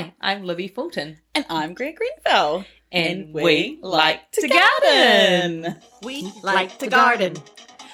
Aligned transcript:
Hi, 0.00 0.14
I'm 0.18 0.44
Libby 0.44 0.66
Fulton, 0.66 1.18
And 1.34 1.44
I'm 1.50 1.74
Greer 1.74 1.92
Greenfell. 1.92 2.64
and, 2.90 3.34
we 3.34 3.78
like 3.82 4.32
to 4.32 4.48
garden. 4.48 5.76
We 6.02 6.32
like 6.42 6.78
to 6.78 6.86
garden. 6.86 7.36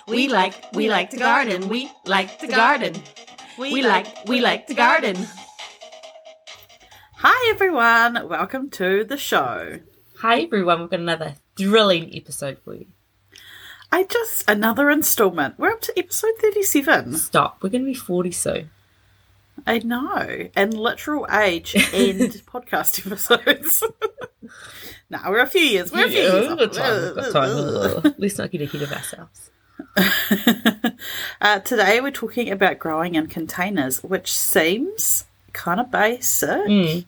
We 0.07 0.29
like, 0.29 0.55
we 0.73 0.89
like 0.89 1.11
to 1.11 1.17
garden. 1.17 1.69
We 1.69 1.91
like 2.05 2.39
to 2.39 2.47
garden. 2.47 2.95
We 3.59 3.83
like, 3.83 4.07
we 4.29 4.41
like 4.41 4.69
to 4.69 4.75
garden. 4.75 5.17
Hi, 7.17 7.51
everyone. 7.51 8.29
Welcome 8.29 8.71
to 8.71 9.03
the 9.03 9.17
show. 9.17 9.81
Hi 10.19 10.43
everyone, 10.43 10.83
we've 10.83 10.91
got 10.91 11.01
another 11.01 11.35
thrilling 11.57 12.15
episode 12.17 12.59
for 12.65 12.77
you. 12.77 12.87
I 13.91 14.05
just, 14.05 14.49
another 14.49 14.91
installment. 14.91 15.59
We're 15.59 15.73
up 15.73 15.81
to 15.81 15.99
episode 15.99 16.35
37. 16.41 17.17
Stop, 17.17 17.65
we're 17.65 17.71
going 17.71 17.83
to 17.83 17.91
be 17.91 17.95
40 17.95 18.31
soon. 18.31 18.71
I 19.67 19.79
know. 19.79 20.49
And 20.57 20.75
literal 20.75 21.27
age 21.31 21.75
and 21.75 21.85
podcast 22.47 23.07
episodes. 23.07 23.83
no, 25.11 25.19
we're 25.29 25.41
a 25.41 25.47
few 25.47 25.61
years. 25.61 25.93
We're 25.93 26.07
a 26.07 26.11
few 26.11 26.19
years. 26.19 26.49
we've 26.49 26.59
got 26.59 26.73
time, 26.73 27.15
got 27.15 27.33
time. 27.33 28.15
Let's 28.19 28.39
not 28.39 28.51
get 28.51 28.63
ahead 28.63 28.83
of 28.83 28.93
ourselves. 28.93 29.51
uh, 31.41 31.61
today 31.61 32.01
we're 32.01 32.11
talking 32.11 32.51
about 32.51 32.79
growing 32.79 33.15
in 33.15 33.27
containers, 33.27 34.03
which 34.03 34.33
seems 34.37 35.25
kind 35.53 35.81
of 35.81 35.91
basic, 35.91 36.49
Mm. 36.51 37.05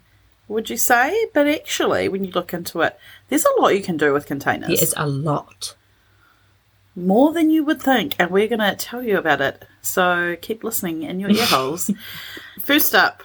would 0.49 0.71
you 0.71 0.77
say? 0.77 1.27
But 1.35 1.47
actually, 1.47 2.09
when 2.09 2.25
you 2.25 2.31
look 2.33 2.55
into 2.55 2.81
it, 2.83 2.99
there's 3.29 3.45
a 3.45 3.61
lot 3.61 3.75
you 3.75 3.83
can 3.83 3.97
do 3.97 4.13
with 4.13 4.27
containers. 4.27 4.81
Is 4.81 4.95
a 4.97 5.07
lot. 5.07 5.75
More 6.97 7.33
than 7.33 7.51
you 7.51 7.63
would 7.65 7.81
think, 7.81 8.17
and 8.19 8.31
we're 8.31 8.49
going 8.49 8.59
to 8.61 8.75
tell 8.75 9.03
you 9.03 9.19
about 9.19 9.41
it. 9.41 9.65
So 9.89 10.37
keep 10.41 10.63
listening 10.65 11.03
in 11.03 11.21
your 11.21 11.31
ear 11.31 11.47
holes. 11.47 11.91
First 12.61 12.95
up, 12.95 13.23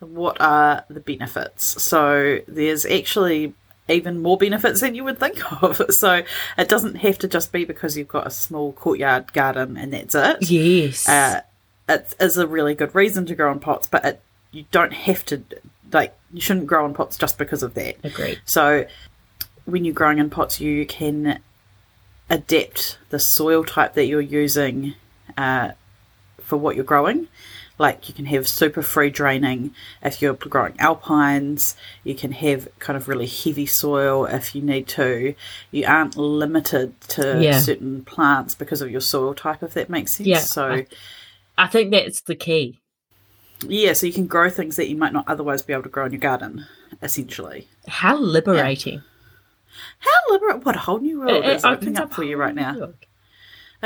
what 0.00 0.40
are 0.40 0.84
the 0.88 1.00
benefits? 1.00 1.82
So 1.82 2.40
there's 2.46 2.86
actually 2.86 3.54
even 3.88 4.20
more 4.20 4.36
benefits 4.36 4.80
than 4.80 4.94
you 4.94 5.04
would 5.04 5.18
think 5.18 5.40
of. 5.62 5.80
So 5.90 6.22
it 6.58 6.68
doesn't 6.68 6.96
have 6.96 7.18
to 7.18 7.28
just 7.28 7.52
be 7.52 7.64
because 7.64 7.96
you've 7.96 8.08
got 8.08 8.26
a 8.26 8.30
small 8.30 8.72
courtyard 8.72 9.32
garden 9.32 9.76
and 9.76 9.92
that's 9.92 10.14
it. 10.14 10.50
Yes. 10.50 11.08
Uh, 11.08 11.40
it 11.88 12.14
is 12.20 12.36
a 12.36 12.46
really 12.46 12.74
good 12.74 12.94
reason 12.94 13.26
to 13.26 13.34
grow 13.34 13.52
in 13.52 13.60
pots, 13.60 13.86
but 13.86 14.04
it, 14.04 14.20
you 14.50 14.64
don't 14.72 14.92
have 14.92 15.24
to, 15.26 15.42
like, 15.92 16.16
you 16.32 16.40
shouldn't 16.40 16.66
grow 16.66 16.84
in 16.84 16.94
pots 16.94 17.16
just 17.16 17.38
because 17.38 17.62
of 17.62 17.74
that. 17.74 17.96
Agreed. 18.04 18.40
So 18.44 18.86
when 19.64 19.84
you're 19.84 19.94
growing 19.94 20.18
in 20.18 20.30
pots, 20.30 20.60
you 20.60 20.84
can 20.84 21.40
adapt 22.28 22.98
the 23.10 23.18
soil 23.18 23.64
type 23.64 23.94
that 23.94 24.06
you're 24.06 24.20
using 24.20 24.94
uh, 25.38 25.72
for 26.46 26.56
what 26.56 26.76
you're 26.76 26.84
growing. 26.84 27.28
Like 27.78 28.08
you 28.08 28.14
can 28.14 28.24
have 28.26 28.48
super 28.48 28.80
free 28.80 29.10
draining 29.10 29.74
if 30.02 30.22
you're 30.22 30.32
growing 30.34 30.74
alpines. 30.78 31.76
You 32.04 32.14
can 32.14 32.32
have 32.32 32.68
kind 32.78 32.96
of 32.96 33.06
really 33.06 33.26
heavy 33.26 33.66
soil 33.66 34.24
if 34.24 34.54
you 34.54 34.62
need 34.62 34.88
to. 34.88 35.34
You 35.70 35.84
aren't 35.86 36.16
limited 36.16 36.98
to 37.08 37.42
Yeah. 37.42 37.58
certain 37.60 38.02
plants 38.04 38.54
because 38.54 38.80
of 38.80 38.90
your 38.90 39.02
soil 39.02 39.34
type, 39.34 39.62
if 39.62 39.74
that 39.74 39.90
makes 39.90 40.12
sense. 40.12 40.26
Yeah, 40.26 40.38
So 40.38 40.68
I- 40.72 40.86
I 41.58 41.66
think 41.66 41.90
that's 41.90 42.22
the 42.22 42.34
key. 42.34 42.80
yeah, 43.66 43.92
so 43.92 44.06
you 44.06 44.12
can 44.12 44.26
grow 44.26 44.48
things 44.48 44.76
that 44.76 44.88
you 44.88 44.96
might 44.96 45.12
not 45.12 45.24
otherwise 45.28 45.60
be 45.60 45.74
able 45.74 45.82
to 45.82 45.88
grow 45.90 46.06
in 46.06 46.12
your 46.12 46.20
garden, 46.20 46.64
essentially. 47.02 47.68
How 47.88 48.16
liberating. 48.16 49.02
How 49.98 50.10
liberate! 50.32 50.64
What 50.64 50.76
a 50.76 50.78
whole 50.80 51.00
new 51.00 51.18
world 51.20 51.44
It- 51.44 51.56
is 51.56 51.64
opening 51.64 51.98
up 51.98 52.14
for 52.14 52.22
you 52.24 52.38
right 52.38 52.54
now. 52.54 52.74
world. 52.78 52.94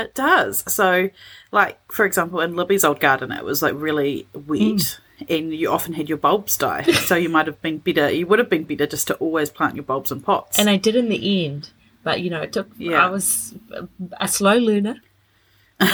It 0.01 0.15
does. 0.15 0.63
So, 0.71 1.09
like 1.51 1.79
for 1.91 2.05
example, 2.05 2.41
in 2.41 2.55
Libby's 2.55 2.83
old 2.83 2.99
garden, 2.99 3.31
it 3.31 3.43
was 3.43 3.61
like 3.61 3.73
really 3.75 4.27
wet, 4.33 4.59
Mm. 4.59 4.99
and 5.29 5.53
you 5.55 5.69
often 5.71 5.93
had 5.93 6.09
your 6.09 6.17
bulbs 6.17 6.57
die. 6.57 6.83
so 7.09 7.15
you 7.15 7.29
might 7.29 7.47
have 7.47 7.61
been 7.61 7.77
better. 7.79 8.09
You 8.11 8.27
would 8.27 8.39
have 8.39 8.49
been 8.49 8.63
better 8.63 8.87
just 8.87 9.07
to 9.07 9.15
always 9.15 9.49
plant 9.49 9.75
your 9.75 9.83
bulbs 9.83 10.11
in 10.11 10.21
pots. 10.21 10.57
And 10.59 10.69
I 10.69 10.77
did 10.77 10.95
in 10.95 11.09
the 11.09 11.45
end, 11.45 11.69
but 12.03 12.21
you 12.21 12.29
know, 12.29 12.41
it 12.41 12.53
took, 12.53 12.69
Yeah. 12.77 13.05
I 13.05 13.09
was 13.09 13.53
a- 14.19 14.27
slow 14.27 14.57
learner. 14.57 14.95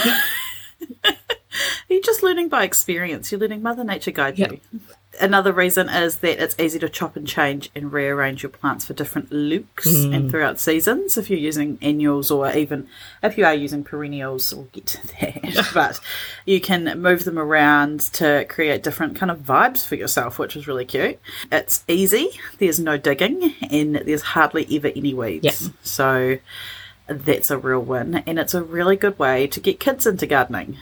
You're 1.88 2.02
just 2.02 2.22
learning 2.22 2.48
by 2.50 2.64
experience. 2.64 3.32
You're 3.32 3.40
letting 3.40 3.62
Mother 3.62 3.82
Nature 3.82 4.10
guide 4.10 4.38
Yeah. 4.38 4.50
you. 4.52 4.80
Another 5.20 5.52
reason 5.52 5.88
is 5.88 6.18
that 6.18 6.42
it's 6.42 6.54
easy 6.58 6.78
to 6.78 6.88
chop 6.88 7.16
and 7.16 7.26
change 7.26 7.70
and 7.74 7.92
rearrange 7.92 8.42
your 8.42 8.50
plants 8.50 8.84
for 8.84 8.94
different 8.94 9.32
looks 9.32 9.86
Mm. 9.88 10.14
and 10.14 10.30
throughout 10.30 10.58
seasons. 10.60 11.16
If 11.16 11.28
you're 11.30 11.38
using 11.38 11.78
annuals 11.82 12.30
or 12.30 12.50
even 12.52 12.88
if 13.22 13.36
you 13.38 13.44
are 13.44 13.54
using 13.54 13.84
perennials, 13.84 14.52
we'll 14.54 14.68
get 14.72 14.86
to 14.86 15.06
that. 15.20 15.70
but 15.74 16.00
you 16.46 16.60
can 16.60 17.00
move 17.00 17.24
them 17.24 17.38
around 17.38 18.00
to 18.14 18.44
create 18.48 18.82
different 18.82 19.16
kind 19.16 19.30
of 19.30 19.38
vibes 19.40 19.86
for 19.86 19.94
yourself, 19.96 20.38
which 20.38 20.56
is 20.56 20.66
really 20.66 20.84
cute. 20.84 21.18
It's 21.50 21.84
easy. 21.88 22.30
There's 22.58 22.78
no 22.80 22.96
digging 22.96 23.54
and 23.70 23.96
there's 23.96 24.22
hardly 24.22 24.66
ever 24.76 24.88
any 24.94 25.14
weeds. 25.14 25.44
Yeah. 25.62 25.68
So 25.82 26.38
that's 27.06 27.50
a 27.50 27.58
real 27.58 27.80
win. 27.80 28.22
And 28.26 28.38
it's 28.38 28.54
a 28.54 28.62
really 28.62 28.96
good 28.96 29.18
way 29.18 29.46
to 29.48 29.60
get 29.60 29.80
kids 29.80 30.06
into 30.06 30.26
gardening 30.26 30.76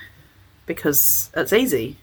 because 0.67 1.31
it's 1.37 1.53
easy. 1.53 1.99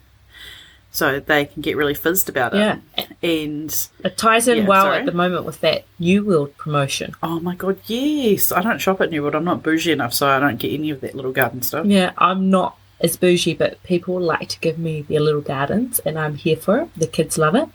So 0.95 1.19
they 1.19 1.45
can 1.45 1.61
get 1.63 1.75
really 1.75 1.95
fizzed 1.95 2.29
about 2.29 2.53
it. 2.53 2.59
Yeah. 2.59 2.77
And 3.23 3.89
It 4.03 4.15
ties 4.15 4.47
in 4.47 4.59
Yeah, 4.59 4.65
well 4.67 4.83
sorry. 4.85 4.99
at 4.99 5.05
the 5.07 5.11
moment 5.11 5.43
with 5.43 5.59
that 5.61 5.85
New 5.97 6.23
World 6.23 6.55
promotion. 6.55 7.15
oh 7.23 7.39
my 7.39 7.55
god, 7.55 7.79
yes. 7.87 8.51
I 8.51 8.61
don't 8.61 8.79
shop 8.79 9.01
at 9.01 9.09
New 9.09 9.23
World. 9.23 9.33
I'm 9.33 9.43
not 9.43 9.63
bougie 9.63 9.91
enough, 9.91 10.13
so 10.13 10.27
I 10.27 10.39
don't 10.39 10.57
get 10.59 10.71
any 10.71 10.91
of 10.91 11.01
that 11.01 11.15
little 11.15 11.31
garden 11.31 11.63
stuff. 11.63 11.87
Yeah, 11.87 12.11
I'm 12.19 12.49
not 12.51 12.77
as 13.01 13.17
bougie, 13.17 13.55
but 13.55 13.81
people 13.83 14.19
like 14.19 14.47
to 14.49 14.59
give 14.59 14.77
me 14.77 15.01
their 15.01 15.19
little 15.19 15.41
gardens, 15.41 15.97
and 16.05 16.17
I'm 16.19 16.35
here 16.35 16.57
for 16.57 16.81
it. 16.81 16.89
The 16.95 17.07
kids 17.07 17.37
love 17.39 17.55
it. 17.55 17.67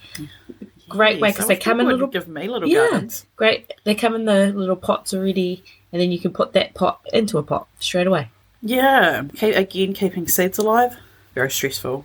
Great 0.89 1.21
way 1.21 1.29
Yes, 1.29 1.35
I 1.35 1.39
because 1.39 1.49
they 1.49 1.57
come 1.57 1.81
in 1.81 1.89
little. 1.89 2.07
give 2.07 2.29
me 2.29 2.49
little 2.49 2.69
Yeah, 2.69 2.89
gardens. 2.91 3.27
great. 3.37 3.73
They 3.85 3.95
come 3.95 4.15
in 4.15 4.25
the 4.27 4.53
little 4.53 4.77
pots 4.77 5.13
already, 5.13 5.63
and 5.93 6.01
then 6.01 6.13
you 6.13 6.19
can 6.19 6.33
put 6.33 6.53
that 6.55 6.75
pot 6.75 7.01
into 7.13 7.37
a 7.37 7.43
pot 7.43 7.67
straight 7.81 8.07
away. 8.07 8.31
Yeah. 8.63 9.25
Keep, 9.37 9.57
again, 9.57 9.93
keeping 9.93 10.27
seeds 10.29 10.57
alive, 10.59 10.97
very 11.39 11.51
stressful. 11.51 12.05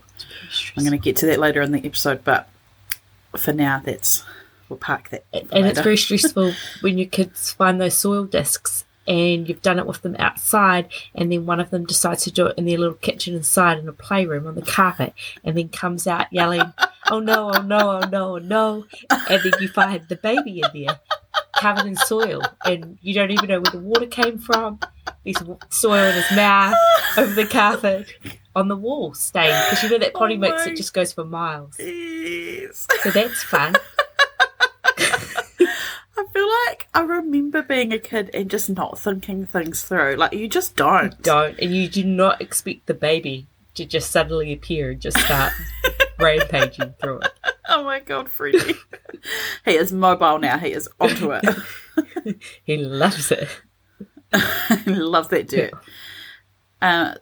I'm 0.77 0.83
going 0.83 0.91
to 0.91 1.03
get 1.03 1.15
to 1.17 1.25
that 1.25 1.39
later 1.39 1.61
in 1.61 1.71
the 1.71 1.83
episode, 1.83 2.23
but 2.23 2.47
for 3.35 3.51
now, 3.51 3.81
that's 3.83 4.23
we'll 4.69 4.77
park 4.77 5.09
that. 5.09 5.25
and 5.33 5.65
it's 5.65 5.79
very 5.79 5.97
stressful 6.05 6.53
when 6.81 6.99
your 6.99 7.07
kids 7.07 7.51
find 7.51 7.81
those 7.81 7.95
soil 7.95 8.25
discs 8.25 8.85
and 9.07 9.47
you've 9.49 9.61
done 9.61 9.79
it 9.79 9.85
with 9.85 10.01
them 10.01 10.15
outside 10.19 10.87
and 11.15 11.31
then 11.31 11.45
one 11.45 11.59
of 11.59 11.69
them 11.69 11.85
decides 11.85 12.23
to 12.23 12.31
do 12.31 12.47
it 12.47 12.57
in 12.57 12.65
their 12.65 12.77
little 12.77 12.95
kitchen 12.95 13.35
inside 13.35 13.77
in 13.77 13.87
a 13.87 13.93
playroom 13.93 14.47
on 14.47 14.55
the 14.55 14.61
carpet 14.61 15.13
and 15.43 15.57
then 15.57 15.69
comes 15.69 16.07
out 16.07 16.31
yelling 16.31 16.73
oh 17.11 17.19
no 17.19 17.51
oh 17.53 17.61
no 17.61 18.01
oh 18.01 18.07
no 18.09 18.35
oh 18.35 18.37
no 18.37 18.85
and 19.29 19.43
then 19.43 19.53
you 19.59 19.67
find 19.67 20.01
the 20.07 20.15
baby 20.15 20.61
in 20.61 20.85
there 20.85 20.99
covered 21.63 21.85
in 21.85 21.95
soil 21.95 22.41
and 22.65 22.97
you 23.01 23.13
don't 23.13 23.31
even 23.31 23.47
know 23.47 23.61
where 23.61 23.71
the 23.71 23.79
water 23.79 24.05
came 24.05 24.37
from. 24.37 24.79
There's 25.23 25.41
soil 25.69 26.03
in 26.03 26.15
his 26.15 26.31
mouth 26.35 26.75
over 27.17 27.33
the 27.33 27.45
carpet 27.45 28.13
on 28.55 28.67
the 28.67 28.75
wall 28.75 29.13
stained 29.13 29.55
because 29.69 29.83
you 29.83 29.89
know 29.89 29.97
that 29.99 30.13
potty 30.13 30.35
Oh 30.35 30.39
mix 30.39 30.67
it 30.67 30.75
just 30.75 30.93
goes 30.93 31.13
for 31.13 31.23
miles. 31.23 31.75
Yes. 31.79 32.85
so 33.01 33.11
that's 33.11 33.43
fun 33.43 33.75
I 36.15 36.25
feel 36.31 36.47
like 36.67 36.87
I 36.93 37.01
remember 37.01 37.61
being 37.63 37.91
a 37.91 37.97
kid 37.99 38.29
and 38.33 38.49
just 38.49 38.69
not 38.69 38.99
thinking 38.99 39.45
things 39.45 39.83
through. 39.83 40.15
Like 40.15 40.33
you 40.33 40.47
just 40.47 40.75
don't. 40.75 41.19
don't 41.23 41.57
and 41.59 41.73
you 41.75 41.87
do 41.87 42.03
not 42.03 42.41
expect 42.41 42.85
the 42.85 42.93
baby 42.93 43.47
to 43.75 43.85
just 43.85 44.11
suddenly 44.11 44.53
appear 44.53 44.91
and 44.91 45.01
just 45.01 45.17
start 45.19 45.51
rampaging 46.19 46.93
through 47.01 47.19
it 47.21 47.31
Oh 47.67 47.83
my 47.83 47.99
god, 47.99 48.29
Freddie. 48.29 48.75
he 49.65 49.71
is 49.71 49.91
mobile 49.91 50.37
now. 50.37 50.59
He 50.59 50.71
is 50.73 50.87
onto 50.99 51.31
it. 51.31 51.43
he 52.63 52.77
loves 52.77 53.31
it 53.31 53.49
he 54.85 54.91
loves 54.95 55.27
that 55.29 55.47
dirt. 55.47 55.73
Uh, 56.81 57.13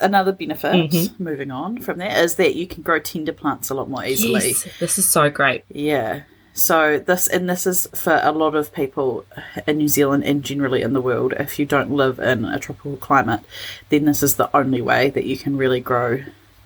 another 0.00 0.32
benefit, 0.32 0.90
Mhm. 0.90 1.18
moving 1.18 1.50
on 1.50 1.80
from 1.80 1.98
that, 1.98 2.18
is 2.22 2.34
that 2.36 2.54
you 2.54 2.66
can 2.66 2.82
grow 2.82 2.98
tender 2.98 3.32
plants 3.32 3.70
a 3.70 3.74
lot 3.74 3.88
more 3.88 4.04
easily. 4.04 4.48
yes 4.48 4.68
this 4.78 4.98
is 4.98 5.08
so 5.08 5.28
great 5.30 5.64
Yeah. 5.70 6.22
So 6.54 7.00
this 7.00 7.26
and 7.26 7.50
this 7.50 7.66
is 7.66 7.88
for 7.94 8.20
a 8.22 8.30
lot 8.30 8.54
of 8.54 8.72
people 8.72 9.26
in 9.66 9.78
New 9.78 9.88
Zealand 9.88 10.24
and 10.24 10.42
generally 10.42 10.82
in 10.82 10.92
the 10.92 11.00
world. 11.00 11.34
If 11.38 11.58
you 11.58 11.66
don't 11.66 11.90
live 11.90 12.20
in 12.20 12.44
a 12.44 12.60
tropical 12.60 12.96
climate, 12.96 13.40
then 13.88 14.04
this 14.04 14.22
is 14.22 14.36
the 14.36 14.48
only 14.56 14.80
way 14.80 15.10
that 15.10 15.24
you 15.24 15.36
can 15.36 15.56
really 15.56 15.80
grow 15.80 16.22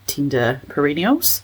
tender 0.06 0.60
perennials. 0.68 1.42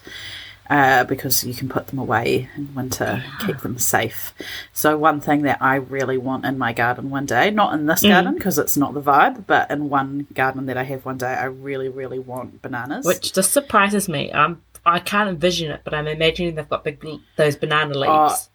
Uh, 0.67 1.03
because 1.03 1.43
you 1.43 1.53
can 1.53 1.69
put 1.69 1.85
them 1.87 1.99
away 1.99 2.49
in 2.57 2.73
winter, 2.73 3.23
keep 3.45 3.59
them 3.59 3.77
safe. 3.77 4.33
So 4.73 4.97
one 4.97 5.21
thing 5.21 5.43
that 5.43 5.61
I 5.61 5.75
really 5.75 6.17
want 6.17 6.43
in 6.43 6.57
my 6.57 6.73
garden 6.73 7.11
one 7.11 7.27
day, 7.27 7.51
not 7.51 7.75
in 7.75 7.85
this 7.85 8.01
garden 8.01 8.33
because 8.33 8.57
it's 8.57 8.75
not 8.75 8.95
the 8.95 9.01
vibe, 9.01 9.45
but 9.45 9.69
in 9.69 9.89
one 9.89 10.25
garden 10.33 10.65
that 10.65 10.75
I 10.75 10.81
have 10.83 11.05
one 11.05 11.19
day, 11.19 11.27
I 11.27 11.45
really, 11.45 11.87
really 11.87 12.17
want 12.17 12.63
bananas. 12.63 13.05
which 13.05 13.31
just 13.31 13.51
surprises 13.51 14.09
me 14.09 14.31
um 14.31 14.59
i 14.85 14.99
can't 14.99 15.29
envision 15.29 15.71
it 15.71 15.81
but 15.83 15.93
i'm 15.93 16.07
imagining 16.07 16.55
they've 16.55 16.69
got 16.69 16.83
big 16.83 17.03
those 17.35 17.55
banana 17.55 17.97
leaves 17.97 18.07
Oh, 18.07 18.51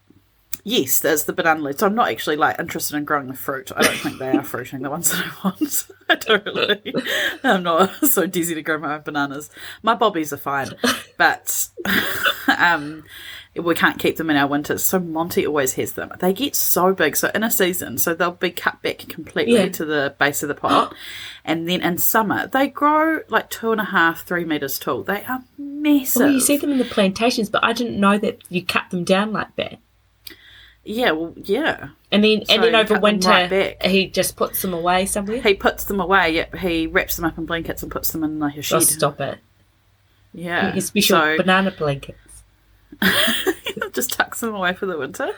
Yes, 0.62 1.00
there's 1.00 1.24
the 1.24 1.32
banana 1.32 1.62
leaves. 1.62 1.82
I'm 1.82 1.94
not 1.94 2.10
actually 2.10 2.36
like 2.36 2.58
interested 2.58 2.96
in 2.96 3.04
growing 3.04 3.28
the 3.28 3.34
fruit. 3.34 3.72
I 3.74 3.82
don't 3.82 3.96
think 3.96 4.18
they 4.18 4.28
are 4.30 4.44
fruiting 4.44 4.82
the 4.82 4.90
ones 4.90 5.10
that 5.10 5.24
I 5.24 5.48
want. 5.48 5.86
I 6.08 6.14
don't 6.16 6.44
really. 6.44 6.94
I'm 7.42 7.62
not 7.62 7.90
so 8.06 8.26
dizzy 8.26 8.54
to 8.54 8.62
grow 8.62 8.78
my 8.78 8.96
own 8.96 9.02
bananas. 9.02 9.48
My 9.82 9.94
bobbies 9.94 10.32
are 10.32 10.38
fine, 10.38 10.70
but 11.16 11.68
um, 12.58 13.04
we 13.56 13.74
can't 13.74 13.98
keep 13.98 14.16
them 14.16 14.30
in 14.30 14.36
our 14.36 14.46
winters. 14.46 14.84
So 14.84 15.00
Monty 15.00 15.44
always 15.46 15.72
has 15.74 15.94
them. 15.94 16.12
They 16.20 16.32
get 16.32 16.54
so 16.54 16.94
big. 16.94 17.16
So 17.16 17.30
in 17.34 17.42
a 17.42 17.50
season, 17.50 17.98
so 17.98 18.14
they'll 18.14 18.30
be 18.30 18.50
cut 18.50 18.80
back 18.82 18.98
completely 19.08 19.54
Yeah. 19.54 19.68
to 19.70 19.84
the 19.84 20.14
base 20.18 20.42
of 20.42 20.48
the 20.48 20.54
pot. 20.54 20.94
and 21.44 21.68
then 21.68 21.82
in 21.82 21.98
summer, 21.98 22.46
they 22.46 22.68
grow 22.68 23.20
like 23.28 23.50
two 23.50 23.72
and 23.72 23.80
a 23.80 23.84
half, 23.86 24.22
three 24.24 24.44
meters 24.44 24.78
tall. 24.78 25.02
They 25.02 25.24
are 25.24 25.42
massive. 25.58 26.20
Well, 26.20 26.30
you 26.32 26.40
see 26.40 26.56
them 26.58 26.70
in 26.70 26.78
the 26.78 26.84
plantations, 26.84 27.50
but 27.50 27.64
I 27.64 27.72
didn't 27.72 27.98
know 27.98 28.18
that 28.18 28.38
you 28.48 28.64
cut 28.64 28.90
them 28.90 29.02
down 29.04 29.32
like 29.32 29.54
that. 29.56 29.78
Yeah, 30.84 31.10
well, 31.10 31.34
yeah. 31.36 31.90
And 32.10 32.24
then, 32.24 32.44
So 32.46 32.54
and 32.54 32.62
then 32.64 32.74
over 32.74 32.98
winter, 32.98 33.28
right 33.28 33.82
he 33.84 34.06
just 34.06 34.36
puts 34.36 34.62
them 34.62 34.72
away 34.72 35.06
somewhere. 35.06 35.40
He 35.40 35.54
puts 35.54 35.84
them 35.84 36.00
away. 36.00 36.34
Yep, 36.34 36.54
he 36.56 36.86
wraps 36.86 37.16
them 37.16 37.24
up 37.26 37.36
in 37.36 37.46
blankets 37.46 37.82
and 37.82 37.92
puts 37.92 38.10
them 38.12 38.24
in 38.24 38.38
like 38.38 38.54
a 38.56 38.60
Oh, 38.74 38.80
stop 38.80 39.20
it! 39.20 39.38
Yeah, 40.32 40.72
His 40.72 40.86
special 40.86 41.18
So 41.18 41.36
banana 41.36 41.70
blankets. 41.76 42.18
just 43.92 44.12
tucks 44.12 44.40
them 44.40 44.54
away 44.54 44.72
for 44.74 44.86
the 44.86 44.96
winter. 44.98 45.30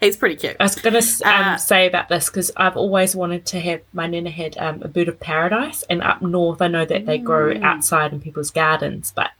He's 0.00 0.16
pretty 0.16 0.36
cute. 0.36 0.56
I 0.60 0.64
was 0.64 0.74
going 0.76 1.00
to 1.00 1.28
um, 1.28 1.44
Uh, 1.54 1.56
say 1.56 1.86
about 1.86 2.08
this 2.08 2.26
because 2.28 2.50
I've 2.56 2.76
always 2.76 3.14
wanted 3.16 3.46
to 3.46 3.60
have. 3.60 3.80
My 3.92 4.06
nana 4.06 4.30
had 4.30 4.56
um, 4.58 4.82
a 4.82 4.88
bird 4.88 5.08
of 5.08 5.20
paradise, 5.20 5.82
and 5.84 6.02
up 6.02 6.20
north, 6.22 6.60
I 6.62 6.68
know 6.68 6.84
that 6.84 7.06
they 7.06 7.18
grow 7.18 7.54
Mm. 7.54 7.62
outside 7.62 8.12
in 8.12 8.20
people's 8.20 8.50
gardens, 8.50 9.12
but 9.14 9.30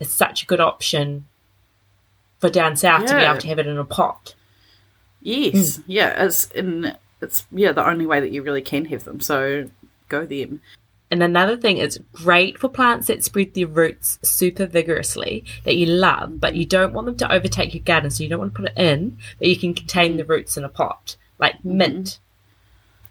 it's 0.00 0.12
such 0.12 0.42
a 0.42 0.46
good 0.46 0.60
option 0.60 1.26
for 2.40 2.50
down 2.50 2.76
south 2.76 3.06
to 3.06 3.14
be 3.14 3.22
able 3.22 3.38
to 3.38 3.48
have 3.48 3.58
it 3.60 3.66
in 3.68 3.78
a 3.78 3.84
pot. 3.84 4.34
Yes, 5.20 5.76
Hmm. 5.76 5.82
yeah, 5.86 6.24
it's 6.24 6.50
in 6.50 6.96
it's 7.20 7.46
yeah 7.52 7.70
the 7.70 7.86
only 7.86 8.04
way 8.06 8.18
that 8.18 8.32
you 8.32 8.42
really 8.42 8.62
can 8.62 8.86
have 8.86 9.04
them. 9.04 9.20
So 9.20 9.70
go 10.08 10.26
them. 10.26 10.60
And 11.12 11.22
another 11.22 11.56
thing, 11.58 11.76
it's 11.76 11.98
great 12.12 12.58
for 12.58 12.68
plants 12.68 13.06
that 13.08 13.22
spread 13.22 13.52
their 13.54 13.66
roots 13.66 14.18
super 14.22 14.64
vigorously 14.66 15.44
that 15.64 15.76
you 15.76 15.86
love, 15.86 16.40
but 16.40 16.54
you 16.56 16.64
don't 16.64 16.94
want 16.94 17.04
them 17.06 17.16
to 17.18 17.30
overtake 17.32 17.74
your 17.74 17.82
garden, 17.84 18.10
so 18.10 18.22
you 18.24 18.30
don't 18.30 18.38
want 18.38 18.54
to 18.54 18.60
put 18.62 18.70
it 18.70 18.78
in, 18.78 19.18
but 19.38 19.46
you 19.48 19.56
can 19.56 19.74
contain 19.74 20.16
the 20.16 20.24
roots 20.24 20.56
in 20.56 20.64
a 20.64 20.68
pot, 20.70 21.16
like 21.38 21.56
Mm-hmm. 21.58 21.76
mint. 21.76 22.18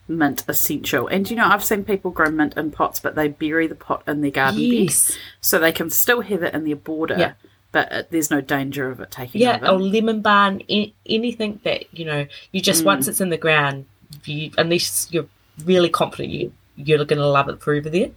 Mint 0.07 0.43
essential, 0.47 1.07
and 1.07 1.29
you 1.29 1.37
know 1.37 1.45
I've 1.45 1.63
seen 1.63 1.85
people 1.85 2.11
grow 2.11 2.29
mint 2.31 2.57
in 2.57 2.71
pots, 2.71 2.99
but 2.99 3.15
they 3.15 3.29
bury 3.29 3.67
the 3.67 3.75
pot 3.75 4.03
in 4.07 4.21
their 4.21 4.31
garden 4.31 4.59
bed, 4.59 4.65
Yes. 4.65 5.15
so 5.39 5.57
they 5.59 5.71
can 5.71 5.89
still 5.89 6.19
have 6.21 6.43
it 6.43 6.53
in 6.53 6.65
their 6.65 6.75
border. 6.75 7.15
Yeah. 7.17 7.33
But 7.71 7.91
it, 7.91 8.11
there's 8.11 8.29
no 8.31 8.41
danger 8.41 8.89
of 8.89 8.99
it 8.99 9.11
taking 9.11 9.39
Yeah, 9.41 9.57
over. 9.57 9.65
Yeah, 9.65 9.71
or 9.71 9.79
lemon 9.79 10.21
balm, 10.21 10.59
a- 10.69 10.93
anything 11.05 11.61
that, 11.63 11.97
you 11.97 12.03
know, 12.03 12.25
you 12.51 12.59
just, 12.61 12.83
once 12.83 13.07
it's 13.07 13.21
in 13.21 13.29
the 13.29 13.37
ground, 13.37 13.85
you, 14.25 14.51
unless 14.57 15.07
you're 15.11 15.27
really 15.63 15.87
confident 15.89 16.29
you, 16.33 16.51
you're 16.87 17.05
going 17.05 17.19
to 17.19 17.27
love 17.27 17.49
it 17.49 17.61
forever 17.61 17.89
there, 17.89 18.11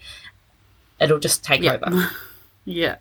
it'll 1.00 1.18
just 1.18 1.44
take 1.44 1.62
Yeah. 1.62 1.74
over. 1.82 2.10
yeah, 2.64 2.96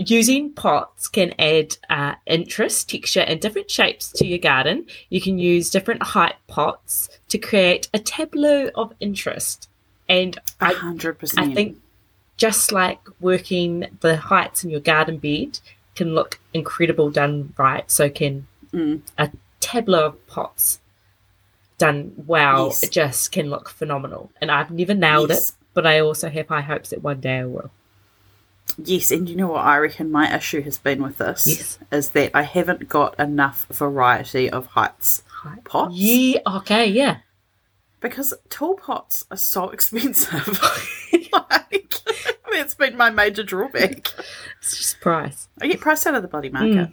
Using 0.00 0.52
pots 0.52 1.08
can 1.08 1.34
add 1.40 1.76
uh, 1.90 2.14
interest, 2.24 2.88
texture, 2.88 3.22
and 3.22 3.40
different 3.40 3.68
shapes 3.68 4.12
to 4.12 4.24
your 4.24 4.38
garden. 4.38 4.86
You 5.10 5.20
can 5.20 5.40
use 5.40 5.70
different 5.70 6.02
height 6.04 6.36
pots 6.46 7.08
to 7.30 7.36
create 7.38 7.88
a 7.92 7.98
tableau 7.98 8.70
of 8.76 8.92
interest. 9.00 9.68
And 10.08 10.38
I, 10.60 10.72
hundred 10.74 11.16
I 11.16 11.18
percent. 11.18 11.54
think 11.56 11.78
just 12.36 12.70
like 12.70 13.00
working 13.20 13.86
the 13.98 14.16
heights 14.16 14.62
in 14.62 14.70
your 14.70 14.78
garden 14.78 15.18
bed 15.18 15.58
can 15.96 16.14
look 16.14 16.38
incredible 16.54 17.10
done 17.10 17.52
right, 17.58 17.90
so 17.90 18.08
can 18.08 18.46
Mm. 18.72 19.00
a 19.18 19.30
tableau 19.60 20.06
of 20.06 20.26
pots 20.28 20.78
done 21.78 22.12
well. 22.26 22.66
Yes. 22.66 22.82
It 22.82 22.92
just 22.92 23.32
can 23.32 23.50
look 23.50 23.68
phenomenal. 23.68 24.30
And 24.40 24.50
I've 24.50 24.70
never 24.70 24.94
nailed 24.94 25.30
Yes. 25.30 25.50
it, 25.50 25.56
but 25.74 25.86
I 25.86 26.00
also 26.00 26.28
have 26.28 26.48
high 26.48 26.60
hopes 26.60 26.90
that 26.90 27.02
one 27.02 27.20
day 27.20 27.38
I 27.38 27.44
will. 27.46 27.70
Yes, 28.76 29.10
and 29.10 29.28
you 29.28 29.34
know 29.34 29.48
what 29.48 29.64
I 29.64 29.78
reckon 29.78 30.10
my 30.12 30.32
issue 30.36 30.60
has 30.62 30.78
been 30.78 31.02
with 31.02 31.18
this 31.18 31.46
Yes. 31.46 31.78
is 31.90 32.10
that 32.10 32.32
I 32.34 32.42
haven't 32.42 32.88
got 32.88 33.18
enough 33.18 33.66
variety 33.70 34.50
of 34.50 34.66
heights 34.66 35.22
Height. 35.42 35.64
pots. 35.64 35.94
Yeah, 35.94 36.40
okay, 36.46 36.86
yeah. 36.86 37.18
because 38.00 38.34
tall 38.50 38.74
pots 38.76 39.24
are 39.30 39.36
so 39.36 39.70
expensive. 39.70 40.60
like, 41.32 41.94
that's 42.52 42.74
been 42.74 42.96
my 42.96 43.10
major 43.10 43.42
drawback. 43.42 44.12
It's 44.60 44.76
just 44.76 45.00
price. 45.00 45.48
I 45.60 45.66
get 45.68 45.80
priced 45.80 46.06
out 46.06 46.14
of 46.14 46.22
the 46.22 46.28
bloody 46.28 46.50
market. 46.50 46.90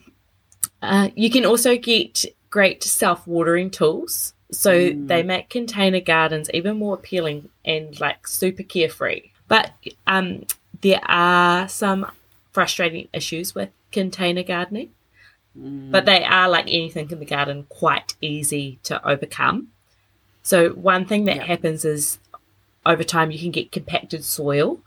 Uh, 0.81 1.09
you 1.15 1.29
can 1.29 1.45
also 1.45 1.75
get 1.77 2.25
great 2.49 2.83
self 2.83 3.25
watering 3.27 3.69
tools. 3.71 4.33
So 4.57 4.91
they 4.93 5.23
make 5.23 5.49
container 5.49 5.99
gardens 5.99 6.49
even 6.53 6.77
more 6.77 6.95
appealing 6.95 7.49
and 7.63 7.99
like 7.99 8.27
super 8.27 8.63
carefree. 8.63 9.31
But 9.47 9.71
um, 10.07 10.45
there 10.81 11.01
are 11.05 11.67
some 11.67 12.11
frustrating 12.51 13.07
issues 13.13 13.53
with 13.53 13.69
container 13.91 14.43
gardening. 14.43 14.91
But 15.57 16.05
they 16.05 16.23
are 16.23 16.49
like 16.49 16.65
anything 16.67 17.09
in 17.11 17.19
the 17.19 17.25
garden, 17.25 17.65
quite 17.69 18.15
easy 18.21 18.79
to 18.83 19.05
overcome. 19.07 19.69
So 20.43 20.71
one 20.71 21.05
thing 21.05 21.25
that 21.25 21.37
Yeah. 21.37 21.43
happens 21.45 21.85
is 21.85 22.19
over 22.85 23.03
time 23.03 23.31
you 23.31 23.39
can 23.39 23.51
get 23.51 23.71
compacted 23.71 24.25
soil. 24.25 24.79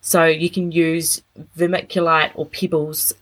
So 0.00 0.24
you 0.24 0.50
can 0.50 0.70
use 0.70 1.22
vermiculite 1.56 2.30
or 2.36 2.46
pebbles 2.46 3.12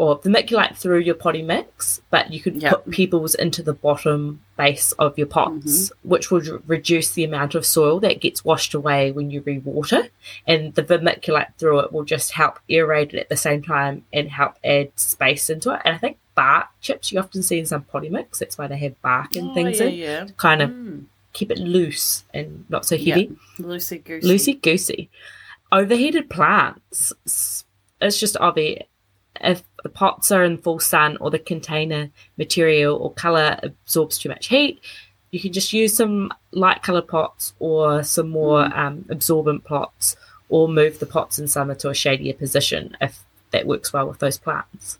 or 0.00 0.18
vermiculite 0.20 0.74
through 0.76 0.98
your 1.00 1.14
potting 1.14 1.46
mix, 1.46 2.00
but 2.10 2.32
you 2.32 2.40
could 2.40 2.56
Yeah. 2.62 2.70
put 2.70 2.90
pebbles 2.90 3.34
into 3.34 3.62
the 3.62 3.74
bottom 3.74 4.40
base 4.56 4.92
of 4.92 5.18
your 5.18 5.26
pots, 5.26 5.92
which 6.02 6.30
would 6.30 6.46
reduce 6.66 7.12
the 7.12 7.22
amount 7.24 7.54
of 7.54 7.66
soil 7.66 8.00
that 8.00 8.18
gets 8.20 8.42
washed 8.42 8.72
away 8.72 9.12
when 9.12 9.30
you 9.30 9.42
rewater. 9.44 10.08
And 10.46 10.74
the 10.74 10.82
vermiculite 10.82 11.54
through 11.58 11.80
it 11.80 11.92
will 11.92 12.04
just 12.04 12.32
help 12.32 12.58
aerate 12.70 13.12
it 13.12 13.16
at 13.20 13.28
the 13.28 13.36
same 13.36 13.62
time 13.62 14.04
and 14.10 14.30
help 14.30 14.54
add 14.64 14.90
space 14.98 15.50
into 15.50 15.70
it. 15.74 15.82
And 15.84 15.94
I 15.94 15.98
think 15.98 16.16
bark 16.34 16.68
chips 16.80 17.12
you 17.12 17.18
often 17.18 17.42
see 17.42 17.58
in 17.58 17.66
some 17.66 17.82
potting 17.82 18.12
mix. 18.12 18.38
That's 18.38 18.56
why 18.56 18.68
they 18.68 18.78
have 18.78 19.00
bark 19.02 19.36
and 19.36 19.50
Oh, 19.50 19.54
things 19.54 19.80
yeah, 19.80 19.86
in 19.86 19.94
yeah. 19.94 20.24
to 20.24 20.32
kind 20.32 20.62
of 20.62 20.70
Mm. 20.70 21.04
keep 21.34 21.50
it 21.50 21.58
loose 21.58 22.24
and 22.32 22.64
not 22.70 22.86
so 22.86 22.96
heavy. 22.96 23.36
Loosey 23.58 24.02
goosey. 24.02 24.26
Loosey 24.26 24.62
goosey. 24.62 25.10
Overheated 25.70 26.30
plants. 26.30 27.12
It's 28.00 28.18
just 28.18 28.38
obvious. 28.38 28.84
If 29.42 29.62
the 29.82 29.88
pots 29.88 30.30
are 30.30 30.44
in 30.44 30.58
full 30.58 30.78
sun 30.78 31.16
or 31.18 31.30
the 31.30 31.38
container 31.38 32.10
material 32.36 32.96
or 32.96 33.12
colour 33.12 33.58
absorbs 33.62 34.18
too 34.18 34.28
much 34.28 34.48
heat, 34.48 34.80
you 35.30 35.40
can 35.40 35.52
just 35.52 35.72
use 35.72 35.96
some 35.96 36.32
light 36.52 36.82
coloured 36.82 37.08
pots 37.08 37.54
or 37.58 38.02
some 38.02 38.28
more 38.28 38.64
um, 38.76 39.04
absorbent 39.08 39.64
pots 39.64 40.16
or 40.48 40.68
move 40.68 40.98
the 40.98 41.06
pots 41.06 41.38
in 41.38 41.46
summer 41.48 41.74
to 41.76 41.88
a 41.88 41.94
shadier 41.94 42.34
position 42.34 42.96
if 43.00 43.20
that 43.52 43.66
works 43.66 43.92
well 43.92 44.06
with 44.08 44.18
those 44.18 44.38
plants. 44.38 44.98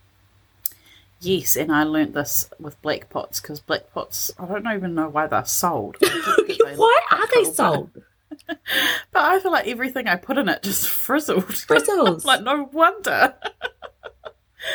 Yes, 1.20 1.54
and 1.56 1.70
I 1.70 1.82
learnt 1.82 2.14
this 2.14 2.48
with 2.58 2.80
black 2.80 3.10
pots 3.10 3.40
because 3.40 3.60
black 3.60 3.92
pots, 3.92 4.30
I 4.38 4.46
don't 4.46 4.66
even 4.68 4.94
know 4.94 5.08
why 5.08 5.26
they're 5.26 5.44
sold. 5.44 5.96
They 6.00 6.08
Why 6.76 7.00
are 7.10 7.26
they 7.34 7.44
but- 7.44 7.54
sold? 7.54 7.90
But 9.12 9.22
I 9.22 9.40
feel 9.40 9.50
like 9.52 9.66
everything 9.66 10.06
I 10.06 10.16
put 10.16 10.38
in 10.38 10.48
it 10.48 10.62
just 10.62 10.88
frizzled. 10.88 11.44
Frizzles. 11.46 12.24
like, 12.24 12.42
no 12.42 12.68
wonder. 12.72 13.34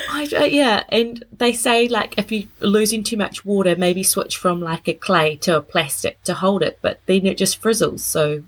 I, 0.10 0.28
uh, 0.36 0.44
yeah, 0.46 0.84
and 0.90 1.24
they 1.38 1.54
say 1.54 1.88
like 1.88 2.18
if 2.18 2.32
you're 2.32 2.50
losing 2.60 3.04
too 3.04 3.18
much 3.18 3.46
water, 3.46 3.76
maybe 3.76 4.02
switch 4.04 4.38
from 4.38 4.60
like 4.62 4.88
a 4.88 4.94
clay 4.94 5.36
to 5.38 5.58
a 5.58 5.62
plastic 5.62 6.22
to 6.24 6.34
hold 6.34 6.64
it, 6.64 6.80
but 6.82 7.00
then 7.06 7.26
it 7.26 7.38
just 7.38 7.62
frizzles. 7.62 8.00
So 8.00 8.44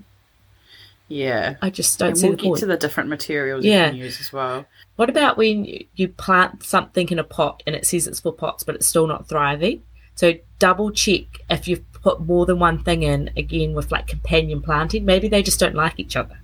Yeah. 1.08 1.54
I 1.62 1.70
just 1.70 1.98
don't 1.98 2.10
And 2.10 2.18
see 2.18 2.26
we'll 2.28 2.36
the 2.36 2.42
get 2.42 2.48
point. 2.48 2.60
to 2.60 2.66
the 2.66 2.76
different 2.76 3.08
materials 3.08 3.64
Yeah. 3.64 3.86
you 3.86 3.90
can 3.92 3.98
use 4.00 4.20
as 4.20 4.32
well. 4.32 4.66
What 4.96 5.08
about 5.08 5.36
when 5.36 5.64
you- 5.94 6.08
plant 6.08 6.64
something 6.64 7.08
in 7.08 7.18
a 7.18 7.24
pot 7.24 7.62
and 7.66 7.74
it 7.76 7.86
says 7.86 8.06
it's 8.06 8.20
for 8.20 8.32
pots, 8.32 8.62
but 8.64 8.74
it's 8.74 8.86
still 8.86 9.06
not 9.06 9.28
thriving? 9.28 9.82
So 10.16 10.34
double 10.58 10.90
check 10.90 11.22
if 11.48 11.68
you've 11.68 11.90
put 11.92 12.20
more 12.20 12.44
than 12.46 12.58
one 12.58 12.82
thing 12.82 13.04
in. 13.04 13.30
Again, 13.36 13.74
with 13.74 13.92
like 13.92 14.06
companion 14.08 14.60
planting, 14.60 15.04
maybe 15.04 15.28
they 15.28 15.42
just 15.42 15.60
don't 15.60 15.76
like 15.76 15.94
each 15.98 16.16
other. 16.16 16.40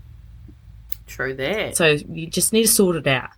True 1.08 1.34
that. 1.34 1.76
So 1.76 1.96
you 2.08 2.26
just 2.28 2.52
need 2.52 2.62
to 2.62 2.68
sort 2.68 2.94
it 2.96 3.06
out. 3.08 3.30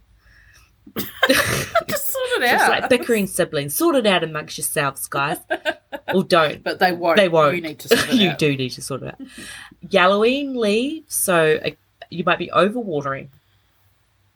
Just 0.97 2.07
sort 2.13 2.43
it 2.43 2.45
out. 2.45 2.69
like 2.71 2.89
bickering 2.89 3.27
siblings. 3.27 3.75
Sort 3.75 3.97
it 3.97 4.07
out 4.07 4.25
amongst 4.25 4.59
yourselves, 4.59 5.07
guys, 5.09 5.39
or 6.15 6.25
don't. 6.25 6.63
but 6.63 6.79
they 6.79 6.93
won't. 6.93 7.17
They 7.17 7.29
won't. 7.29 7.57
You 7.57 7.63
need 7.63 7.79
to 7.81 7.89
sort 7.89 8.09
it 8.09 8.15
you 8.21 8.31
out. 8.31 8.39
do 8.39 8.57
need 8.57 8.71
to 8.71 8.83
sort 8.83 9.03
it 9.03 9.09
out. 9.09 9.21
Yellowing 9.91 10.55
leaves, 10.55 11.15
so 11.15 11.59
uh, 11.65 11.71
you 12.11 12.25
might 12.25 12.39
be 12.39 12.49
overwatering. 12.49 13.29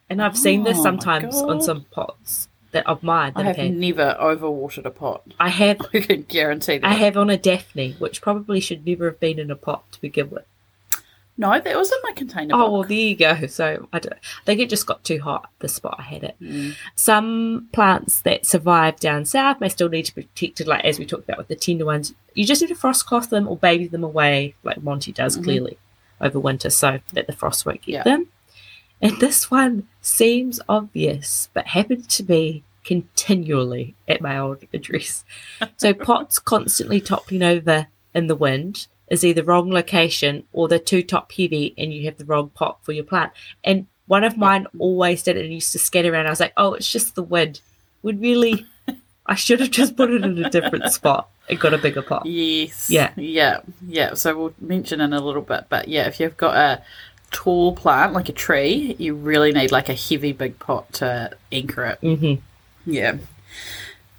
And 0.09 0.21
I've 0.21 0.37
seen 0.37 0.65
this 0.65 0.79
Oh, 0.79 0.83
sometimes 0.83 1.37
on 1.37 1.63
some 1.63 1.85
pots 1.93 2.49
that 2.73 2.87
of 2.87 3.03
mine 3.03 3.33
I 3.37 3.43
that 3.45 3.49
I've 3.51 3.57
have 3.57 3.71
never 3.73 4.17
overwatered 4.21 4.85
a 4.85 4.91
pot. 4.91 5.23
I 5.39 5.49
have 5.49 5.81
I 5.95 6.01
can 6.01 6.23
guarantee 6.23 6.79
that. 6.79 6.87
I 6.87 6.95
have 6.95 7.17
on 7.17 7.31
a 7.31 7.37
Daphne, 7.37 7.93
which 7.99 8.21
probably 8.21 8.61
should 8.61 8.85
never 8.87 9.07
have 9.07 9.21
been 9.21 9.39
in 9.39 9.51
a 9.51 9.57
pot 9.57 9.91
to 9.93 10.01
begin 10.01 10.31
with. 10.31 10.45
No, 11.41 11.59
that 11.59 11.77
was 11.77 11.91
in 11.91 11.99
my 12.03 12.13
container. 12.13 12.55
Oh, 12.55 12.71
well, 12.71 12.83
there 12.85 12.93
you 12.97 13.17
go. 13.17 13.47
So 13.47 13.89
I, 13.93 13.99
don't, 13.99 14.13
I 14.13 14.45
think 14.45 14.61
it 14.61 14.69
just 14.69 14.87
got 14.87 15.03
too 15.05 15.21
hot 15.21 15.51
the 15.61 15.69
spot 15.69 15.97
I 15.99 16.03
had 16.03 16.23
it. 16.23 16.37
Mm. 16.41 16.77
Some 16.97 17.69
plants 17.73 18.21
that 18.23 18.45
survive 18.45 19.01
down 19.01 19.25
south 19.25 19.59
may 19.61 19.71
still 19.71 19.89
need 19.89 20.05
to 20.05 20.15
be 20.15 20.23
protected, 20.25 20.67
like 20.67 20.85
as 20.85 20.99
we 20.99 21.07
talked 21.07 21.25
about 21.25 21.39
with 21.39 21.49
the 21.49 21.57
tender 21.57 21.87
ones. 21.87 22.15
You 22.35 22.45
just 22.45 22.61
need 22.61 22.69
to 22.69 22.75
frost 22.75 23.07
cloth 23.07 23.31
them 23.31 23.49
or 23.49 23.57
baby 23.57 23.87
them 23.87 24.05
away, 24.05 24.55
like 24.63 24.83
Monty 24.83 25.13
does 25.13 25.37
clearly 25.37 25.79
over 26.21 26.39
winter, 26.39 26.69
so 26.71 27.01
that 27.15 27.27
the 27.27 27.33
frost 27.33 27.65
won't 27.65 27.81
get 27.83 27.93
Yeah. 27.93 28.03
them. 28.03 28.29
And 29.01 29.19
this 29.19 29.51
one 29.51 29.89
seems 30.03 30.61
obvious, 30.69 31.49
but 31.55 31.69
happened 31.69 32.09
to 32.11 32.23
be 32.23 32.63
continually 32.85 33.95
at 34.07 34.21
my 34.21 34.39
old 34.39 34.65
address. 34.75 35.25
So 35.79 35.95
pots 35.95 36.39
constantly 36.39 37.01
toppling 37.01 37.43
over 37.43 37.87
in 38.15 38.27
the 38.27 38.35
wind 38.37 38.89
is 39.11 39.25
either 39.25 39.43
wrong 39.43 39.71
location 39.71 40.45
or 40.53 40.69
they're 40.69 40.79
too 40.79 41.03
top 41.03 41.33
heavy 41.33 41.75
and 41.77 41.93
you 41.93 42.05
have 42.07 42.17
the 42.17 42.25
wrong 42.25 42.51
pot 42.51 42.79
for 42.83 42.93
your 42.93 43.05
plant. 43.05 43.33
And 43.65 43.87
one 44.07 44.25
of 44.25 44.37
mine 44.37 44.67
always 44.79 45.23
did 45.23 45.37
it 45.37 45.45
and 45.45 45.53
used 45.53 45.73
to 45.73 45.79
scatter 45.79 46.13
around. 46.13 46.27
I 46.27 46.31
was 46.31 46.41
like, 46.41 46.53
oh, 46.57 46.75
it's 46.75 46.91
just 46.91 47.15
the 47.15 47.23
wind. 47.23 47.61
Would 48.03 48.21
really, 48.21 48.67
I 49.27 49.35
should 49.35 49.61
have 49.61 49.71
just 49.71 49.97
put 49.97 50.11
it 50.11 50.25
in 50.25 50.43
a 50.45 50.49
different 50.49 50.91
spot 50.93 51.29
and 51.49 51.61
got 51.61 51.75
a 51.75 51.79
bigger 51.79 52.03
pot. 52.03 52.25
Yes. 52.25 52.89
Yeah. 52.89 53.13
Yeah. 53.17 53.61
Yeah. 53.87 54.15
So 54.15 54.37
we'll 54.37 54.55
mention 54.61 55.01
in 55.01 55.13
a 55.13 55.21
little 55.21 55.43
bit, 55.43 55.67
but 55.69 55.89
yeah, 55.89 56.07
if 56.07 56.19
you've 56.21 56.37
got 56.37 56.57
a 56.57 56.83
tall 57.31 57.75
plant 57.75 58.13
like 58.13 58.29
a 58.29 58.33
tree, 58.33 58.95
you 58.99 59.15
really 59.15 59.53
need 59.53 59.71
like 59.73 59.89
a 59.89 59.95
heavy 59.95 60.33
big 60.33 60.59
pot 60.59 60.93
to 60.95 61.31
anchor 61.53 61.85
it. 61.85 61.99
hmm 62.01 62.35
Yeah. 62.91 63.19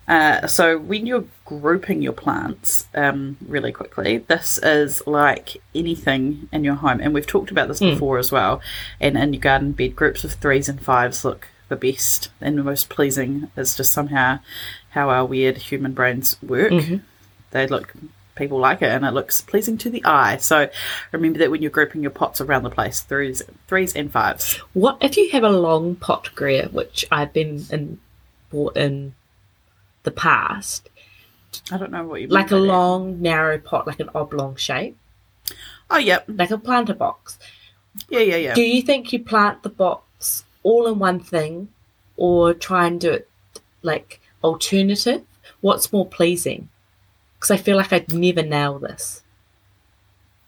Uh, 0.07 0.45
so 0.47 0.77
when 0.77 1.05
you're 1.05 1.25
grouping 1.45 2.01
your 2.01 2.11
plants, 2.13 2.85
um, 2.95 3.37
really 3.47 3.71
quickly, 3.71 4.17
this 4.17 4.57
is 4.57 5.01
like 5.05 5.61
anything 5.73 6.49
in 6.51 6.63
your 6.63 6.75
home, 6.75 6.99
and 6.99 7.13
we've 7.13 7.27
talked 7.27 7.51
about 7.51 7.67
this 7.67 7.79
before 7.93 8.17
as 8.17 8.31
well. 8.31 8.61
And 8.99 9.17
in 9.17 9.33
your 9.33 9.39
garden 9.41 9.71
bed, 9.71 9.95
groups 9.95 10.23
of 10.23 10.33
threes 10.33 10.67
and 10.67 10.81
fives 10.81 11.23
look 11.23 11.47
the 11.69 11.75
best 11.77 12.29
and 12.41 12.57
the 12.57 12.63
most 12.63 12.89
pleasing. 12.89 13.49
Is 13.55 13.77
just 13.77 13.93
somehow 13.93 14.39
how 14.89 15.09
our 15.09 15.25
weird 15.25 15.57
human 15.57 15.93
brains 15.93 16.35
work. 16.41 16.71
They 17.51 17.67
look, 17.67 17.93
people 18.35 18.59
like 18.59 18.81
it, 18.81 18.89
and 18.89 19.05
it 19.05 19.13
looks 19.13 19.39
pleasing 19.39 19.77
to 19.77 19.89
the 19.89 20.03
eye. 20.03 20.37
So 20.37 20.69
remember 21.13 21.39
that 21.39 21.51
when 21.51 21.61
you're 21.61 21.71
grouping 21.71 22.01
your 22.01 22.11
pots 22.11 22.41
around 22.41 22.63
the 22.63 22.69
place, 22.69 23.01
threes, 23.01 23.41
threes 23.67 23.95
and 23.95 24.11
fives. 24.11 24.55
What 24.73 24.97
if 24.99 25.15
you 25.15 25.29
have 25.31 25.43
a 25.43 25.49
long 25.49 25.95
pot, 25.95 26.31
Greer, 26.35 26.67
which 26.69 27.05
I've 27.11 27.31
been 27.31 27.65
in, 27.71 27.99
bought 28.49 28.75
in 28.75 29.13
the 30.03 30.11
past, 30.11 30.89
I 31.71 31.77
don't 31.77 31.91
know 31.91 32.05
what 32.05 32.21
you 32.21 32.27
like 32.27 32.51
a 32.51 32.55
that. 32.55 32.61
long, 32.61 33.21
narrow 33.21 33.57
pot, 33.57 33.87
like 33.87 33.99
an 33.99 34.09
oblong 34.15 34.55
shape, 34.55 34.97
Oh, 35.89 35.97
yep. 35.97 36.25
like 36.27 36.51
a 36.51 36.57
planter 36.57 36.93
box. 36.93 37.37
Yeah, 38.09 38.19
yeah, 38.21 38.35
yeah. 38.37 38.53
Do 38.53 38.61
you 38.61 38.81
think 38.81 39.11
you 39.11 39.19
plant 39.23 39.63
the 39.63 39.69
box 39.69 40.45
all 40.63 40.87
in 40.87 40.97
one 40.99 41.19
thing 41.19 41.67
or 42.15 42.53
try 42.53 42.87
and 42.87 42.99
do 43.01 43.11
it 43.11 43.29
like 43.81 44.21
alternative? 44.43 45.23
What's 45.59 45.91
more 45.91 46.05
pleasing? 46.05 46.69
Because 47.35 47.51
I 47.51 47.57
feel 47.57 47.75
like 47.77 47.91
I'd 47.91 48.13
never 48.13 48.43
nail 48.43 48.79
this. 48.79 49.21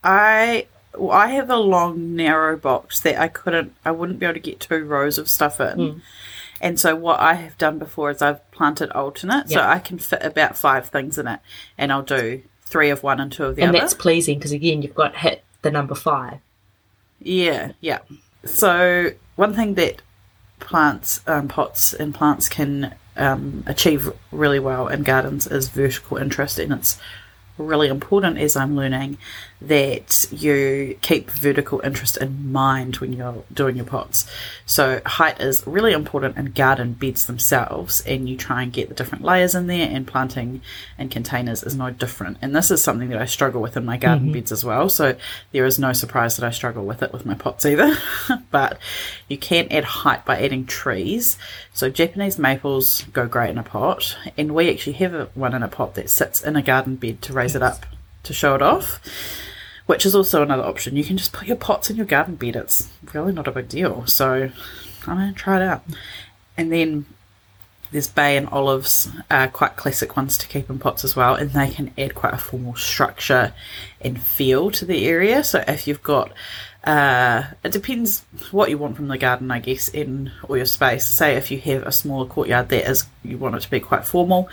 I 0.02 0.66
well, 0.96 1.10
I 1.10 1.28
have 1.28 1.50
a 1.50 1.56
long 1.56 2.14
narrow 2.14 2.56
box 2.56 3.00
that 3.00 3.20
I 3.20 3.28
couldn't 3.28 3.74
I 3.84 3.90
wouldn't 3.90 4.18
be 4.18 4.26
able 4.26 4.34
to 4.34 4.40
get 4.40 4.60
two 4.60 4.84
rows 4.84 5.18
of 5.18 5.28
stuff 5.28 5.60
in. 5.60 5.76
Mm. 5.78 6.00
And 6.60 6.78
so 6.78 6.94
what 6.94 7.20
I 7.20 7.34
have 7.34 7.58
done 7.58 7.78
before 7.78 8.10
is 8.10 8.22
I've 8.22 8.48
planted 8.50 8.90
alternate 8.92 9.50
so 9.50 9.60
I 9.60 9.78
can 9.78 9.98
fit 9.98 10.22
about 10.22 10.56
five 10.56 10.88
things 10.88 11.18
in 11.18 11.26
it 11.26 11.40
and 11.76 11.92
I'll 11.92 12.02
do 12.02 12.42
three 12.64 12.90
of 12.90 13.02
one 13.02 13.20
and 13.20 13.30
two 13.30 13.44
of 13.44 13.56
the 13.56 13.62
and 13.62 13.70
other. 13.70 13.78
And 13.78 13.82
that's 13.82 13.94
pleasing 13.94 14.38
because 14.38 14.52
again, 14.52 14.82
you've 14.82 14.94
got 14.94 15.16
hit 15.16 15.44
the 15.62 15.70
number 15.70 15.94
five. 15.94 16.38
Yeah, 17.20 17.72
yeah. 17.80 18.00
So 18.44 19.12
one 19.36 19.54
thing 19.54 19.74
that 19.74 20.02
plants, 20.60 21.20
um, 21.26 21.48
pots 21.48 21.92
and 21.94 22.14
plants 22.14 22.48
can 22.48 22.94
um, 23.16 23.64
achieve 23.66 24.12
really 24.30 24.58
well 24.58 24.88
in 24.88 25.02
gardens 25.02 25.46
is 25.46 25.68
vertical 25.68 26.16
interest, 26.16 26.58
and 26.58 26.72
it's 26.72 26.98
really 27.56 27.88
important 27.88 28.38
as 28.38 28.56
I'm 28.56 28.76
learning 28.76 29.18
that 29.60 30.26
you 30.30 30.98
keep 31.00 31.30
vertical 31.30 31.80
interest 31.80 32.16
in 32.18 32.52
mind 32.52 32.96
when 32.96 33.12
you're 33.12 33.44
doing 33.52 33.76
your 33.76 33.86
pots. 33.86 34.30
So 34.66 35.00
height 35.06 35.40
is 35.40 35.66
really 35.66 35.92
important 35.92 36.36
in 36.36 36.46
garden 36.46 36.92
beds 36.92 37.26
themselves 37.26 38.02
and 38.06 38.28
you 38.28 38.36
try 38.36 38.62
and 38.62 38.72
get 38.72 38.88
the 38.88 38.94
different 38.94 39.24
layers 39.24 39.54
in 39.54 39.66
there 39.66 39.88
and 39.90 40.06
planting 40.06 40.60
in 40.98 41.08
containers 41.08 41.62
is 41.62 41.76
no 41.76 41.90
different. 41.90 42.38
And 42.42 42.54
this 42.54 42.70
is 42.70 42.82
something 42.82 43.08
that 43.08 43.20
I 43.20 43.24
struggle 43.24 43.62
with 43.62 43.76
in 43.76 43.84
my 43.84 43.96
garden 43.96 44.24
mm-hmm. 44.24 44.34
beds 44.34 44.52
as 44.52 44.64
well. 44.64 44.88
So 44.88 45.16
there 45.52 45.64
is 45.64 45.78
no 45.78 45.92
surprise 45.92 46.36
that 46.36 46.46
I 46.46 46.50
struggle 46.50 46.84
with 46.84 47.02
it 47.02 47.12
with 47.12 47.24
my 47.24 47.34
pots 47.34 47.64
either. 47.64 47.96
but 48.50 48.78
you 49.28 49.38
can 49.38 49.68
add 49.70 49.84
height 49.84 50.24
by 50.24 50.40
adding 50.42 50.66
trees. 50.66 51.38
So 51.72 51.88
Japanese 51.88 52.38
maples 52.38 53.04
go 53.12 53.26
great 53.26 53.50
in 53.50 53.58
a 53.58 53.62
pot 53.62 54.16
and 54.36 54.54
we 54.54 54.70
actually 54.70 54.94
have 54.94 55.30
one 55.34 55.54
in 55.54 55.62
a 55.62 55.68
pot 55.68 55.94
that 55.94 56.10
sits 56.10 56.42
in 56.42 56.56
a 56.56 56.62
garden 56.62 56.96
bed 56.96 57.22
to 57.22 57.32
raise 57.32 57.54
it 57.54 57.62
up 57.62 57.86
to 58.24 58.32
show 58.32 58.54
it 58.54 58.62
off 58.62 59.00
which 59.86 60.06
is 60.06 60.14
also 60.14 60.42
another 60.42 60.64
option. 60.64 60.96
You 60.96 61.04
can 61.04 61.16
just 61.16 61.32
put 61.32 61.46
your 61.46 61.56
pots 61.56 61.90
in 61.90 61.96
your 61.96 62.06
garden 62.06 62.36
bed. 62.36 62.56
It's 62.56 62.88
really 63.12 63.32
not 63.32 63.48
a 63.48 63.52
big 63.52 63.68
deal. 63.68 64.06
So 64.06 64.50
I'm 65.06 65.16
going 65.18 65.32
to 65.32 65.38
try 65.38 65.56
it 65.56 65.62
out. 65.62 65.82
And 66.56 66.72
then 66.72 67.06
there's 67.92 68.08
bay 68.08 68.36
and 68.36 68.48
olives, 68.48 69.08
are 69.30 69.48
quite 69.48 69.76
classic 69.76 70.16
ones 70.16 70.38
to 70.38 70.48
keep 70.48 70.68
in 70.68 70.78
pots 70.78 71.04
as 71.04 71.14
well, 71.14 71.34
and 71.34 71.50
they 71.50 71.70
can 71.70 71.92
add 71.96 72.14
quite 72.14 72.34
a 72.34 72.38
formal 72.38 72.74
structure 72.74 73.52
and 74.00 74.20
feel 74.20 74.70
to 74.72 74.84
the 74.84 75.06
area. 75.06 75.44
So 75.44 75.62
if 75.68 75.86
you've 75.86 76.02
got, 76.02 76.32
uh, 76.82 77.44
it 77.62 77.70
depends 77.70 78.24
what 78.50 78.70
you 78.70 78.78
want 78.78 78.96
from 78.96 79.08
the 79.08 79.18
garden, 79.18 79.50
I 79.50 79.60
guess, 79.60 79.88
in 79.88 80.32
all 80.48 80.56
your 80.56 80.66
space. 80.66 81.06
Say 81.06 81.36
if 81.36 81.50
you 81.50 81.58
have 81.60 81.84
a 81.84 81.92
smaller 81.92 82.26
courtyard 82.26 82.70
that 82.70 82.90
is 82.90 83.06
you 83.22 83.38
want 83.38 83.54
it 83.54 83.60
to 83.62 83.70
be 83.70 83.80
quite 83.80 84.04
formal, 84.04 84.48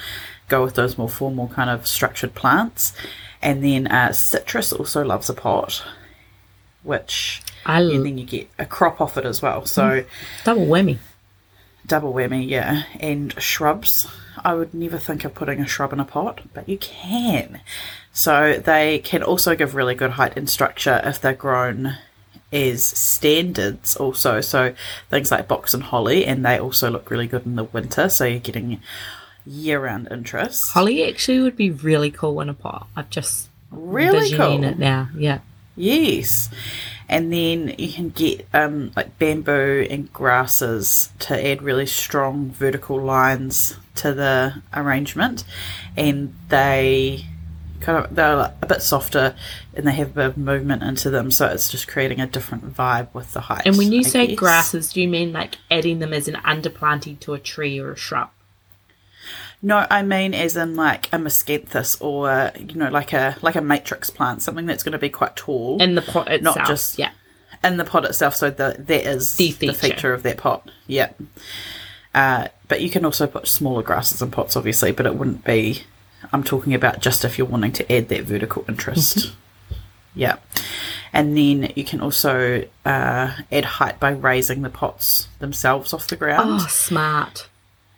go 0.52 0.64
with 0.64 0.76
those 0.76 0.98
more 0.98 1.10
formal 1.10 1.48
kind 1.48 1.70
of 1.70 1.88
structured 1.88 2.34
plants. 2.36 2.94
And 3.42 3.64
then 3.64 3.88
uh, 3.88 4.12
citrus 4.14 4.72
also 4.72 5.04
loves 5.04 5.30
a 5.30 5.34
pot, 5.34 5.84
which 6.84 7.42
I 7.66 7.82
and 7.82 8.06
then 8.06 8.18
you 8.20 8.26
get 8.26 8.48
a 8.60 8.66
crop 8.66 9.02
off 9.02 9.18
it 9.18 9.26
as 9.26 9.42
well. 9.42 9.66
So 9.66 10.04
double 10.44 10.68
whammy. 10.68 10.98
double 11.88 12.14
whammy, 12.14 12.48
yeah. 12.48 12.84
And 13.00 13.34
shrubs, 13.42 14.08
I 14.44 14.54
would 14.54 14.74
never 14.74 15.00
think 15.00 15.26
of 15.26 15.34
putting 15.34 15.60
a 15.60 15.68
shrub 15.68 15.94
in 15.94 16.00
a 16.00 16.06
pot, 16.06 16.42
but 16.54 16.70
you 16.70 16.78
can. 16.78 17.62
So 18.14 18.62
they 18.64 19.00
can 19.00 19.24
also 19.24 19.56
give 19.56 19.74
really 19.76 19.96
good 19.96 20.12
height 20.12 20.38
and 20.38 20.50
structure 20.50 21.02
if 21.04 21.20
they're 21.22 21.34
grown 21.34 21.98
as 22.54 22.84
standards 22.84 23.96
also. 23.96 24.42
So 24.42 24.74
things 25.10 25.32
like 25.32 25.48
box 25.48 25.74
and 25.74 25.84
holly, 25.84 26.26
and 26.26 26.46
they 26.46 26.60
also 26.60 26.92
look 26.92 27.10
really 27.10 27.28
good 27.28 27.46
in 27.46 27.56
the 27.56 27.64
winter. 27.64 28.10
So 28.10 28.26
you're 28.26 28.40
getting 28.40 28.82
year 29.46 29.80
round 29.80 30.08
interest. 30.12 30.72
Holly 30.72 31.08
actually 31.08 31.40
would 31.40 31.56
be 31.58 31.72
really 31.72 32.12
cool 32.12 32.40
in 32.42 32.50
a 32.50 32.54
pot. 32.54 32.88
I've 32.96 33.10
just 33.10 33.50
Really 33.72 34.36
cool. 34.36 34.64
it 34.64 34.78
now. 34.78 35.10
Yeah. 35.16 35.40
Yes. 35.78 36.50
And 37.08 37.32
then 37.32 37.74
you 37.78 37.92
can 37.92 38.10
get 38.10 38.46
um, 38.54 38.92
like 38.96 39.18
bamboo 39.18 39.88
and 39.90 40.12
grasses 40.12 41.10
to 41.20 41.48
add 41.48 41.62
really 41.62 41.86
strong 41.86 42.52
vertical 42.52 43.02
lines 43.02 43.78
to 43.96 44.14
the 44.14 44.62
arrangement. 44.74 45.44
And 45.98 46.34
they 46.50 47.26
kind 47.80 48.06
of, 48.06 48.16
they're 48.16 48.36
like 48.36 48.54
a 48.62 48.66
bit 48.66 48.82
softer 48.82 49.36
and 49.74 49.88
they 49.88 49.94
have 49.94 50.12
a 50.12 50.14
bit 50.14 50.26
of 50.26 50.38
movement 50.38 50.84
into 50.84 51.10
them. 51.10 51.32
So 51.32 51.48
it's 51.48 51.70
just 51.72 51.88
creating 51.88 52.20
a 52.22 52.28
different 52.28 52.74
vibe 52.76 53.08
with 53.14 53.34
the 53.34 53.42
height. 53.42 53.64
And 53.66 53.78
when 53.78 53.92
you 53.92 54.00
I 54.00 54.04
say 54.04 54.28
guess. 54.28 54.38
grasses, 54.38 54.94
do 54.94 55.02
you 55.02 55.08
mean 55.08 55.34
like 55.34 55.58
adding 55.70 56.00
them 56.00 56.14
as 56.14 56.28
an 56.28 56.36
underplanting 56.36 57.20
to 57.22 57.34
a 57.34 57.40
tree 57.40 57.80
or 57.80 57.94
a 57.94 57.98
shrub? 57.98 58.30
No, 59.64 59.86
I 59.90 60.02
mean 60.02 60.34
as 60.34 60.56
in 60.58 60.76
like 60.76 61.08
a 61.14 61.18
miscanthus 61.18 62.02
or, 62.02 62.52
you 62.58 62.76
know, 62.76 62.90
like 62.90 63.14
a 63.14 63.38
like 63.42 63.56
a 63.56 63.62
matrix 63.62 64.10
plant, 64.10 64.42
something 64.42 64.66
that's 64.66 64.84
going 64.84 64.94
to 64.94 64.98
be 64.98 65.10
quite 65.10 65.36
tall. 65.36 65.82
In 65.82 65.96
the 65.96 66.02
pot 66.02 66.32
itself. 66.32 66.56
Not 66.58 66.68
just- 66.68 66.98
yeah. 66.98 67.12
in 67.64 67.78
the 67.78 67.84
pot 67.86 68.06
itself, 68.06 68.36
so 68.36 68.50
the, 68.50 68.76
that 68.80 69.06
is 69.06 69.36
The 69.36 69.52
the 69.52 69.68
feature. 69.74 69.74
feature. 69.74 70.14
of 70.14 70.24
that 70.24 70.38
pot. 70.38 70.70
Yeah. 70.88 71.12
Uh, 72.14 72.48
but 72.68 72.82
you 72.82 72.90
can 72.90 73.06
also 73.06 73.28
put 73.28 73.48
smaller 73.48 73.84
grasses 73.84 74.22
in 74.22 74.32
pots, 74.32 74.56
obviously, 74.58 74.92
but 74.92 75.06
it 75.06 75.16
wouldn't 75.16 75.44
be. 75.46 75.84
I'm 76.34 76.44
talking 76.44 76.74
about 76.74 77.00
just 77.02 77.24
if 77.24 77.38
you're 77.38 77.48
wanting 77.48 77.72
to 77.74 77.92
add 77.92 78.10
that 78.10 78.24
vertical 78.24 78.66
interest. 78.68 79.32
yeah. 80.16 80.38
And 81.14 81.38
then 81.38 81.72
you 81.76 81.84
can 81.84 82.02
also 82.02 82.64
uh, 82.86 83.32
add 83.52 83.66
height 83.66 84.00
by 84.00 84.12
raising 84.12 84.62
the 84.62 84.70
pots 84.70 85.28
themselves 85.40 85.94
off 85.94 86.08
the 86.08 86.16
ground. 86.16 86.62
Oh, 86.62 86.68
smart. 86.68 87.48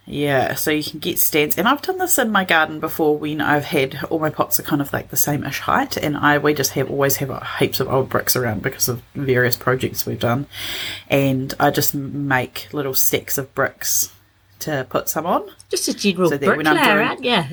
Yeah, 0.05 0.55
so 0.55 0.69
you 0.69 0.83
can 0.83 0.99
get 0.99 1.17
stands, 1.17 1.57
and 1.57 1.65
I've 1.65 1.81
done 1.81 1.97
this 1.97 2.17
in 2.17 2.29
my 2.29 2.43
garden 2.43 2.81
before 2.81 3.17
when 3.17 3.39
I've 3.39 3.63
had 3.63 4.03
all 4.09 4.19
my 4.19 4.29
pots 4.29 4.59
are 4.59 4.63
kind 4.63 4.81
of 4.81 4.91
like 4.91 5.09
the 5.09 5.15
same 5.15 5.45
ish 5.45 5.59
height, 5.61 5.95
and 5.95 6.17
I 6.17 6.39
we 6.39 6.53
just 6.53 6.71
have 6.73 6.91
always 6.91 7.15
have 7.17 7.31
uh, 7.31 7.39
heaps 7.59 7.79
of 7.79 7.87
old 7.87 8.09
bricks 8.09 8.35
around 8.35 8.61
because 8.63 8.89
of 8.89 9.01
various 9.15 9.55
projects 9.55 10.05
we've 10.05 10.19
done, 10.19 10.45
and 11.09 11.53
I 11.57 11.71
just 11.71 11.95
make 11.95 12.67
little 12.73 12.93
stacks 12.93 13.37
of 13.37 13.55
bricks 13.55 14.11
to 14.59 14.85
put 14.89 15.07
some 15.07 15.25
on. 15.25 15.49
Just 15.69 15.87
a 15.87 15.93
general 15.93 16.29
So 16.29 16.37
that 16.37 16.57
when 16.57 16.67
I'm 16.67 16.75
bricklayer, 16.75 16.95
doing- 16.97 17.07
right? 17.07 17.21
Yeah. 17.21 17.47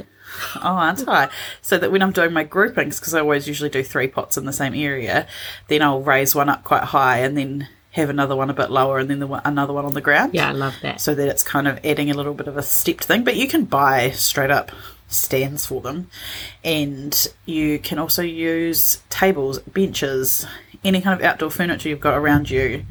Oh, 0.57 0.61
aren't 0.63 1.09
I? 1.09 1.29
So 1.63 1.79
that 1.79 1.91
when 1.93 2.03
I'm 2.03 2.13
doing 2.13 2.33
my 2.33 2.45
groupings, 2.45 2.99
because 2.99 3.15
I 3.15 3.21
always 3.21 3.47
usually 3.47 3.71
do 3.71 3.83
three 3.85 4.09
pots 4.09 4.37
in 4.37 4.45
the 4.45 4.53
same 4.53 4.75
area, 4.75 5.27
then 5.69 5.83
I'll 5.83 6.03
raise 6.03 6.35
one 6.35 6.49
up 6.49 6.63
quite 6.65 6.85
high 6.85 7.19
and 7.19 7.37
then 7.37 7.69
have 7.93 8.11
another 8.11 8.37
one 8.37 8.51
a 8.51 8.55
bit 8.55 8.71
lower 8.71 8.99
and 8.99 9.11
then 9.11 9.19
the 9.19 9.27
one, 9.27 9.43
another 9.45 9.73
one 9.73 9.85
on 9.85 9.95
the 9.95 10.01
ground. 10.01 10.35
Yeah, 10.35 10.49
I 10.49 10.53
love 10.53 10.75
that. 10.83 11.01
so 11.01 11.15
that 11.15 11.29
it's 11.29 11.43
kind 11.43 11.67
of 11.67 11.85
adding 11.85 12.11
a 12.11 12.15
little 12.15 12.35
bit 12.35 12.49
of 12.49 12.57
a 12.57 12.63
stepped 12.63 13.05
thing. 13.05 13.25
But 13.25 13.37
you 13.37 13.49
can 13.49 13.65
buy 13.65 14.11
straight 14.11 14.51
up 14.51 14.71
stands 15.09 15.67
for 15.67 15.81
them, 15.81 16.09
and 16.63 17.27
you 17.45 17.81
can 17.81 17.99
also 17.99 18.23
use 18.23 19.03
tables, 19.11 19.59
benches, 19.61 20.47
any 20.85 21.01
kind 21.01 21.19
of 21.19 21.27
outdoor 21.27 21.51
furniture 21.51 21.89
you've 21.89 22.01
got 22.01 22.17
around 22.17 22.49
you 22.49 22.85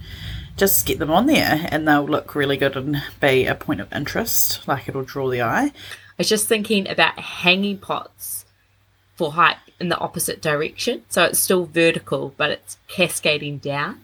just 0.60 0.86
get 0.86 1.00
them 1.00 1.10
on 1.10 1.25
there 1.25 1.68
and 1.72 1.88
they'll 1.88 2.03
look 2.03 2.36
really 2.36 2.58
good 2.58 2.75
and 2.75 3.01
be 3.22 3.46
a 3.46 3.56
point 3.56 3.79
of 3.79 3.91
interest. 3.94 4.68
Like 4.68 4.88
it'll 4.89 5.03
draw 5.03 5.29
the 5.29 5.41
eye. 5.41 5.68
I 5.68 5.72
was 6.18 6.29
just 6.29 6.48
thinking 6.48 6.88
about 6.88 7.18
hanging 7.18 7.77
pots 7.77 8.46
for 9.15 9.32
height 9.32 9.56
in 9.79 9.88
the 9.88 9.98
opposite 9.98 10.41
direction. 10.41 11.03
So 11.08 11.24
it's 11.24 11.39
still 11.39 11.65
vertical, 11.65 12.34
but 12.36 12.51
it's 12.51 12.77
cascading 12.89 13.60
down. 13.60 14.03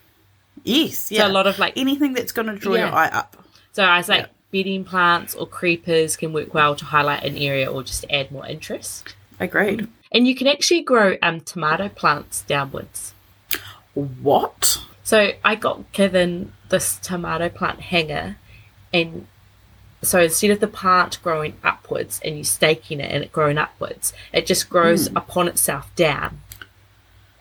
Yes, 0.65 1.11
yeah. 1.11 1.21
So 1.21 1.27
a 1.27 1.31
lot 1.31 1.47
of, 1.47 1.57
like- 1.59 1.77
anything 1.77 2.13
that's 2.13 2.33
going 2.33 2.47
to 2.47 2.55
draw 2.55 2.73
your 2.75 2.87
eye 2.93 3.07
up. 3.07 3.37
So 3.71 3.83
I 3.83 3.97
was 3.97 4.09
like, 4.09 4.23
Yeah. 4.23 4.27
bedding 4.51 4.83
plants 4.83 5.33
or 5.35 5.47
creepers 5.47 6.17
can 6.17 6.33
work 6.33 6.53
well 6.53 6.75
to 6.75 6.85
highlight 6.85 7.23
an 7.23 7.37
area 7.37 7.71
or 7.71 7.83
just 7.83 8.03
add 8.09 8.31
more 8.31 8.45
interest. 8.45 9.15
Agreed. 9.39 9.87
And 10.11 10.27
you 10.27 10.35
can 10.35 10.47
actually 10.47 10.81
grow 10.81 11.17
um, 11.21 11.41
tomato 11.41 11.89
plants 11.89 12.41
downwards. 12.43 13.13
What? 13.93 14.81
So 15.03 15.31
I 15.43 15.55
got 15.55 15.91
given 15.91 16.53
this 16.69 16.97
tomato 16.97 17.49
plant 17.49 17.79
hanger, 17.81 18.37
and 18.93 19.27
so 20.01 20.21
instead 20.21 20.51
of 20.51 20.59
the 20.59 20.67
plant 20.67 21.21
growing 21.21 21.53
upwards 21.63 22.19
and 22.23 22.37
you 22.37 22.43
staking 22.43 22.99
it 22.99 23.11
and 23.11 23.23
it 23.23 23.31
growing 23.31 23.57
upwards, 23.57 24.13
it 24.33 24.45
just 24.45 24.69
grows 24.69 25.07
upon 25.07 25.47
itself 25.47 25.93
down. 25.95 26.41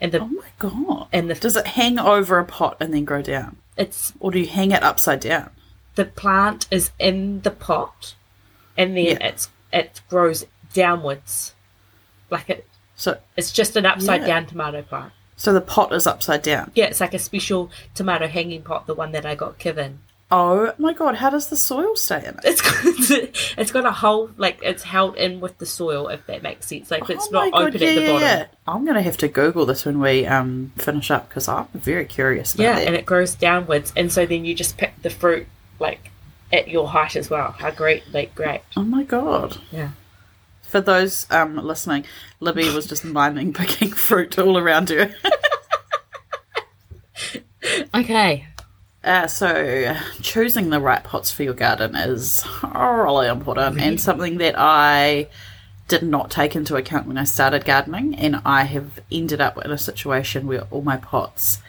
And 0.05 0.11
the 0.11 0.19
Oh 0.21 0.27
my 0.27 0.49
god! 0.59 1.07
and 1.11 1.31
the 1.31 1.33
Does 1.33 1.55
it 1.55 1.65
hang 1.65 1.97
over 1.97 2.37
a 2.37 2.45
pot 2.45 2.77
and 2.79 2.93
then 2.93 3.05
grow 3.05 3.23
down, 3.23 3.57
it's 3.75 4.13
or 4.19 4.29
do 4.29 4.37
you 4.39 4.45
hang 4.45 4.69
it 4.71 4.83
upside 4.83 5.19
down? 5.19 5.49
the 5.95 6.05
plant 6.05 6.67
is 6.69 6.91
in 6.99 7.41
the 7.41 7.49
pot, 7.49 8.13
and 8.77 8.95
then 8.95 9.05
Yeah. 9.05 9.17
it's 9.27 9.49
it 9.73 10.01
grows 10.07 10.45
downwards, 10.73 11.55
like 12.29 12.49
it. 12.51 12.67
So, 12.95 13.17
It's 13.35 13.51
just 13.51 13.75
an 13.75 13.85
upside 13.87 14.21
Yeah. 14.21 14.27
down 14.27 14.45
tomato 14.45 14.83
plant. 14.83 15.11
so 15.37 15.51
the 15.53 15.59
pot 15.61 15.91
is 15.91 16.05
upside 16.05 16.43
down. 16.43 16.71
Yeah, 16.75 16.85
it's 16.85 17.01
like 17.01 17.13
a 17.15 17.19
special 17.19 17.71
tomato 17.95 18.27
hanging 18.27 18.61
pot, 18.61 18.85
the 18.85 18.93
one 18.93 19.11
that 19.13 19.25
I 19.25 19.33
got 19.33 19.57
given. 19.57 19.99
Oh 20.31 20.73
my 20.79 20.91
god! 20.93 21.15
How 21.15 21.29
does 21.29 21.49
the 21.49 21.55
soil 21.55 21.95
stay 21.95 22.17
in 22.17 22.33
it? 22.33 22.39
It's 22.43 22.61
got, 22.61 22.83
it's 23.59 23.71
got 23.71 23.85
a 23.85 23.91
hole, 23.91 24.31
like 24.37 24.59
it's 24.63 24.81
held 24.83 25.15
in 25.17 25.39
with 25.39 25.57
the 25.59 25.67
soil, 25.67 26.07
if 26.07 26.25
that 26.25 26.41
makes 26.41 26.65
sense. 26.67 26.89
Like 26.89 27.07
it's 27.11 27.27
Oh 27.27 27.31
not 27.31 27.51
God, 27.53 27.61
open 27.61 27.73
at 27.75 27.79
the 27.79 27.85
yeah, 27.85 27.93
bottom. 27.93 28.07
yeah, 28.07 28.19
Yeah, 28.21 28.37
yeah. 28.39 28.45
I'm 28.67 28.85
gonna 28.85 29.03
have 29.03 29.17
to 29.17 29.27
Google 29.27 29.65
this 29.67 29.85
when 29.85 29.99
we 29.99 30.25
um 30.25 30.71
finish 30.77 31.11
up 31.11 31.29
because 31.29 31.47
I'm 31.47 31.67
very 31.75 32.05
curious. 32.05 32.55
About 32.55 32.63
that. 32.75 32.87
and 32.87 32.95
it 32.95 33.05
grows 33.05 33.35
downwards, 33.35 33.93
and 33.95 34.11
so 34.11 34.25
then 34.25 34.45
you 34.45 34.55
just 34.55 34.77
pick 34.77 34.99
the 35.03 35.11
fruit 35.11 35.45
like 35.79 36.09
at 36.51 36.67
your 36.69 36.87
height 36.87 37.15
as 37.15 37.29
well. 37.29 37.51
How 37.51 37.69
great, 37.69 38.11
like 38.11 38.33
great. 38.33 38.61
oh 38.75 38.83
my 38.83 39.03
god! 39.03 39.59
Yeah. 39.71 39.91
For 40.63 40.81
those 40.81 41.27
um 41.29 41.55
listening, 41.57 42.05
Libby 42.39 42.73
was 42.73 42.87
just 42.87 43.05
miming 43.05 43.53
picking 43.53 43.91
fruit 43.91 44.39
all 44.39 44.57
around 44.57 44.89
her. 44.89 45.13
Okay. 47.93 48.45
Uh, 49.05 49.27
so, 49.27 49.95
choosing 50.23 50.71
the 50.71 50.79
right 50.79 51.03
pots 51.03 51.31
for 51.31 51.43
your 51.43 51.53
garden 51.53 51.95
is 51.95 52.43
really 52.63 53.27
important 53.27 53.79
and 53.79 54.01
something 54.01 54.39
that 54.39 54.55
I 54.57 55.27
did 55.87 56.01
not 56.01 56.31
take 56.31 56.55
into 56.55 56.75
account 56.75 57.05
when 57.05 57.19
I 57.19 57.25
started 57.25 57.65
gardening. 57.65 58.15
And 58.15 58.41
I 58.43 58.63
have 58.63 58.99
ended 59.11 59.39
up 59.39 59.63
in 59.63 59.69
a 59.69 59.77
situation 59.77 60.47
where 60.47 60.63
all 60.71 60.81
my 60.81 60.97
pots, 60.97 61.59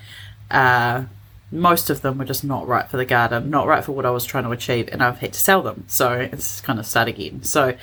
uh, 0.50 1.04
most 1.52 1.90
of 1.90 2.00
them 2.00 2.16
were 2.16 2.24
just 2.24 2.42
not 2.42 2.66
right 2.66 2.88
for 2.88 2.96
the 2.96 3.04
garden, 3.04 3.50
not 3.50 3.66
right 3.66 3.84
for 3.84 3.92
what 3.92 4.06
I 4.06 4.10
was 4.10 4.24
trying 4.24 4.44
to 4.44 4.50
achieve, 4.50 4.88
and 4.90 5.02
I've 5.02 5.18
had 5.18 5.34
to 5.34 5.38
sell 5.38 5.60
them. 5.60 5.84
So, 5.88 6.12
it's 6.12 6.62
kind 6.62 6.78
of 6.78 6.86
start 6.86 7.08
again. 7.08 7.42
So, 7.42 7.76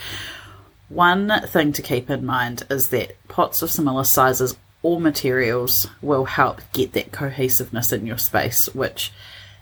one 0.89 1.31
thing 1.45 1.73
to 1.73 1.81
keep 1.83 2.09
in 2.09 2.25
mind 2.25 2.65
is 2.71 2.89
that 2.89 3.15
pots 3.27 3.61
of 3.61 3.69
similar 3.69 4.03
sizes 4.03 4.55
or 4.81 4.99
materials 4.99 5.87
will 6.01 6.25
help 6.25 6.59
get 6.73 6.93
that 6.93 7.11
cohesiveness 7.11 7.91
in 7.91 8.07
your 8.07 8.17
space, 8.17 8.67
which 8.73 9.11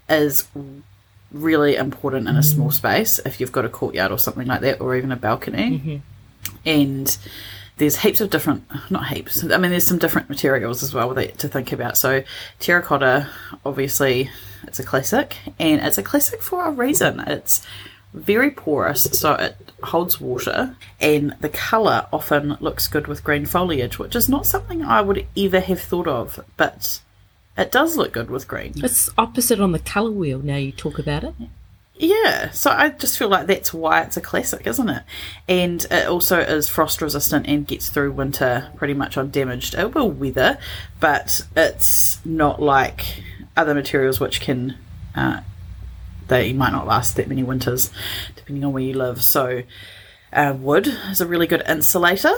is 0.09 0.47
really 1.31 1.75
important 1.75 2.27
in 2.27 2.35
a 2.35 2.43
small 2.43 2.71
space 2.71 3.19
if 3.19 3.39
you've 3.39 3.51
got 3.51 3.65
a 3.65 3.69
courtyard 3.69 4.11
or 4.11 4.19
something 4.19 4.47
like 4.47 4.61
that, 4.61 4.81
or 4.81 4.95
even 4.95 5.11
a 5.11 5.15
balcony. 5.15 5.79
Mm-hmm. 5.79 5.97
And 6.65 7.17
there's 7.77 7.97
heaps 7.97 8.21
of 8.21 8.29
different, 8.29 8.63
not 8.91 9.07
heaps, 9.07 9.43
I 9.43 9.57
mean, 9.57 9.71
there's 9.71 9.87
some 9.87 9.97
different 9.97 10.29
materials 10.29 10.83
as 10.83 10.93
well 10.93 11.13
that, 11.13 11.37
to 11.39 11.47
think 11.47 11.71
about. 11.71 11.97
So, 11.97 12.23
terracotta, 12.59 13.29
obviously, 13.65 14.29
it's 14.63 14.79
a 14.79 14.83
classic, 14.83 15.37
and 15.59 15.81
it's 15.81 15.97
a 15.97 16.03
classic 16.03 16.41
for 16.41 16.65
a 16.65 16.71
reason. 16.71 17.21
It's 17.21 17.65
very 18.13 18.51
porous, 18.51 19.03
so 19.03 19.33
it 19.33 19.55
holds 19.83 20.19
water, 20.19 20.75
and 20.99 21.35
the 21.39 21.49
colour 21.49 22.07
often 22.11 22.57
looks 22.59 22.87
good 22.87 23.07
with 23.07 23.23
green 23.23 23.45
foliage, 23.45 23.97
which 23.97 24.15
is 24.15 24.29
not 24.29 24.45
something 24.45 24.83
I 24.83 25.01
would 25.01 25.25
ever 25.37 25.61
have 25.61 25.81
thought 25.81 26.07
of, 26.07 26.39
but 26.57 27.01
it 27.57 27.71
does 27.71 27.97
look 27.97 28.13
good 28.13 28.29
with 28.29 28.47
green. 28.47 28.73
It's 28.77 29.09
opposite 29.17 29.59
on 29.59 29.71
the 29.71 29.79
colour 29.79 30.11
wheel 30.11 30.39
now 30.39 30.57
you 30.57 30.71
talk 30.71 30.99
about 30.99 31.23
it. 31.23 31.35
Yeah, 32.01 32.49
so 32.49 32.71
I 32.71 32.89
just 32.89 33.19
feel 33.19 33.29
like 33.29 33.45
that's 33.45 33.71
why 33.71 34.01
it's 34.01 34.17
a 34.17 34.21
classic, 34.21 34.65
isn't 34.65 34.89
it? 34.89 35.03
And 35.47 35.85
it 35.91 36.07
also 36.07 36.39
is 36.39 36.67
frost 36.67 36.99
resistant 36.99 37.45
and 37.45 37.67
gets 37.67 37.89
through 37.89 38.13
winter 38.13 38.71
pretty 38.75 38.95
much 38.95 39.17
undamaged. 39.19 39.75
It 39.75 39.93
will 39.93 40.09
weather, 40.09 40.57
but 40.99 41.45
it's 41.55 42.19
not 42.25 42.59
like 42.59 43.21
other 43.55 43.75
materials 43.75 44.19
which 44.19 44.41
can, 44.41 44.77
uh, 45.13 45.41
they 46.27 46.53
might 46.53 46.71
not 46.71 46.87
last 46.87 47.17
that 47.17 47.27
many 47.27 47.43
winters, 47.43 47.91
depending 48.35 48.65
on 48.65 48.73
where 48.73 48.81
you 48.81 48.93
live. 48.93 49.21
So, 49.21 49.61
uh, 50.33 50.55
wood 50.57 50.87
is 50.87 51.21
a 51.21 51.27
really 51.27 51.45
good 51.45 51.61
insulator, 51.67 52.33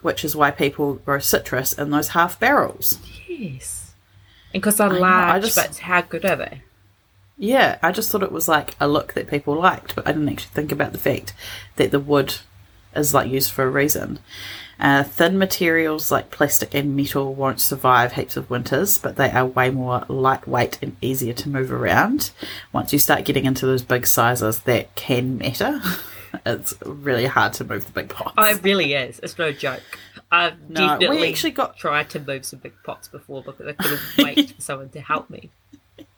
which 0.00 0.24
is 0.24 0.34
why 0.34 0.50
people 0.52 0.94
grow 0.94 1.18
citrus 1.18 1.74
in 1.74 1.90
those 1.90 2.08
half 2.08 2.40
barrels. 2.40 2.98
Yes. 3.28 3.75
And 4.56 4.62
because 4.62 4.76
they're 4.76 4.88
know, 4.88 4.96
I 4.96 5.32
large, 5.32 5.42
just- 5.44 5.56
but 5.56 5.78
how 5.78 6.00
good 6.02 6.24
are 6.24 6.36
they? 6.36 6.62
Yeah, 7.38 7.78
I 7.82 7.92
just 7.92 8.10
thought 8.10 8.22
it 8.22 8.32
was 8.32 8.48
like 8.48 8.74
a 8.80 8.88
look 8.88 9.12
that 9.12 9.28
people 9.28 9.54
liked, 9.54 9.94
but 9.94 10.06
I 10.08 10.12
didn't 10.12 10.30
actually 10.30 10.54
think 10.54 10.72
about 10.72 10.92
the 10.92 10.98
fact 10.98 11.34
that 11.76 11.90
the 11.90 12.00
wood 12.00 12.36
is 12.94 13.12
like 13.12 13.30
used 13.30 13.52
for 13.52 13.64
a 13.64 13.70
reason. 13.70 14.18
Uh, 14.80 15.02
thin 15.02 15.38
materials 15.38 16.10
like 16.10 16.30
plastic 16.30 16.74
and 16.74 16.96
metal 16.96 17.34
won't 17.34 17.60
survive 17.60 18.12
heaps 18.12 18.36
of 18.36 18.48
winters, 18.48 18.96
but 18.98 19.16
they 19.16 19.30
are 19.30 19.44
way 19.44 19.70
more 19.70 20.04
lightweight 20.08 20.78
and 20.82 20.96
easier 21.02 21.32
to 21.34 21.48
move 21.50 21.70
around. 21.72 22.30
Once 22.72 22.92
you 22.92 22.98
start 22.98 23.24
getting 23.24 23.44
into 23.44 23.66
those 23.66 23.82
big 23.82 24.06
sizes, 24.06 24.60
that 24.60 24.94
can 24.94 25.36
matter. 25.38 25.80
it's 26.46 26.74
really 26.84 27.26
hard 27.26 27.52
to 27.54 27.64
move 27.64 27.84
the 27.84 27.92
big 27.92 28.08
pots. 28.08 28.34
Oh, 28.36 28.44
it 28.48 28.62
really 28.62 28.94
is. 28.94 29.18
It's 29.22 29.36
no 29.38 29.52
joke. 29.52 29.82
I've 30.30 30.68
No, 30.68 30.98
we 30.98 31.28
actually 31.28 31.52
got- 31.52 31.76
tried 31.76 32.10
to 32.10 32.20
move 32.20 32.44
some 32.44 32.58
big 32.58 32.72
pots 32.84 33.08
before 33.08 33.42
because 33.42 33.66
I 33.66 33.72
couldn't 33.72 34.00
wait 34.18 34.50
for 34.52 34.60
someone 34.60 34.88
to 34.90 35.00
help 35.00 35.30
me. 35.30 35.50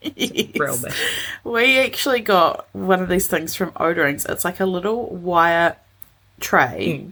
Yes. 0.01 0.85
We 1.45 1.79
actually 1.79 2.21
got 2.21 2.67
one 2.73 3.01
of 3.01 3.09
these 3.09 3.27
things 3.27 3.55
from 3.55 3.71
Oderings. 3.73 4.29
It's 4.29 4.45
like 4.45 4.61
a 4.61 4.67
little 4.67 5.07
wire 5.15 5.77
tray 6.41 6.99
Hmm. 6.99 7.11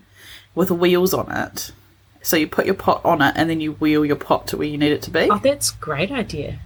with 0.55 0.71
wheels 0.71 1.13
on 1.15 1.31
it. 1.31 1.73
So 2.23 2.37
you 2.37 2.49
put 2.49 2.67
your 2.67 2.75
pot 2.75 3.05
on 3.05 3.23
it 3.23 3.35
and 3.37 3.49
then 3.49 3.61
you 3.61 3.73
wheel 3.75 4.05
your 4.05 4.17
pot 4.17 4.49
to 4.49 4.57
where 4.57 4.67
you 4.67 4.79
need 4.79 4.91
it 4.93 5.03
to 5.03 5.11
be. 5.11 5.29
Oh, 5.31 5.39
that's 5.39 5.73
a 5.73 5.77
great 5.77 6.11
idea. 6.11 6.59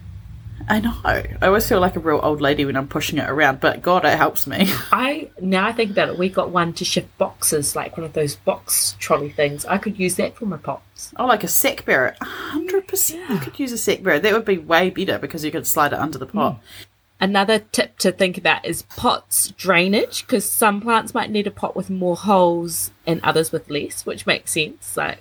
I 0.70 0.80
know. 0.80 0.94
I 1.04 1.36
always 1.42 1.68
feel 1.68 1.80
like 1.80 1.96
a 1.96 2.00
real 2.00 2.20
old 2.22 2.40
lady 2.40 2.64
when 2.64 2.76
I'm 2.76 2.86
pushing 2.88 3.18
it 3.18 3.28
around, 3.28 3.60
but 3.60 3.82
God, 3.82 4.04
it 4.04 4.16
helps 4.16 4.46
me. 4.46 4.66
I 4.92 5.28
now 5.40 5.66
I 5.66 5.72
think 5.72 5.90
about 5.90 6.08
it, 6.10 6.18
we 6.18 6.28
got 6.28 6.50
one 6.50 6.72
to 6.74 6.84
shift 6.84 7.16
boxes, 7.18 7.74
like 7.74 7.96
one 7.96 8.04
of 8.06 8.12
those 8.12 8.36
box 8.36 8.94
trolley 8.98 9.30
things. 9.30 9.64
I 9.66 9.78
could 9.78 9.98
use 9.98 10.14
that 10.16 10.36
for 10.36 10.46
my 10.46 10.56
pots. 10.58 11.12
oh, 11.16 11.26
like 11.26 11.42
a 11.44 11.48
sack 11.48 11.84
barrow. 11.84 12.14
100% 12.22 13.28
you 13.28 13.38
could 13.38 13.58
use 13.58 13.72
a 13.72 13.78
sack 13.78 14.02
barrow. 14.02 14.18
That 14.20 14.32
would 14.32 14.44
be 14.44 14.58
way 14.58 14.90
better 14.90 15.18
because 15.18 15.44
you 15.44 15.50
could 15.50 15.66
slide 15.66 15.92
it 15.92 15.98
under 15.98 16.18
the 16.18 16.26
pot. 16.26 16.54
Hmm. 16.54 16.60
Another 17.22 17.58
tip 17.58 17.98
to 17.98 18.12
think 18.12 18.38
about 18.38 18.64
is 18.64 18.82
pots 18.82 19.48
drainage, 19.50 20.24
because 20.26 20.44
some 20.48 20.80
plants 20.80 21.12
might 21.12 21.30
need 21.30 21.46
a 21.46 21.50
pot 21.50 21.76
with 21.76 21.90
more 21.90 22.16
holes 22.16 22.92
and 23.06 23.20
others 23.22 23.52
with 23.52 23.68
less, 23.68 24.06
which 24.06 24.24
makes 24.26 24.52
sense. 24.52 24.96
Like 24.96 25.18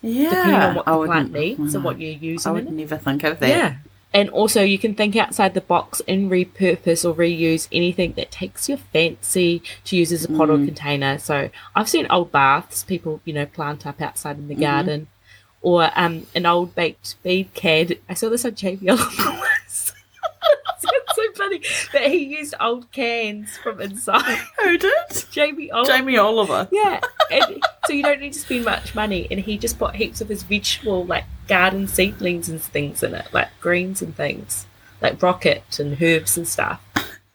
Yeah. 0.00 0.30
depending 0.30 0.54
on 0.54 0.74
what 0.76 0.86
the 0.86 1.04
plant 1.06 1.32
needs 1.32 1.74
and 1.74 1.84
what 1.84 2.00
you're 2.00 2.12
using. 2.12 2.48
I 2.48 2.52
would 2.52 2.70
never 2.72 2.96
think 2.96 3.24
of 3.24 3.40
that. 3.40 3.48
Yeah. 3.48 3.74
And 4.14 4.30
also, 4.30 4.62
you 4.62 4.78
can 4.78 4.94
think 4.94 5.16
outside 5.16 5.54
the 5.54 5.60
box 5.60 6.00
and 6.06 6.30
repurpose 6.30 7.04
or 7.04 7.12
reuse 7.12 7.66
anything 7.72 8.12
that 8.12 8.30
takes 8.30 8.68
your 8.68 8.78
fancy 8.78 9.60
to 9.86 9.96
use 9.96 10.12
as 10.12 10.24
a 10.24 10.28
pot 10.28 10.50
or 10.50 10.56
container. 10.56 11.18
So, 11.18 11.50
I've 11.74 11.88
seen 11.88 12.06
old 12.08 12.30
baths 12.30 12.84
people, 12.84 13.20
you 13.24 13.34
know, 13.34 13.44
plant 13.44 13.84
up 13.88 14.00
outside 14.00 14.38
in 14.38 14.46
the 14.46 14.54
garden, 14.54 15.08
or 15.62 15.90
um, 15.96 16.28
an 16.32 16.46
old 16.46 16.76
baked 16.76 17.16
bean 17.24 17.48
can. 17.54 17.88
I 18.08 18.14
saw 18.14 18.28
this 18.28 18.44
on 18.44 18.54
Jamie 18.54 18.88
Oliver 18.88 19.04
once. 19.30 19.50
It's 19.66 19.73
so 21.14 21.32
funny 21.34 21.60
that 21.92 22.06
he 22.10 22.24
used 22.36 22.54
old 22.60 22.90
cans 22.92 23.56
from 23.58 23.80
inside. 23.80 24.22
Oh, 24.60 24.64
Who 24.64 24.78
did? 24.78 24.92
Jamie 25.30 25.70
Oliver. 25.70 25.92
Jamie 25.92 26.16
Oliver. 26.18 26.68
Yeah, 26.72 27.00
and 27.30 27.62
so 27.86 27.92
you 27.92 28.02
don't 28.02 28.20
need 28.20 28.32
to 28.32 28.38
spend 28.38 28.64
much 28.64 28.94
money, 28.94 29.26
and 29.30 29.40
he 29.40 29.58
just 29.58 29.78
put 29.78 29.94
heaps 29.96 30.20
of 30.20 30.28
his 30.28 30.42
vegetable 30.42 31.04
like 31.04 31.24
garden 31.48 31.86
seedlings 31.86 32.48
and 32.48 32.60
things 32.60 33.02
in 33.02 33.14
it, 33.14 33.26
like 33.32 33.48
greens 33.60 34.00
and 34.02 34.16
things, 34.16 34.66
like 35.00 35.22
rocket 35.22 35.78
and 35.78 36.00
herbs 36.00 36.36
and 36.36 36.46
stuff. 36.48 36.80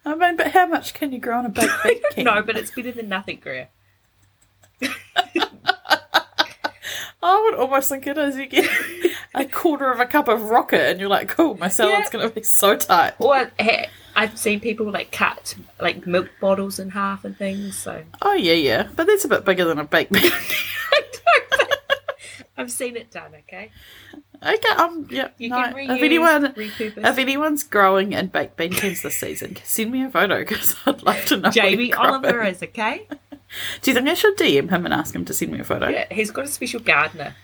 I 0.04 0.14
mean, 0.14 0.36
but 0.36 0.52
how 0.52 0.66
much 0.66 0.94
can 0.94 1.12
you 1.12 1.18
grow 1.18 1.38
on 1.38 1.46
a 1.46 1.50
big 1.50 1.70
big 1.82 2.02
can? 2.12 2.24
No, 2.24 2.42
but 2.42 2.56
it's 2.56 2.70
better 2.70 2.92
than 2.92 3.08
nothing, 3.08 3.38
Greer. 3.40 3.68
I 7.22 7.40
would 7.42 7.54
almost 7.54 7.88
think 7.90 8.06
it 8.06 8.16
is. 8.16 8.36
You 8.36 8.46
get 8.46 8.70
a 9.34 9.44
quarter 9.44 9.90
of 9.92 10.00
a 10.00 10.06
cup 10.06 10.26
of 10.28 10.42
rocket, 10.44 10.80
and 10.90 10.98
you're 11.00 11.08
like, 11.08 11.28
cool, 11.28 11.56
my 11.58 11.68
salad's 11.68 12.06
Yeah. 12.06 12.10
going 12.18 12.28
to 12.28 12.34
be 12.34 12.42
so 12.42 12.76
tight. 12.76 13.14
Or 13.18 13.50
he- 13.60 13.86
I've 14.16 14.36
seen 14.38 14.60
people 14.60 14.90
like 14.90 15.12
cut 15.12 15.54
like 15.80 16.06
milk 16.06 16.28
bottles 16.40 16.78
in 16.78 16.90
half 16.90 17.24
and 17.24 17.36
things. 17.36 17.76
So 17.78 18.02
Oh, 18.22 18.32
yeah, 18.34 18.54
yeah. 18.54 18.88
But 18.96 19.06
that's 19.06 19.24
a 19.24 19.28
bit 19.28 19.44
bigger 19.44 19.64
than 19.64 19.78
a 19.78 19.84
baked 19.84 20.12
bean. 20.12 20.30
I've 22.56 22.70
seen 22.72 22.96
it 22.96 23.10
done. 23.10 23.32
Okay, 23.48 23.70
okay, 24.42 24.68
um, 24.76 25.06
yeah. 25.10 25.28
you 25.38 25.48
no, 25.48 25.62
can 25.62 25.72
reuse, 25.74 25.96
if 25.96 26.02
anyone. 26.02 26.42
repurpose. 26.52 27.08
If 27.10 27.18
anyone's 27.18 27.62
growing 27.62 28.12
in 28.12 28.26
baked 28.26 28.56
bean 28.58 28.72
tins 28.72 29.00
this 29.02 29.16
season, 29.16 29.56
send 29.64 29.90
me 29.92 30.04
a 30.04 30.10
photo 30.10 30.40
because 30.40 30.76
I'd 30.84 31.02
love 31.02 31.24
to 31.26 31.36
know. 31.38 31.50
Jamie. 31.50 31.94
Oliver 31.94 32.42
is 32.44 32.62
okay. 32.62 33.06
Do 33.82 33.90
you 33.90 33.94
think 33.96 34.08
I 34.08 34.14
should 34.14 34.36
DM 34.36 34.70
him 34.70 34.84
and 34.84 34.94
ask 34.94 35.14
him 35.14 35.24
to 35.24 35.34
send 35.34 35.52
me 35.52 35.58
a 35.60 35.64
photo? 35.64 35.88
Yeah, 35.88 36.06
he's 36.10 36.30
got 36.30 36.44
a 36.44 36.48
special 36.48 36.80
gardener 36.80 37.34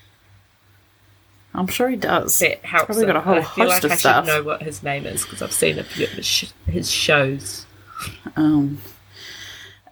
I'm 1.54 1.66
sure 1.68 1.88
he 1.88 1.96
does. 1.96 2.38
that 2.40 2.64
helps. 2.66 2.86
Probably 2.86 3.06
got 3.06 3.16
a 3.16 3.20
whole 3.22 3.36
I 3.36 3.42
feel 3.42 3.64
host 3.70 3.82
like 3.82 3.84
of 3.84 3.92
I 3.92 3.96
stuff. 3.96 4.26
should 4.26 4.32
know 4.32 4.42
what 4.42 4.62
his 4.62 4.82
name 4.82 5.06
is 5.06 5.22
because 5.24 5.40
I've 5.40 5.52
seen 5.54 5.78
a 5.78 5.84
few 5.84 6.04
of 6.04 6.12
his, 6.12 6.26
sh- 6.26 6.52
his 6.66 6.90
shows. 6.90 7.64
Um, 8.36 8.78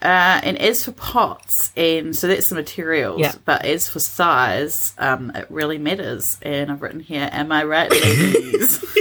uh, 0.02 0.40
and 0.44 0.58
as 0.60 0.84
for 0.84 0.92
pots, 0.92 1.72
and 1.74 2.14
so 2.14 2.28
that's 2.28 2.50
the 2.50 2.54
materials, 2.54 3.18
Yeah. 3.18 3.32
but 3.46 3.64
as 3.64 3.88
for 3.88 3.98
size, 3.98 4.92
um, 4.98 5.32
it 5.34 5.46
really 5.48 5.78
matters. 5.78 6.36
And 6.42 6.70
I've 6.70 6.82
written 6.82 7.00
here, 7.00 7.30
am 7.32 7.50
I 7.50 7.64
right, 7.64 7.90
ladies? 7.90 8.84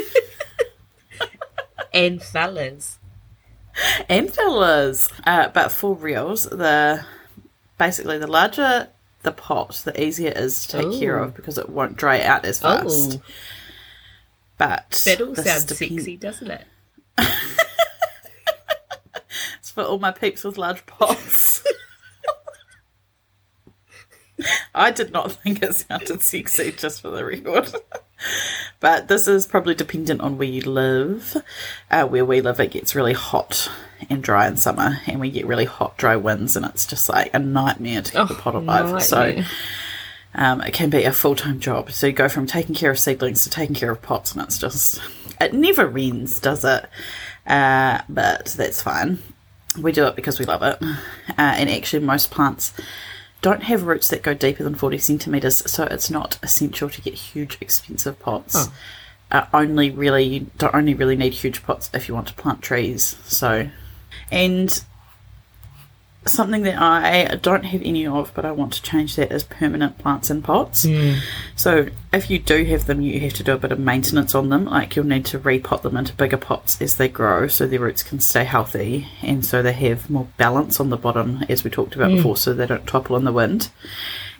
And 1.93 2.23
fellas, 2.23 2.97
and 4.09 4.33
fellas. 4.33 5.09
Uh, 5.25 5.49
but 5.49 5.71
for 5.71 5.95
reals, 5.95 6.43
the 6.43 7.05
basically 7.77 8.17
the 8.17 8.27
larger 8.27 8.89
the 9.23 9.31
pot, 9.31 9.81
the 9.85 10.01
easier 10.03 10.29
it 10.29 10.37
is 10.37 10.67
to 10.67 10.77
take 10.81 10.99
care 10.99 11.17
of 11.17 11.33
because 11.33 11.57
it 11.57 11.69
won't 11.69 11.95
dry 11.95 12.21
out 12.21 12.45
as 12.45 12.59
fast. 12.59 13.19
oh, 13.19 13.21
But 14.57 15.01
that 15.05 15.21
all 15.21 15.35
sounds 15.35 15.77
sexy, 15.77 16.17
doesn't 16.17 16.51
it? 16.51 16.65
It's 19.59 19.71
for 19.71 19.83
all 19.83 19.97
my 19.97 20.11
peeps 20.11 20.43
with 20.43 20.57
large 20.57 20.85
pots. 20.85 21.65
I 24.73 24.91
did 24.91 25.11
not 25.11 25.31
think 25.43 25.61
it 25.61 25.73
sounded 25.75 26.21
sexy, 26.21 26.71
just 26.71 27.01
for 27.01 27.09
the 27.09 27.23
record. 27.23 27.73
but 28.79 29.07
this 29.07 29.27
is 29.27 29.45
probably 29.45 29.75
dependent 29.75 30.21
on 30.21 30.37
where 30.37 30.47
you 30.47 30.61
live. 30.61 31.37
Uh, 31.91 32.05
where 32.07 32.25
we 32.25 32.41
live, 32.41 32.59
it 32.59 32.71
gets 32.71 32.95
really 32.95 33.13
hot 33.13 33.69
and 34.09 34.23
dry 34.23 34.47
in 34.47 34.57
summer, 34.57 34.99
and 35.07 35.19
we 35.19 35.31
get 35.31 35.45
really 35.45 35.65
hot, 35.65 35.97
dry 35.97 36.15
winds, 36.15 36.55
and 36.55 36.65
it's 36.65 36.85
just 36.85 37.09
like 37.09 37.33
a 37.33 37.39
nightmare 37.39 38.01
to 38.01 38.11
keep 38.11 38.27
the 38.27 38.35
pot 38.35 38.55
alive. 38.55 39.03
So 39.03 39.43
um, 40.35 40.61
it 40.61 40.73
can 40.73 40.89
be 40.89 41.03
a 41.03 41.13
full 41.13 41.35
time 41.35 41.59
job. 41.59 41.91
So 41.91 42.07
you 42.07 42.13
go 42.13 42.29
from 42.29 42.47
taking 42.47 42.75
care 42.75 42.91
of 42.91 42.99
seedlings 42.99 43.43
to 43.43 43.49
taking 43.49 43.75
care 43.75 43.91
of 43.91 44.01
pots, 44.01 44.33
and 44.33 44.41
it's 44.41 44.57
just 44.57 45.01
it 45.39 45.53
never 45.53 45.95
ends, 45.97 46.39
does 46.39 46.65
it? 46.65 46.85
Uh, 47.45 48.01
but 48.09 48.45
that's 48.45 48.81
fine. 48.81 49.19
We 49.79 49.91
do 49.91 50.05
it 50.05 50.15
because 50.15 50.39
we 50.39 50.45
love 50.45 50.61
it. 50.61 50.77
Uh, 50.81 50.93
and 51.37 51.69
actually, 51.69 52.05
most 52.05 52.31
plants 52.31 52.73
don't 53.43 53.63
have 53.63 53.83
roots 53.83 54.07
that 54.07 54.23
go 54.23 54.33
deeper 54.33 54.63
than 54.63 54.73
40 54.73 54.97
centimetres, 54.97 55.69
so 55.69 55.83
it's 55.83 56.09
not 56.09 56.39
essential 56.41 56.89
to 56.89 57.01
get 57.01 57.13
huge, 57.13 57.57
expensive 57.61 58.17
pots. 58.19 58.67
Uh, 59.31 59.45
only 59.53 59.91
really, 59.91 60.23
you 60.23 60.47
don't 60.57 60.73
only 60.73 60.93
really 60.93 61.15
need 61.15 61.33
huge 61.33 61.61
pots 61.61 61.89
if 61.93 62.07
you 62.07 62.15
want 62.15 62.27
to 62.29 62.33
plant 62.33 62.61
trees. 62.61 63.17
So, 63.25 63.69
and 64.31 64.83
something 66.25 66.63
that 66.63 66.81
I 66.81 67.35
don't 67.35 67.65
have 67.65 67.81
any 67.83 68.05
of, 68.07 68.33
but 68.33 68.45
I 68.45 68.51
want 68.51 68.73
to 68.73 68.81
change 68.81 69.15
that 69.15 69.31
is 69.31 69.43
permanent 69.43 69.97
plants 69.97 70.29
in 70.29 70.41
pots. 70.41 70.83
Hmm. 70.83 71.15
So 71.55 71.87
if 72.11 72.29
you 72.29 72.39
do 72.39 72.63
have 72.65 72.85
them, 72.85 73.01
you 73.01 73.19
have 73.21 73.33
to 73.33 73.43
do 73.43 73.53
a 73.53 73.57
bit 73.57 73.71
of 73.71 73.79
maintenance 73.79 74.35
on 74.35 74.49
them. 74.49 74.65
Like 74.65 74.95
you'll 74.95 75.05
need 75.05 75.25
to 75.27 75.39
repot 75.39 75.81
them 75.81 75.97
into 75.97 76.13
bigger 76.13 76.37
pots 76.37 76.81
as 76.81 76.97
they 76.97 77.07
grow, 77.07 77.47
so 77.47 77.67
their 77.67 77.79
roots 77.79 78.03
can 78.03 78.19
stay 78.19 78.43
healthy, 78.43 79.07
and 79.21 79.45
so 79.45 79.61
they 79.61 79.73
have 79.73 80.09
more 80.09 80.27
balance 80.37 80.79
on 80.79 80.89
the 80.89 80.97
bottom, 80.97 81.43
as 81.49 81.63
we 81.63 81.69
talked 81.69 81.95
about 81.95 82.11
hmm. 82.11 82.17
before, 82.17 82.37
so 82.37 82.53
they 82.53 82.67
don't 82.67 82.87
topple 82.87 83.15
in 83.15 83.25
the 83.25 83.33
wind. 83.33 83.69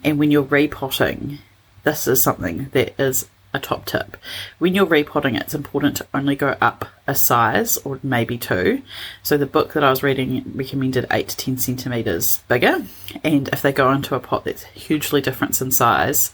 And 0.03 0.19
when 0.19 0.31
you're 0.31 0.41
repotting, 0.43 1.39
this 1.83 2.07
is 2.07 2.21
something 2.21 2.69
that 2.71 2.99
is 2.99 3.27
a 3.53 3.59
top 3.59 3.85
tip. 3.85 4.17
When 4.59 4.73
you're 4.73 4.85
repotting, 4.85 5.35
it's 5.35 5.53
important 5.53 5.97
to 5.97 6.07
only 6.13 6.35
go 6.35 6.55
up 6.61 6.85
a 7.07 7.13
size 7.15 7.77
or 7.77 7.99
maybe 8.01 8.37
two. 8.37 8.81
So 9.21 9.37
the 9.37 9.45
book 9.45 9.73
that 9.73 9.83
I 9.83 9.89
was 9.89 10.01
reading 10.03 10.43
recommended 10.55 11.05
eight 11.11 11.29
to 11.29 11.37
ten 11.37 11.57
centimeters 11.57 12.39
bigger, 12.47 12.85
and 13.23 13.47
if 13.49 13.61
they 13.61 13.71
go 13.71 13.91
into 13.91 14.15
a 14.15 14.19
pot 14.19 14.45
that's 14.45 14.63
hugely 14.63 15.21
different 15.21 15.59
in 15.61 15.71
size, 15.71 16.31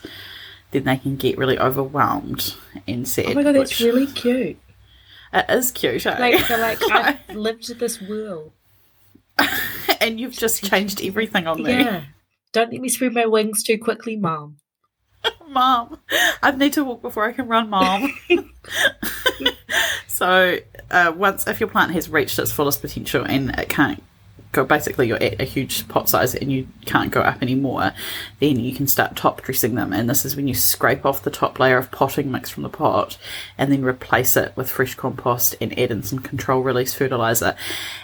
then 0.71 0.83
they 0.83 0.97
can 0.97 1.15
get 1.15 1.37
really 1.37 1.59
overwhelmed 1.59 2.55
and 2.87 3.07
sad. 3.07 3.25
Oh 3.27 3.33
my 3.33 3.43
god, 3.43 3.55
that's 3.55 3.71
which- 3.79 3.81
really 3.81 4.07
cute. 4.07 4.57
it 5.33 5.45
is 5.49 5.71
cute. 5.71 6.05
eh? 6.05 6.17
Like, 6.19 6.47
they're 6.47 6.57
like 6.57 6.79
I've 6.91 7.29
lived 7.35 7.77
this 7.79 8.01
world. 8.01 8.51
and 10.01 10.19
you've 10.19 10.33
just 10.33 10.63
changed 10.63 11.01
everything 11.03 11.47
on 11.47 11.63
me. 11.63 11.71
Yeah. 11.71 12.03
Don't 12.51 12.71
let 12.71 12.81
me 12.81 12.89
spread 12.89 13.13
my 13.13 13.25
wings 13.25 13.63
too 13.63 13.77
quickly, 13.77 14.15
Mom. 14.15 14.57
Mom, 15.49 15.99
I 16.41 16.51
need 16.51 16.73
to 16.73 16.83
walk 16.83 17.01
before 17.01 17.25
I 17.25 17.33
can 17.33 17.47
run, 17.47 17.69
Mom. 17.69 18.13
so, 20.07 20.57
uh, 20.91 21.13
once 21.15 21.47
if 21.47 21.59
your 21.59 21.69
plant 21.69 21.91
has 21.91 22.09
reached 22.09 22.39
its 22.39 22.51
fullest 22.51 22.81
potential 22.81 23.25
and 23.25 23.57
it 23.57 23.69
can't 23.69 24.03
go, 24.51 24.65
basically 24.65 25.07
you're 25.07 25.21
at 25.21 25.39
a 25.39 25.43
huge 25.43 25.87
pot 25.87 26.09
size 26.09 26.33
and 26.33 26.51
you 26.51 26.67
can't 26.85 27.11
go 27.11 27.21
up 27.21 27.41
anymore, 27.41 27.91
then 28.39 28.59
you 28.59 28.73
can 28.73 28.87
start 28.87 29.15
top 29.15 29.41
dressing 29.41 29.75
them. 29.75 29.93
And 29.93 30.09
this 30.09 30.25
is 30.25 30.35
when 30.35 30.47
you 30.47 30.55
scrape 30.55 31.05
off 31.05 31.21
the 31.21 31.29
top 31.29 31.59
layer 31.59 31.77
of 31.77 31.91
potting 31.91 32.31
mix 32.31 32.49
from 32.49 32.63
the 32.63 32.69
pot 32.69 33.17
and 33.57 33.71
then 33.71 33.83
replace 33.83 34.35
it 34.35 34.53
with 34.55 34.69
fresh 34.69 34.95
compost 34.95 35.55
and 35.61 35.77
add 35.77 35.91
in 35.91 36.01
some 36.01 36.19
control 36.19 36.61
release 36.61 36.93
fertilizer. 36.93 37.55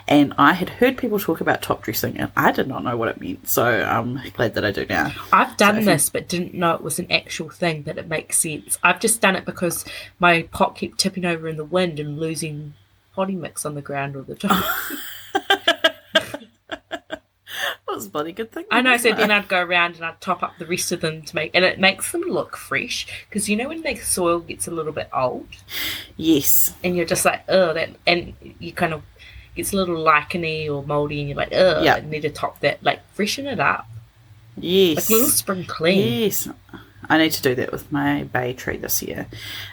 And 0.07 0.33
I 0.37 0.53
had 0.53 0.69
heard 0.69 0.97
people 0.97 1.19
talk 1.19 1.41
about 1.41 1.63
top 1.63 1.81
dressing 1.81 2.17
and 2.19 2.31
I 2.37 2.51
did 2.51 2.67
not 2.67 2.83
know 2.83 2.95
what 2.95 3.09
it 3.09 3.19
meant. 3.19 3.47
So, 3.49 3.65
I'm 3.65 4.21
glad 4.33 4.53
that 4.53 4.65
I 4.65 4.71
do 4.71 4.85
now. 4.87 5.13
I've 5.33 5.57
done 5.57 5.79
you- 5.79 5.85
this 5.85 6.09
but 6.09 6.29
didn't 6.29 6.53
know 6.53 6.75
it 6.75 6.83
was 6.83 6.99
an 6.99 7.11
actual 7.11 7.49
thing, 7.49 7.81
but 7.81 7.97
it 7.97 8.07
makes 8.07 8.37
sense. 8.37 8.77
I've 8.83 8.99
just 8.99 9.19
done 9.19 9.35
it 9.35 9.45
because 9.45 9.83
my 10.19 10.43
pot 10.43 10.75
kept 10.75 10.99
tipping 10.99 11.25
over 11.25 11.47
in 11.47 11.57
the 11.57 11.65
wind 11.65 11.99
and 11.99 12.19
losing 12.19 12.75
potting 13.15 13.41
mix 13.41 13.65
on 13.65 13.73
the 13.75 13.81
ground 13.81 14.15
all 14.15 14.23
the 14.23 14.35
time. 14.35 14.63
Was 17.95 18.07
a 18.07 18.09
bloody 18.09 18.31
good 18.33 18.51
thing. 18.51 18.65
I 18.69 18.81
know, 18.81 18.97
so 18.97 19.13
then? 19.13 19.31
I'd 19.31 19.47
go 19.47 19.61
around 19.61 19.95
and 19.95 20.05
I'd 20.05 20.19
top 20.21 20.43
up 20.43 20.57
the 20.59 20.65
rest 20.65 20.91
of 20.91 21.01
them 21.01 21.21
to 21.23 21.35
make, 21.35 21.51
and 21.53 21.63
it 21.63 21.79
makes 21.79 22.11
them 22.11 22.21
look 22.21 22.57
fresh 22.57 23.07
because 23.29 23.47
you 23.49 23.55
know 23.55 23.69
when 23.69 23.81
the 23.81 23.95
soil 23.95 24.39
gets 24.39 24.67
a 24.67 24.71
little 24.71 24.91
bit 24.91 25.09
old 25.13 25.47
Yes. 26.17 26.73
and 26.83 26.95
you're 26.95 27.05
just 27.05 27.25
like, 27.25 27.43
oh, 27.49 27.73
that, 27.73 27.89
and 28.05 28.33
you 28.59 28.73
kind 28.73 28.93
of 28.93 29.01
gets 29.55 29.71
a 29.73 29.77
little 29.77 29.95
licheny 29.95 30.69
or 30.69 30.83
moldy, 30.83 31.19
and 31.21 31.29
you're 31.29 31.37
like, 31.37 31.53
oh, 31.53 31.81
Yeah. 31.83 31.95
I 31.95 31.99
need 32.01 32.21
to 32.23 32.29
top 32.29 32.59
that, 32.59 32.83
like 32.83 32.99
freshen 33.13 33.47
it 33.47 33.59
up, 33.59 33.87
Yes. 34.57 34.97
like 34.97 35.09
a 35.09 35.13
little 35.13 35.29
spring 35.29 35.63
clean. 35.65 36.21
Yes. 36.23 36.49
I 37.07 37.17
need 37.19 37.31
to 37.33 37.41
do 37.41 37.53
that 37.55 37.71
with 37.71 37.91
my 37.91 38.23
bay 38.23 38.53
tree 38.53 38.77
this 38.77 39.03
year. 39.03 39.27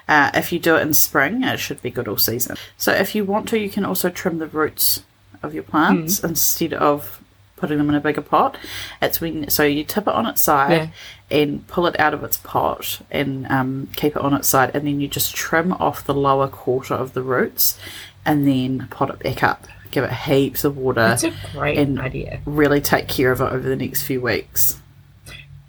Uh, 0.06 0.30
if 0.34 0.52
you 0.52 0.58
do 0.58 0.76
it 0.76 0.82
in 0.82 0.92
spring, 0.94 1.42
it 1.42 1.58
should 1.58 1.80
be 1.82 1.90
good 1.90 2.06
all 2.06 2.18
season. 2.18 2.56
So 2.76 2.92
if 2.92 3.14
you 3.14 3.24
want 3.24 3.48
to, 3.48 3.58
you 3.58 3.70
can 3.70 3.84
also 3.86 4.10
trim 4.10 4.38
the 4.38 4.46
roots 4.46 5.02
of 5.42 5.54
your 5.54 5.62
plants 5.64 6.20
Hmm. 6.20 6.26
instead 6.26 6.74
of 6.74 7.21
putting 7.62 7.78
them 7.78 7.88
in 7.88 7.94
a 7.94 8.00
bigger 8.00 8.20
pot. 8.20 8.58
It's 9.00 9.20
when 9.20 9.48
so 9.48 9.62
you 9.62 9.84
tip 9.84 10.08
it 10.08 10.12
on 10.12 10.26
its 10.26 10.42
side 10.42 10.90
and 11.30 11.64
pull 11.68 11.86
it 11.86 11.98
out 12.00 12.12
of 12.12 12.24
its 12.24 12.36
pot 12.36 13.00
and 13.10 13.46
um, 13.46 13.88
keep 13.96 14.16
it 14.16 14.20
on 14.22 14.34
its 14.34 14.48
side, 14.48 14.72
and 14.74 14.84
then 14.86 15.00
you 15.00 15.06
just 15.08 15.34
trim 15.34 15.72
off 15.74 16.04
the 16.04 16.12
lower 16.12 16.48
quarter 16.48 16.94
of 16.94 17.12
the 17.14 17.22
roots, 17.22 17.78
and 18.26 18.46
then 18.46 18.88
pot 18.90 19.08
it 19.10 19.20
back 19.20 19.42
up. 19.44 19.66
Give 19.92 20.02
it 20.04 20.12
heaps 20.12 20.64
of 20.64 20.76
water. 20.76 21.00
That's 21.02 21.22
a 21.22 21.32
great 21.52 21.78
and 21.78 22.00
idea. 22.00 22.40
really 22.44 22.80
take 22.80 23.06
care 23.08 23.30
of 23.30 23.40
it 23.40 23.44
over 23.52 23.68
the 23.68 23.76
next 23.76 24.02
few 24.02 24.20
weeks. 24.20 24.78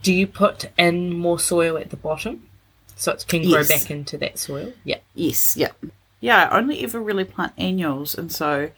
Do 0.02 0.12
you 0.14 0.26
put 0.28 0.66
in 0.78 1.14
more 1.14 1.40
soil 1.40 1.78
at 1.78 1.90
the 1.92 1.98
bottom 1.98 2.48
so 2.96 3.12
it 3.12 3.26
can 3.28 3.42
grow 3.44 3.60
Yes. 3.60 3.68
back 3.70 3.92
into 3.92 4.18
that 4.18 4.40
soil? 4.40 4.74
Yeah. 4.84 4.98
Yes, 5.14 5.56
yeah. 5.56 5.72
Yeah, 6.20 6.48
I 6.50 6.58
only 6.58 6.84
ever 6.84 7.00
really 7.02 7.26
plant 7.26 7.52
annuals, 7.58 8.16
and 8.18 8.32
so 8.32 8.70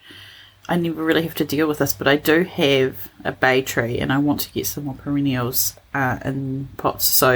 I 0.68 0.76
never 0.76 1.02
really 1.04 1.22
have 1.22 1.34
to 1.36 1.44
deal 1.44 1.66
with 1.68 1.78
this, 1.78 1.94
but 1.94 2.08
I 2.08 2.16
do 2.16 2.42
have 2.44 3.08
a 3.24 3.32
bay 3.32 3.62
tree, 3.62 3.98
and 3.98 4.12
I 4.12 4.18
want 4.18 4.40
to 4.42 4.52
get 4.52 4.66
some 4.66 4.84
more 4.86 4.94
perennials 4.94 5.74
uh, 5.94 6.18
in 6.24 6.68
pots, 6.76 7.04
so 7.04 7.28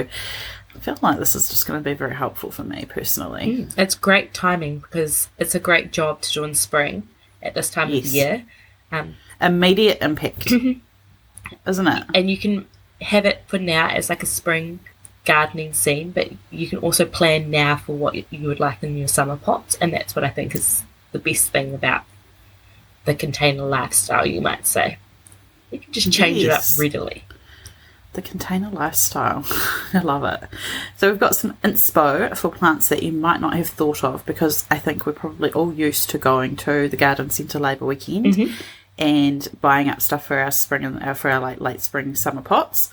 I 0.75 0.79
feel 0.81 0.99
like 1.01 1.19
this 1.19 1.35
is 1.37 1.49
just 1.49 1.67
going 1.67 1.79
to 1.83 1.85
be 1.85 1.95
very 1.95 2.15
helpful 2.15 2.51
for 2.51 2.65
me 2.65 2.85
personally. 2.89 3.69
It's 3.77 3.95
great 3.95 4.35
timing 4.35 4.81
because 4.81 5.29
it's 5.39 5.55
a 5.55 5.61
great 5.61 5.93
job 5.93 6.23
to 6.23 6.33
do 6.33 6.45
in 6.45 6.55
spring 6.55 7.09
at 7.43 7.55
this 7.55 7.71
time 7.71 7.89
of 7.89 7.95
Yes. 7.95 8.05
the 8.11 8.17
year. 8.17 8.45
Um, 8.93 9.15
Immediate 9.41 9.99
impact, 10.03 10.53
isn't 11.67 11.87
it? 11.89 12.05
and 12.15 12.31
you 12.31 12.37
can 12.37 12.67
have 13.01 13.25
it 13.25 13.43
for 13.47 13.59
now 13.59 13.89
as 13.89 14.11
like 14.11 14.23
a 14.23 14.27
spring 14.27 14.81
gardening 15.25 15.73
scene, 15.73 16.11
but 16.11 16.31
you 16.51 16.67
can 16.69 16.79
also 16.81 17.05
plan 17.07 17.51
now 17.51 17.77
for 17.77 17.95
what 17.95 18.15
you 18.33 18.49
would 18.49 18.61
like 18.61 18.83
in 18.83 18.97
your 18.97 19.09
summer 19.09 19.37
pots, 19.37 19.77
and 19.77 19.93
that's 19.93 20.15
what 20.17 20.25
I 20.25 20.29
think 20.31 20.55
is 20.55 20.83
the 21.13 21.19
best 21.19 21.51
thing 21.51 21.75
about 21.75 22.03
the 23.05 23.15
container 23.15 23.65
lifestyle, 23.65 24.27
you 24.27 24.41
might 24.41 24.67
say. 24.67 24.99
You 25.71 25.79
can 25.79 25.93
just 25.93 26.13
change 26.13 26.39
Yes. 26.39 26.73
it 26.73 26.75
up 26.75 26.81
readily. 26.83 27.25
the 28.13 28.23
container 28.23 28.69
lifestyle. 28.71 29.45
I 29.95 30.01
love 30.01 30.25
it. 30.25 30.49
So 30.97 31.11
we've 31.11 31.21
got 31.21 31.37
some 31.37 31.55
inspo 31.63 32.37
for 32.37 32.51
plants 32.51 32.89
that 32.89 33.05
you 33.05 33.13
might 33.13 33.41
not 33.41 33.55
have 33.55 33.69
thought 33.69 34.03
of 34.03 34.27
because 34.27 34.65
I 34.71 34.79
think 34.79 35.07
we're 35.07 35.13
probably 35.13 35.53
all 35.53 35.73
used 35.73 36.11
to 36.11 36.19
going 36.19 36.57
to 36.57 36.89
the 36.89 36.97
garden 36.97 37.31
centre 37.31 37.61
Labour 37.61 37.87
weekend 37.87 38.53
and 38.99 39.49
buying 39.61 39.89
up 39.89 40.03
stuff 40.03 40.27
for 40.27 40.39
our 40.39 40.51
spring 40.51 40.85
and 40.85 41.01
uh, 41.03 41.15
for 41.15 41.31
our 41.31 41.39
like 41.41 41.61
late 41.61 41.81
spring 41.81 42.17
summer 42.17 42.43
pots. 42.43 42.93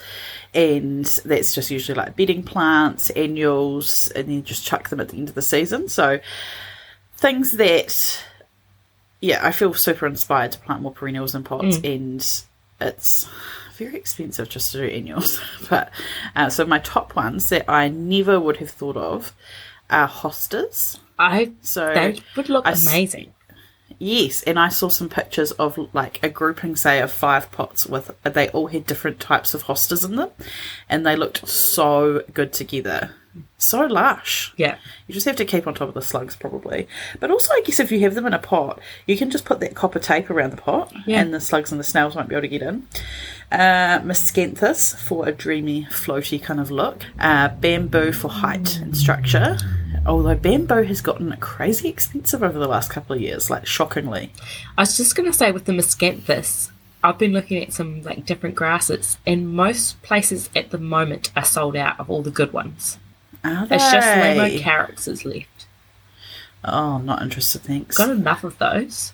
And 0.54 1.04
that's 1.26 1.54
just 1.56 1.72
usually 1.72 1.98
like 1.98 2.16
bedding 2.16 2.44
plants, 2.44 3.10
annuals, 3.10 4.10
and 4.12 4.30
then 4.30 4.44
just 4.44 4.66
chuck 4.66 4.90
them 4.90 5.00
at 5.00 5.10
the 5.10 5.18
end 5.18 5.30
of 5.30 5.36
the 5.36 5.42
season. 5.42 5.90
So 5.90 6.20
things 7.16 7.54
that 7.54 8.24
yeah, 9.22 9.46
I 9.46 9.52
feel 9.52 9.74
super 9.74 10.06
inspired 10.08 10.52
to 10.54 10.60
plant 10.60 10.82
more 10.82 10.92
perennials 10.92 11.34
in 11.36 11.44
pots, 11.44 11.78
and 11.84 12.26
it's 12.80 13.30
very 13.76 13.96
expensive 13.96 14.50
just 14.50 14.72
to 14.72 14.80
do 14.80 14.94
annuals. 14.94 15.40
but 15.70 15.92
uh, 16.36 16.50
so 16.50 16.66
my 16.66 16.80
top 16.80 17.16
ones 17.16 17.50
that 17.50 17.70
I 17.70 17.88
never 17.90 18.40
would 18.40 18.58
have 18.58 18.70
thought 18.72 18.98
of 18.98 19.34
are 19.90 20.08
hostas. 20.08 21.00
I 21.20 21.54
So 21.62 21.94
they 21.94 22.20
would 22.36 22.50
look 22.50 22.68
I 22.68 22.72
s- 22.72 22.88
amazing. 22.88 23.34
Yes, 24.00 24.44
and 24.44 24.60
I 24.60 24.70
saw 24.70 24.90
some 24.90 25.10
pictures 25.10 25.52
of 25.54 25.80
like 25.94 26.22
a 26.22 26.30
grouping, 26.30 26.76
say, 26.76 27.02
of 27.02 27.12
five 27.12 27.52
pots 27.52 27.88
with 27.88 28.12
they 28.24 28.50
all 28.50 28.68
had 28.68 28.86
different 28.86 29.20
types 29.20 29.54
of 29.56 29.64
hostas 29.64 30.06
in 30.06 30.18
them, 30.18 30.30
and 30.88 31.04
they 31.06 31.16
looked 31.16 31.48
so 31.48 32.22
good 32.34 32.54
together, 32.54 33.16
so 33.58 33.86
lush. 33.86 34.54
Yeah. 34.58 34.78
You 35.08 35.14
just 35.14 35.26
have 35.26 35.36
to 35.38 35.46
keep 35.46 35.68
on 35.68 35.74
top 35.74 35.88
of 35.90 35.94
the 35.94 36.02
slugs, 36.02 36.36
probably. 36.36 36.88
But 37.20 37.32
also, 37.32 37.54
I 37.54 37.62
guess 37.66 37.80
if 37.80 37.92
you 37.92 38.00
have 38.02 38.16
them 38.16 38.26
in 38.26 38.34
a 38.34 38.40
pot, 38.40 38.80
you 39.06 39.18
can 39.18 39.30
just 39.30 39.46
put 39.46 39.60
that 39.62 39.76
copper 39.76 40.00
tape 40.00 40.30
around 40.30 40.52
the 40.52 40.58
pot, 40.58 40.94
Yeah. 41.06 41.22
and 41.22 41.34
the 41.34 41.40
slugs 41.42 41.72
and 41.72 41.80
the 41.80 41.84
snails 41.84 42.16
won't 42.16 42.30
be 42.30 42.36
able 42.36 42.42
to 42.44 42.48
get 42.48 42.62
in. 42.62 42.88
Uh, 43.52 44.00
Miscanthus 44.02 44.96
for 44.98 45.28
a 45.28 45.32
dreamy, 45.32 45.86
floaty 45.86 46.42
kind 46.42 46.60
of 46.60 46.70
look. 46.72 47.06
Uh, 47.20 47.48
bamboo 47.50 48.12
for 48.12 48.30
height 48.30 48.78
and 48.80 48.96
structure. 48.96 49.58
Although 50.06 50.36
bamboo 50.36 50.84
has 50.84 51.02
gotten 51.02 51.36
crazy 51.38 51.90
expensive 51.90 52.44
over 52.44 52.58
the 52.60 52.68
last 52.68 52.90
couple 52.90 53.16
of 53.16 53.22
years, 53.22 53.50
like 53.50 53.66
shockingly. 53.66 54.32
I 54.78 54.82
was 54.84 54.96
just 54.98 55.16
going 55.16 55.30
to 55.32 55.38
say 55.38 55.52
with 55.52 55.66
the 55.66 55.74
miscanthus, 55.74 56.72
I've 57.04 57.18
been 57.18 57.32
looking 57.34 57.62
at 57.64 57.74
some 57.74 58.02
like 58.04 58.26
different 58.26 58.56
grasses, 58.56 59.18
and 59.26 59.50
most 59.54 60.02
places 60.02 60.50
at 60.56 60.72
the 60.72 60.78
moment 60.78 61.32
are 61.36 61.46
sold 61.46 61.76
out 61.76 62.00
of 62.00 62.10
all 62.10 62.22
the 62.22 62.32
good 62.32 62.52
ones. 62.54 62.98
Are 63.44 63.68
It's 63.70 63.92
just 63.92 64.64
carrots 64.64 65.08
is 65.08 65.26
left. 65.26 65.68
Oh, 66.64 66.96
I'm 66.96 67.06
not 67.06 67.22
interested, 67.22 67.62
thanks. 67.62 67.98
Got 67.98 68.10
enough 68.10 68.44
of 68.44 68.58
those. 68.58 69.14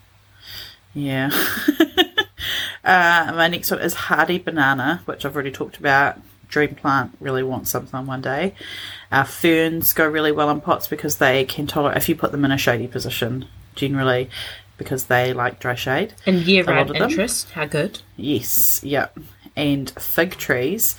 Yeah. 0.94 1.30
uh, 2.84 3.32
my 3.36 3.48
next 3.48 3.72
one 3.72 3.82
is 3.82 3.94
hardy 3.94 4.40
banana, 4.40 5.02
which 5.06 5.26
I've 5.26 5.36
already 5.36 5.52
talked 5.52 5.78
about. 5.78 6.20
Dream 6.48 6.76
plant 6.76 7.16
really 7.20 7.44
wants 7.44 7.72
something 7.72 8.06
one 8.06 8.22
day. 8.22 8.54
Uh, 9.12 9.24
ferns 9.24 9.94
go 9.94 10.08
really 10.08 10.32
well 10.32 10.50
in 10.52 10.62
pots 10.62 10.88
because 10.88 11.18
they 11.18 11.46
can 11.46 11.66
tolerate 11.66 11.98
if 11.98 12.08
you 12.08 12.16
put 12.16 12.32
them 12.32 12.46
in 12.46 12.52
a 12.52 12.58
shady 12.58 12.88
position, 12.88 13.48
generally, 13.76 14.30
because 14.78 15.06
they 15.06 15.34
like 15.34 15.60
dry 15.60 15.76
shade. 15.76 16.14
And 16.26 16.42
year 16.42 16.64
round 16.64 16.96
interest, 16.96 17.52
how 17.52 17.66
good? 17.66 18.02
Yes, 18.18 18.84
yeah. 18.84 19.08
And 19.56 19.90
fig 19.92 20.32
trees. 20.32 20.96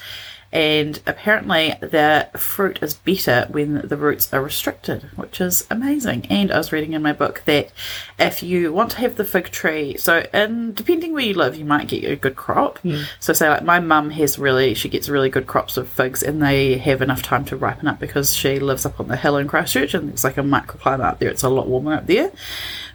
And 0.55 1.01
apparently, 1.05 1.75
the 1.81 2.29
fruit 2.37 2.79
is 2.81 2.95
better 2.95 3.49
when 3.51 3.89
the 3.89 3.97
roots 3.97 4.33
are 4.33 4.41
restricted, 4.41 5.03
which 5.17 5.41
is 5.41 5.67
amazing. 5.69 6.27
And 6.31 6.53
I 6.53 6.59
was 6.59 6.71
reading 6.71 6.93
in 6.93 7.03
my 7.03 7.13
book 7.13 7.43
that 7.47 7.73
if 8.21 8.41
you 8.41 8.73
want 8.73 8.93
to 8.93 8.99
have 8.99 9.17
the 9.17 9.25
fig 9.25 9.47
tree, 9.51 9.97
so 9.97 10.25
and 10.33 10.73
depending 10.73 11.13
where 11.13 11.25
you 11.25 11.35
live, 11.35 11.57
you 11.57 11.65
might 11.65 11.89
get 11.89 12.05
a 12.05 12.15
good 12.15 12.37
crop. 12.37 12.79
Hmm. 12.79 13.03
So, 13.19 13.33
say 13.33 13.49
like 13.49 13.65
my 13.65 13.81
mum 13.81 14.11
has 14.11 14.39
really, 14.39 14.75
she 14.75 14.89
gets 14.89 15.09
really 15.09 15.29
good 15.29 15.49
crops 15.49 15.77
of 15.77 15.89
figs, 15.89 16.23
and 16.23 16.41
they 16.41 16.79
have 16.79 17.03
enough 17.03 17.23
time 17.23 17.45
to 17.47 17.57
ripen 17.57 17.89
up 17.89 17.99
because 17.99 18.37
she 18.37 18.61
lives 18.61 18.87
up 18.87 19.01
on 19.01 19.09
the 19.09 19.17
hill 19.17 19.37
in 19.37 19.49
Christchurch, 19.49 19.93
and 19.93 20.11
it's 20.11 20.23
like 20.23 20.39
a 20.39 20.43
microclimate 20.43 21.05
up 21.05 21.19
there. 21.19 21.31
It's 21.31 21.43
a 21.43 21.49
lot 21.49 21.67
warmer 21.67 21.95
up 21.95 22.07
there. 22.07 22.31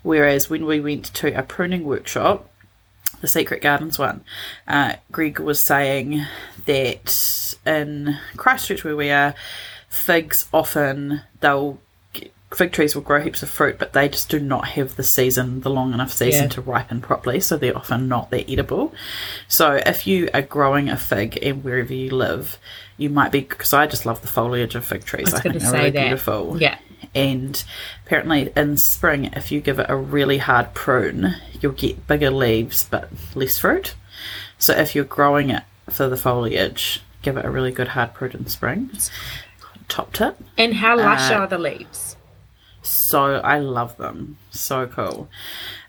Whereas 0.01 0.49
when 0.49 0.65
we 0.65 0.79
went 0.79 1.13
to 1.15 1.37
a 1.37 1.43
pruning 1.43 1.83
workshop, 1.83 2.49
the 3.21 3.27
Secret 3.27 3.61
Gardens 3.61 3.97
one, 3.99 4.21
uh, 4.67 4.93
Greg 5.11 5.39
was 5.39 5.63
saying 5.63 6.25
that 6.65 7.55
in 7.65 8.17
Christchurch 8.37 8.83
where 8.83 8.95
we 8.95 9.09
are, 9.09 9.33
figs 9.89 10.47
often 10.53 11.21
they'll 11.41 11.79
fig 12.51 12.71
trees 12.71 12.95
will 12.95 13.03
grow 13.03 13.21
heaps 13.21 13.43
of 13.43 13.49
fruit, 13.49 13.77
but 13.77 13.93
they 13.93 14.09
just 14.09 14.27
do 14.27 14.39
not 14.39 14.69
have 14.69 14.95
the 14.95 15.03
season, 15.03 15.61
the 15.61 15.69
long 15.69 15.93
enough 15.93 16.11
season 16.11 16.45
Yeah. 16.45 16.49
to 16.49 16.61
ripen 16.61 16.99
properly, 16.99 17.39
so 17.39 17.57
they're 17.57 17.77
often 17.77 18.07
not 18.07 18.31
that 18.31 18.49
edible. 18.49 18.91
So 19.47 19.79
if 19.85 20.07
you 20.07 20.29
are 20.33 20.41
growing 20.41 20.89
a 20.89 20.97
fig 20.97 21.37
and 21.43 21.63
wherever 21.63 21.93
you 21.93 22.09
live, 22.09 22.57
you 22.97 23.11
might 23.11 23.31
be 23.31 23.41
because 23.41 23.71
I 23.71 23.85
just 23.85 24.03
love 24.03 24.21
the 24.21 24.27
foliage 24.27 24.73
of 24.73 24.83
fig 24.83 25.05
trees. 25.05 25.31
I 25.31 25.37
I, 25.37 25.41
think 25.41 25.59
they're 25.59 25.71
really 25.71 25.89
that. 25.91 26.01
beautiful 26.07 26.57
Yeah. 26.59 26.79
And 27.15 27.63
apparently 28.05 28.51
in 28.55 28.77
spring 28.77 29.25
if 29.33 29.51
you 29.51 29.59
give 29.61 29.79
it 29.79 29.85
a 29.89 29.95
really 29.95 30.37
hard 30.39 30.73
prune 30.73 31.35
you'll 31.61 31.71
get 31.71 32.07
bigger 32.07 32.29
leaves 32.31 32.85
but 32.89 33.09
less 33.35 33.57
fruit. 33.59 33.95
So 34.57 34.73
if 34.73 34.93
you're 34.95 35.05
growing 35.05 35.49
it 35.49 35.63
for 35.89 36.07
the 36.07 36.17
foliage 36.17 37.01
give 37.21 37.35
it 37.37 37.45
a 37.45 37.49
really 37.49 37.71
good 37.71 37.89
hard 37.89 38.13
prune 38.13 38.31
in 38.33 38.47
spring. 38.47 38.89
Top 39.87 40.13
tip 40.13 40.37
And 40.57 40.75
how 40.75 40.95
lush 40.97 41.31
Uh, 41.31 41.35
are 41.35 41.47
the 41.47 41.57
leaves? 41.57 42.15
so 42.81 43.35
i 43.43 43.59
love 43.59 43.97
them. 43.97 44.37
So 44.51 44.87
cool. 44.87 45.27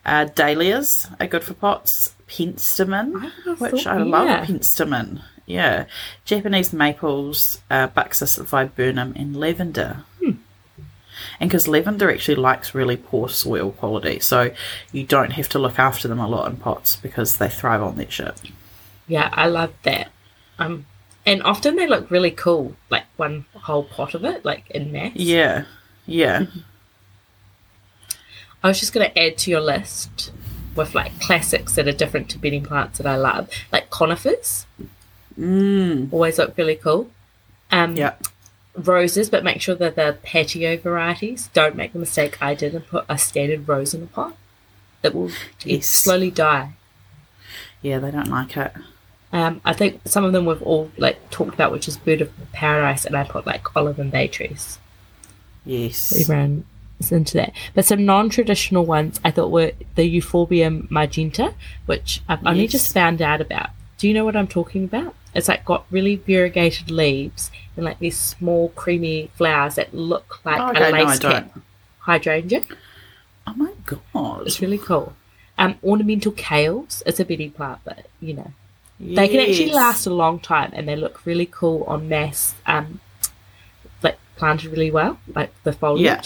Uh, 0.04 0.24
dahlias 0.24 1.08
are 1.20 1.26
good 1.26 1.44
for 1.44 1.54
pots. 1.54 2.14
Penstemon 2.28 3.30
I 3.46 3.50
which 3.58 3.86
i 3.86 3.96
love 3.98 4.26
yeah. 4.26 4.44
penstemon 4.46 5.22
yeah. 5.46 5.84
Japanese 6.24 6.72
maples 6.72 7.60
uh, 7.70 7.88
buxus 7.88 8.38
viburnum 8.38 9.12
and 9.16 9.36
lavender 9.36 10.04
and 11.40 11.48
because 11.50 11.66
lavender 11.66 12.10
actually 12.10 12.34
likes 12.36 12.74
really 12.74 12.96
poor 12.96 13.28
soil 13.28 13.72
quality, 13.72 14.20
so 14.20 14.52
you 14.92 15.04
don't 15.04 15.32
have 15.32 15.48
to 15.50 15.58
look 15.58 15.78
after 15.78 16.06
them 16.06 16.20
a 16.20 16.28
lot 16.28 16.48
in 16.50 16.56
pots 16.58 16.96
because 16.96 17.38
they 17.38 17.48
thrive 17.48 17.82
on 17.82 17.96
that 17.96 18.12
shit. 18.12 18.40
Yeah, 19.08 19.30
I 19.32 19.48
love 19.48 19.72
that. 19.82 20.10
Um, 20.58 20.86
and 21.26 21.42
often 21.42 21.76
they 21.76 21.86
look 21.86 22.10
really 22.10 22.30
cool, 22.30 22.76
like 22.90 23.04
one 23.16 23.46
whole 23.54 23.84
pot 23.84 24.14
of 24.14 24.24
it, 24.24 24.44
like 24.44 24.70
in 24.70 24.92
mass. 24.92 25.12
Yeah, 25.16 25.64
yeah, 26.06 26.46
I 28.62 28.68
was 28.68 28.78
just 28.80 28.92
going 28.92 29.10
to 29.10 29.18
add 29.18 29.38
to 29.38 29.50
your 29.50 29.60
list 29.60 30.32
with 30.76 30.94
like 30.94 31.18
classics 31.20 31.74
that 31.76 31.88
are 31.88 31.92
different 31.92 32.28
to 32.30 32.38
bedding 32.38 32.62
plants 32.62 32.98
that 32.98 33.06
I 33.06 33.16
love, 33.16 33.48
like 33.72 33.90
conifers. 33.90 34.66
mm, 35.38 36.12
Always 36.12 36.38
look 36.38 36.56
really 36.56 36.76
cool. 36.76 37.10
Um, 37.70 37.96
yeah. 37.96 38.14
Roses, 38.74 39.28
but 39.30 39.42
make 39.44 39.60
sure 39.60 39.74
that 39.74 39.96
they're 39.96 40.12
patio 40.14 40.76
varieties. 40.76 41.48
Don't 41.52 41.74
make 41.76 41.92
the 41.92 41.98
mistake 41.98 42.40
I 42.40 42.54
did 42.54 42.74
and 42.74 42.86
put 42.86 43.04
a 43.08 43.18
standard 43.18 43.66
rose 43.68 43.94
in 43.94 44.02
a 44.02 44.06
pot. 44.06 44.36
It 45.02 45.14
will 45.14 45.30
Yes. 45.64 45.86
slowly 45.86 46.30
die. 46.30 46.74
Yeah, 47.82 47.98
they 47.98 48.10
don't 48.10 48.28
like 48.28 48.56
it. 48.56 48.72
Um, 49.32 49.60
I 49.64 49.72
think 49.72 50.00
some 50.04 50.24
of 50.24 50.32
them 50.32 50.44
we've 50.44 50.62
all 50.62 50.90
like 50.98 51.30
talked 51.30 51.54
about, 51.54 51.72
which 51.72 51.88
is 51.88 51.96
bird 51.96 52.20
of 52.20 52.30
paradise, 52.52 53.04
and 53.04 53.16
I 53.16 53.24
put 53.24 53.46
like 53.46 53.74
olive 53.76 53.98
and 53.98 54.10
bay 54.10 54.28
trees. 54.28 54.78
Yes. 55.64 56.18
Everyone 56.20 56.64
is 56.98 57.12
into 57.12 57.34
that. 57.38 57.52
But 57.74 57.84
some 57.84 58.04
non-traditional 58.04 58.84
ones 58.84 59.20
I 59.24 59.30
thought 59.30 59.50
were 59.50 59.72
the 59.94 60.04
Euphorbia 60.04 60.70
marginata, 60.70 61.54
which 61.86 62.22
I've 62.28 62.44
only 62.46 62.62
Yes. 62.62 62.72
just 62.72 62.92
found 62.94 63.22
out 63.22 63.40
about. 63.40 63.70
Do 63.98 64.08
you 64.08 64.14
know 64.14 64.24
what 64.24 64.36
I'm 64.36 64.48
talking 64.48 64.84
about? 64.84 65.14
It's 65.34 65.48
like 65.48 65.64
got 65.64 65.84
really 65.90 66.16
variegated 66.16 66.90
leaves 66.90 67.50
and 67.76 67.84
like 67.84 67.98
these 68.00 68.16
small 68.18 68.70
creamy 68.70 69.30
flowers 69.34 69.76
that 69.76 69.94
look 69.94 70.40
like 70.44 70.60
Oh, 70.60 70.66
a 70.66 70.70
okay, 70.70 70.80
no, 70.80 70.86
I 70.96 71.04
lace 71.04 71.18
don't. 71.18 71.32
cap 71.32 71.58
hydrangea. 72.00 72.62
Oh 73.46 73.54
my 73.54 73.72
god. 73.86 74.46
It's 74.46 74.60
really 74.60 74.78
cool. 74.78 75.14
Um, 75.58 75.76
ornamental 75.84 76.32
kales. 76.32 77.02
It's 77.06 77.20
a 77.20 77.24
bedding 77.24 77.50
plant, 77.52 77.80
but 77.84 78.06
you 78.20 78.34
know 78.34 78.50
they 78.98 79.28
can 79.28 79.40
actually 79.40 79.72
last 79.72 80.06
a 80.06 80.10
long 80.12 80.40
time 80.40 80.70
and 80.74 80.86
they 80.88 80.96
look 80.96 81.24
really 81.24 81.46
cool 81.46 81.84
on 81.84 82.08
mass. 82.08 82.54
Um, 82.66 83.00
like 84.02 84.18
planted 84.36 84.70
really 84.70 84.90
well, 84.90 85.18
like 85.34 85.52
the 85.62 85.72
foliage. 85.72 86.04
Yeah. 86.04 86.22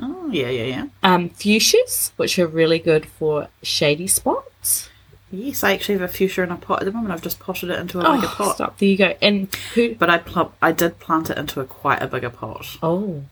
Oh 0.00 0.28
yeah, 0.30 0.48
yeah, 0.50 0.64
yeah. 0.64 0.86
Um, 1.02 1.30
fuchsias, 1.30 2.12
which 2.16 2.38
are 2.38 2.46
really 2.46 2.78
good 2.78 3.06
for 3.06 3.48
shady 3.62 4.06
spots. 4.06 4.90
Yes, 5.32 5.64
I 5.64 5.72
actually 5.72 5.94
have 5.98 6.08
a 6.08 6.12
fuchsia 6.12 6.42
in 6.44 6.52
a 6.52 6.56
pot 6.56 6.80
at 6.80 6.84
the 6.84 6.92
moment. 6.92 7.12
I've 7.12 7.20
just 7.22 7.40
potted 7.40 7.70
it 7.70 7.78
into 7.80 7.98
a 7.98 8.02
bigger 8.14 8.26
Oh, 8.26 8.34
pot. 8.36 8.54
stop! 8.54 8.78
There 8.78 8.88
you 8.88 8.96
go. 8.96 9.14
And 9.20 9.52
who? 9.74 9.94
But 9.96 10.08
I 10.08 10.18
pl- 10.18 10.52
I 10.62 10.70
did 10.72 10.98
plant 11.00 11.30
it 11.30 11.36
into 11.38 11.60
a 11.60 11.64
quite 11.64 12.00
a 12.00 12.06
bigger 12.06 12.30
pot. 12.30 12.78
Oh, 12.82 13.24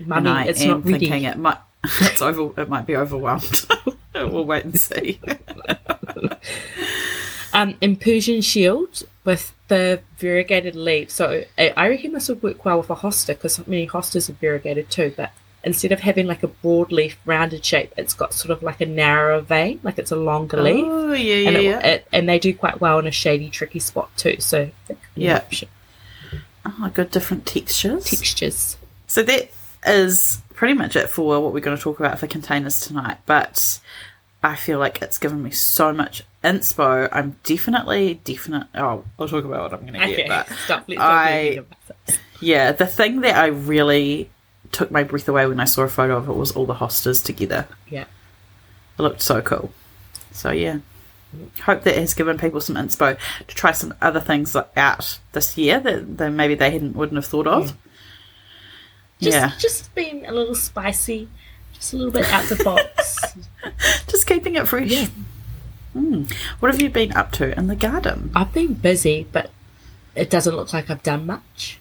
and 0.00 0.28
I 0.28 0.44
it's 0.46 0.60
am 0.62 0.68
not 0.68 0.84
ready. 0.86 0.98
thinking 1.08 1.24
it 1.24 1.38
might 1.38 1.58
it's 2.00 2.20
over 2.20 2.60
it 2.60 2.68
might 2.68 2.86
be 2.86 2.96
overwhelmed. 2.96 3.64
we'll 4.14 4.44
wait 4.44 4.64
and 4.64 4.78
see. 4.80 5.20
Um, 7.52 7.74
Impersian 7.82 8.44
shield 8.44 9.02
with 9.24 9.52
the 9.66 10.00
variegated 10.18 10.76
leaves. 10.76 11.12
So 11.14 11.42
I 11.58 11.70
I 11.76 11.88
reckon 11.88 12.12
this 12.12 12.28
would 12.28 12.42
work 12.44 12.64
well 12.64 12.78
with 12.78 12.90
a 12.90 12.94
hosta 12.94 13.28
because 13.28 13.66
many 13.66 13.88
hostas 13.88 14.30
are 14.30 14.34
variegated 14.34 14.88
too. 14.88 15.12
But 15.16 15.32
instead 15.62 15.92
of 15.92 16.00
having 16.00 16.26
like 16.26 16.42
a 16.42 16.48
broad 16.48 16.90
leaf 16.92 17.18
rounded 17.26 17.64
shape, 17.64 17.92
it's 17.96 18.14
got 18.14 18.32
sort 18.32 18.50
of 18.50 18.62
like 18.62 18.80
a 18.80 18.86
narrower 18.86 19.40
vein, 19.40 19.80
like 19.82 19.98
it's 19.98 20.10
a 20.10 20.16
longer 20.16 20.58
oh, 20.58 20.62
leaf. 20.62 20.84
Oh, 20.86 21.12
yeah, 21.12 21.34
yeah, 21.34 21.48
and, 21.50 21.62
yeah. 21.62 21.78
it- 21.86 22.08
and 22.12 22.28
they 22.28 22.38
do 22.38 22.54
quite 22.54 22.80
well 22.80 22.98
in 22.98 23.06
a 23.06 23.10
shady, 23.10 23.50
tricky 23.50 23.78
spot 23.78 24.10
too. 24.16 24.36
So 24.40 24.70
that 24.88 24.94
could 25.02 25.14
be 25.14 25.26
an 25.26 25.42
Yeah. 25.52 25.68
oh, 26.66 26.90
good 26.94 27.10
different 27.10 27.46
textures. 27.46 28.04
textures. 28.04 28.76
So 29.06 29.22
that 29.24 29.50
is 29.86 30.40
pretty 30.54 30.74
much 30.74 30.96
it 30.96 31.08
for 31.10 31.42
what 31.42 31.52
we're 31.52 31.60
going 31.60 31.76
to 31.76 31.82
talk 31.82 32.00
about 32.00 32.18
for 32.18 32.26
containers 32.26 32.80
tonight. 32.80 33.18
But 33.26 33.80
I 34.42 34.56
feel 34.56 34.78
like 34.78 35.02
it's 35.02 35.18
given 35.18 35.42
me 35.42 35.50
so 35.50 35.92
much 35.92 36.22
inspo. 36.42 37.08
I'm 37.12 37.36
definitely, 37.44 38.20
definite. 38.24 38.66
Oh, 38.74 39.04
I'll 39.18 39.28
talk 39.28 39.44
about 39.44 39.62
what 39.62 39.72
I'm 39.74 39.80
going 39.86 39.94
to 39.94 39.98
get. 40.06 40.10
Okay, 40.10 40.28
But 40.28 40.48
stop. 40.64 40.84
I- 40.96 41.60
I... 42.08 42.14
yeah, 42.40 42.72
the 42.72 42.86
thing 42.86 43.20
that 43.22 43.36
I 43.36 43.46
really 43.48 44.30
took 44.72 44.90
my 44.90 45.02
breath 45.02 45.28
away 45.28 45.46
when 45.46 45.60
I 45.60 45.64
saw 45.64 45.82
a 45.82 45.88
photo 45.88 46.16
of 46.16 46.28
it 46.28 46.34
was 46.34 46.52
all 46.52 46.66
the 46.66 46.74
hostas 46.74 47.24
together. 47.24 47.66
Yeah. 47.88 48.04
It 48.98 49.02
looked 49.02 49.22
so 49.22 49.40
cool. 49.40 49.72
So 50.32 50.50
yeah. 50.50 50.78
Hope 51.62 51.84
that 51.84 51.96
has 51.96 52.14
given 52.14 52.38
people 52.38 52.60
some 52.60 52.76
inspo 52.76 53.16
to 53.46 53.54
try 53.54 53.72
some 53.72 53.94
other 54.02 54.20
things 54.20 54.56
out 54.76 55.18
this 55.32 55.56
year 55.56 55.78
that, 55.78 56.18
that 56.18 56.30
maybe 56.30 56.56
they 56.56 56.72
hadn't 56.72 56.96
wouldn't 56.96 57.16
have 57.16 57.26
thought 57.26 57.46
of. 57.46 57.76
Just, 59.20 59.36
yeah. 59.36 59.52
just 59.58 59.94
being 59.94 60.26
a 60.26 60.32
little 60.32 60.54
spicy, 60.54 61.28
just 61.74 61.92
a 61.92 61.96
little 61.96 62.12
bit 62.12 62.26
out 62.32 62.46
the 62.46 62.62
box. 62.64 63.36
Just 64.06 64.26
keeping 64.26 64.54
it 64.54 64.66
fresh. 64.68 64.90
Yeah. 64.90 65.06
Mm. 65.94 66.32
What 66.60 66.72
have 66.72 66.80
you 66.80 66.88
been 66.88 67.12
up 67.12 67.32
to 67.32 67.56
in 67.58 67.66
the 67.66 67.76
garden? 67.76 68.30
I've 68.34 68.52
been 68.52 68.74
busy, 68.74 69.26
but 69.30 69.50
it 70.14 70.30
doesn't 70.30 70.54
look 70.54 70.72
like 70.72 70.88
I've 70.88 71.02
done 71.02 71.26
much. 71.26 71.79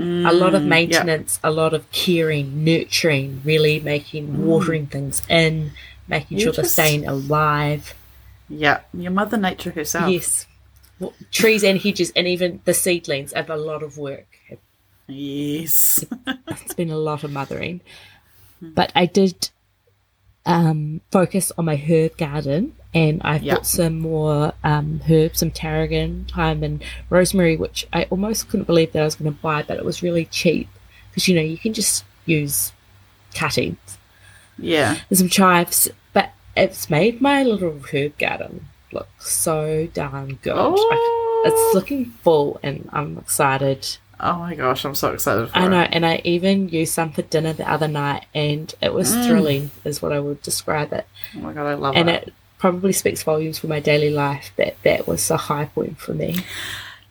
A 0.00 0.32
lot 0.32 0.54
of 0.54 0.62
Mm, 0.62 0.64
yeah. 0.64 0.68
maintenance, 0.68 1.38
a 1.44 1.50
lot 1.50 1.74
of 1.74 1.90
caring, 1.92 2.64
nurturing, 2.64 3.42
really 3.44 3.80
making, 3.80 4.46
watering 4.46 4.86
things 4.86 5.22
in, 5.28 5.72
making 6.08 6.38
You 6.38 6.44
sure 6.44 6.52
they're 6.52 6.64
staying 6.64 7.06
alive. 7.06 7.94
Yeah, 8.48 8.80
your 8.94 9.12
mother 9.12 9.36
nature 9.36 9.70
herself. 9.70 10.10
Yes. 10.10 10.46
Well, 10.98 11.12
trees 11.30 11.62
and 11.64 11.80
hedges 11.80 12.12
and 12.16 12.26
even 12.26 12.60
the 12.64 12.74
seedlings 12.74 13.32
have 13.34 13.50
a 13.50 13.56
lot 13.56 13.82
of 13.82 13.98
work. 13.98 14.26
Yes. 15.06 16.04
It's 16.48 16.74
been 16.74 16.90
a 16.90 16.96
lot 16.98 17.24
of 17.24 17.30
mothering. 17.32 17.80
But 18.62 18.92
I 18.94 19.06
did 19.06 19.50
um, 20.46 21.00
focus 21.10 21.52
on 21.58 21.64
my 21.66 21.76
herb 21.76 22.16
garden 22.16 22.74
and 22.92 23.20
I've 23.22 23.42
Yeah. 23.42 23.56
put 23.56 23.66
some 23.66 24.00
more 24.00 24.52
um, 24.64 25.00
herbs, 25.08 25.38
some 25.38 25.50
tarragon, 25.50 26.26
thyme, 26.34 26.62
and 26.62 26.82
rosemary, 27.08 27.56
which 27.56 27.86
I 27.92 28.04
almost 28.10 28.48
couldn't 28.48 28.66
believe 28.66 28.92
that 28.92 29.02
I 29.02 29.04
was 29.04 29.14
going 29.14 29.32
to 29.32 29.40
buy, 29.40 29.62
but 29.62 29.76
it 29.78 29.84
was 29.84 30.02
really 30.02 30.24
cheap 30.26 30.68
because 31.10 31.28
you 31.28 31.34
know 31.36 31.42
you 31.42 31.58
can 31.58 31.72
just 31.72 32.04
use 32.26 32.72
cuttings 33.34 33.98
yeah. 34.58 34.96
and 35.08 35.18
some 35.18 35.28
chives, 35.28 35.88
but 36.12 36.30
it's 36.56 36.90
made 36.90 37.20
my 37.20 37.42
little 37.42 37.80
herb 37.92 38.18
garden 38.18 38.66
look 38.92 39.08
so 39.20 39.86
darn 39.94 40.38
good. 40.42 40.52
I- 40.56 40.56
Oh. 40.62 41.42
it's 41.46 41.74
looking 41.74 42.06
full, 42.22 42.58
and 42.62 42.88
I'm 42.92 43.16
excited. 43.18 43.96
Oh 44.22 44.34
my 44.40 44.54
gosh, 44.54 44.84
I'm 44.84 44.94
so 44.94 45.12
excited 45.12 45.48
for 45.48 45.56
I 45.56 45.68
know, 45.68 45.80
it. 45.82 45.88
and 45.92 46.04
I 46.04 46.20
even 46.24 46.68
used 46.68 46.92
some 46.92 47.10
for 47.12 47.22
dinner 47.22 47.54
the 47.54 47.70
other 47.70 47.88
night, 47.88 48.26
and 48.34 48.74
it 48.82 48.92
was 48.92 49.14
Mm. 49.14 49.26
thrilling, 49.26 49.70
is 49.84 50.02
what 50.02 50.12
I 50.12 50.18
would 50.20 50.42
describe 50.42 50.92
it. 50.92 51.06
Oh 51.36 51.40
my 51.40 51.52
god, 51.54 51.66
I 51.66 51.74
love 51.74 51.96
And 51.96 52.10
it. 52.10 52.24
it 52.28 52.34
probably 52.60 52.92
speaks 52.92 53.22
volumes 53.24 53.58
for 53.58 53.66
my 53.66 53.80
daily 53.80 54.10
life 54.10 54.52
that 54.56 54.80
that 54.84 55.08
was 55.08 55.28
a 55.30 55.36
high 55.36 55.64
point 55.64 55.98
for 55.98 56.14
me. 56.14 56.36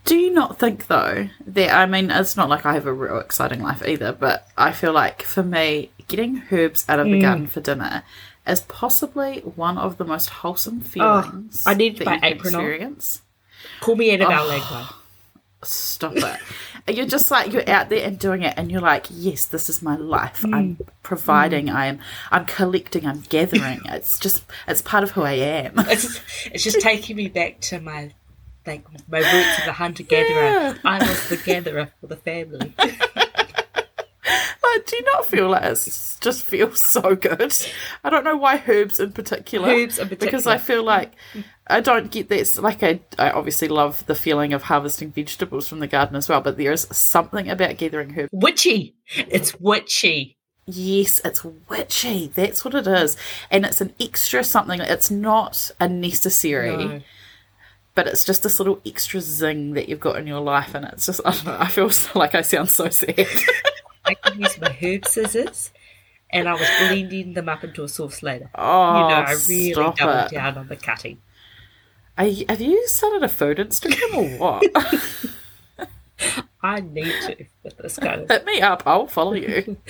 Do 0.05 0.15
you 0.15 0.31
not 0.31 0.57
think 0.57 0.87
though 0.87 1.27
that 1.47 1.73
I 1.75 1.85
mean 1.85 2.09
it's 2.09 2.37
not 2.37 2.49
like 2.49 2.65
I 2.65 2.73
have 2.73 2.85
a 2.87 2.93
real 2.93 3.19
exciting 3.19 3.61
life 3.61 3.83
either, 3.85 4.13
but 4.13 4.47
I 4.57 4.71
feel 4.71 4.93
like 4.93 5.21
for 5.23 5.43
me 5.43 5.91
getting 6.07 6.43
herbs 6.51 6.85
out 6.87 6.99
of 6.99 7.07
Mm. 7.07 7.11
the 7.11 7.21
garden 7.21 7.47
for 7.47 7.59
dinner 7.61 8.03
is 8.47 8.61
possibly 8.61 9.39
one 9.41 9.77
of 9.77 9.97
the 9.97 10.05
most 10.05 10.29
wholesome 10.29 10.81
feelings. 10.81 11.63
Oh, 11.67 11.71
I 11.71 11.73
need 11.73 11.97
that 11.97 12.05
my 12.05 12.13
you 12.13 12.19
can 12.21 12.33
apron 12.33 12.55
on. 12.55 12.61
experience. 12.61 13.21
Call 13.81 13.95
me 13.95 14.11
Annabelle 14.11 14.47
Oh. 14.49 14.95
Stop 15.63 16.15
it. 16.15 16.23
You're 16.87 17.05
just 17.05 17.29
like 17.31 17.51
you're 17.53 17.67
out 17.69 17.89
there 17.89 18.05
and 18.07 18.17
doing 18.17 18.43
it 18.43 18.53
and 18.57 18.71
you're 18.71 18.81
like, 18.81 19.07
Yes, 19.11 19.45
this 19.45 19.69
is 19.69 19.81
my 19.81 19.95
life. 19.95 20.43
I'm 20.45 20.75
Mm. 20.77 20.87
providing, 21.03 21.69
I 21.69 21.87
am 21.87 21.99
I'm 22.31 22.45
collecting, 22.45 23.05
I'm 23.07 23.21
gathering. 23.21 23.81
it's 23.85 24.19
just 24.19 24.43
it's 24.67 24.81
part 24.81 25.03
of 25.03 25.11
who 25.11 25.21
I 25.23 25.33
am. 25.33 25.73
It's, 25.77 26.19
it's 26.51 26.63
just 26.63 26.79
taking 26.81 27.15
me 27.15 27.27
back 27.27 27.59
to 27.61 27.79
my 27.79 28.11
like 28.67 28.83
my 29.09 29.19
roots 29.19 29.59
as 29.61 29.67
a 29.67 29.71
hunter 29.73 30.03
gatherer. 30.03 30.41
Yeah. 30.43 30.73
I 30.85 30.99
was 30.99 31.29
the 31.29 31.37
gatherer 31.37 31.91
for 32.01 32.07
the 32.07 32.17
family. 32.17 32.73
Do 34.89 34.95
you 34.97 35.03
not 35.13 35.25
feel 35.27 35.49
like 35.49 35.63
it's 35.63 36.17
just 36.19 36.43
feels 36.45 36.81
so 36.91 37.15
good? 37.15 37.55
I 38.03 38.09
don't 38.09 38.23
know 38.23 38.35
why 38.37 38.63
herbs 38.67 38.99
in 38.99 39.11
particular. 39.11 39.69
Herbs 39.69 39.99
in 39.99 40.07
particular. 40.09 40.31
Because 40.31 40.47
I 40.47 40.57
feel 40.57 40.83
like 40.83 41.11
I 41.67 41.79
don't 41.79 42.09
get 42.09 42.27
this. 42.27 42.57
Like, 42.57 42.81
I, 42.81 43.01
I 43.19 43.29
obviously 43.29 43.67
love 43.67 44.03
the 44.07 44.15
feeling 44.15 44.51
of 44.53 44.63
harvesting 44.63 45.11
vegetables 45.11 45.67
from 45.67 45.79
the 45.79 45.85
garden 45.87 46.15
as 46.15 46.27
well, 46.27 46.41
but 46.41 46.57
there 46.57 46.71
is 46.71 46.87
something 46.91 47.47
about 47.49 47.77
gathering 47.77 48.17
herbs. 48.17 48.29
Witchy. 48.31 48.95
It's 49.15 49.59
witchy. 49.59 50.35
Yes, 50.65 51.21
it's 51.23 51.43
witchy. 51.43 52.27
That's 52.33 52.65
what 52.65 52.73
it 52.73 52.87
is. 52.87 53.15
And 53.51 53.65
it's 53.65 53.81
an 53.81 53.93
extra 53.99 54.43
something. 54.43 54.79
It's 54.81 55.11
not 55.11 55.69
a 55.79 55.87
necessary, 55.87 56.75
No. 56.85 57.01
but 57.95 58.07
it's 58.07 58.23
just 58.25 58.41
this 58.43 58.59
little 58.59 58.81
extra 58.85 59.21
zing 59.21 59.73
that 59.73 59.87
you've 59.89 59.99
got 59.99 60.17
in 60.17 60.25
your 60.25 60.41
life. 60.41 60.73
And 60.73 60.85
it's 60.85 61.05
just, 61.05 61.21
I 61.25 61.31
don't 61.31 61.45
know, 61.45 61.57
I 61.59 61.67
feel 61.67 61.89
so, 61.91 62.17
like 62.19 62.33
I 62.33 62.41
sound 62.41 62.69
so 62.71 62.89
sad. 62.89 63.15
I 64.09 64.13
can 64.15 64.41
use 64.41 64.59
my 64.59 64.71
herb 64.71 65.05
scissors, 65.05 65.71
and 66.31 66.49
I 66.49 66.53
was 66.53 66.67
blending 66.79 67.33
them 67.33 67.47
up 67.49 67.63
into 67.63 67.83
a 67.83 67.87
sauce 67.87 68.23
later. 68.23 68.49
oh, 68.55 68.93
you 68.93 69.09
know, 69.09 69.15
I 69.15 69.35
really 69.47 69.73
doubled 69.73 70.25
it. 70.25 70.31
down 70.31 70.57
on 70.57 70.67
the 70.67 70.75
cutting. 70.75 71.19
Are 72.17 72.25
you, 72.25 72.45
have 72.49 72.59
you 72.59 72.87
started 72.87 73.23
a 73.23 73.29
food 73.29 73.57
Instagram 73.57 74.13
or 74.15 74.37
what? 74.37 75.87
I 76.61 76.81
need 76.81 77.13
to 77.27 77.45
with 77.63 77.77
this 77.77 77.97
kind 77.97 78.21
of. 78.23 78.29
Hit 78.29 78.45
me 78.45 78.61
up. 78.61 78.83
I'll 78.85 79.07
follow 79.07 79.33
you. 79.33 79.77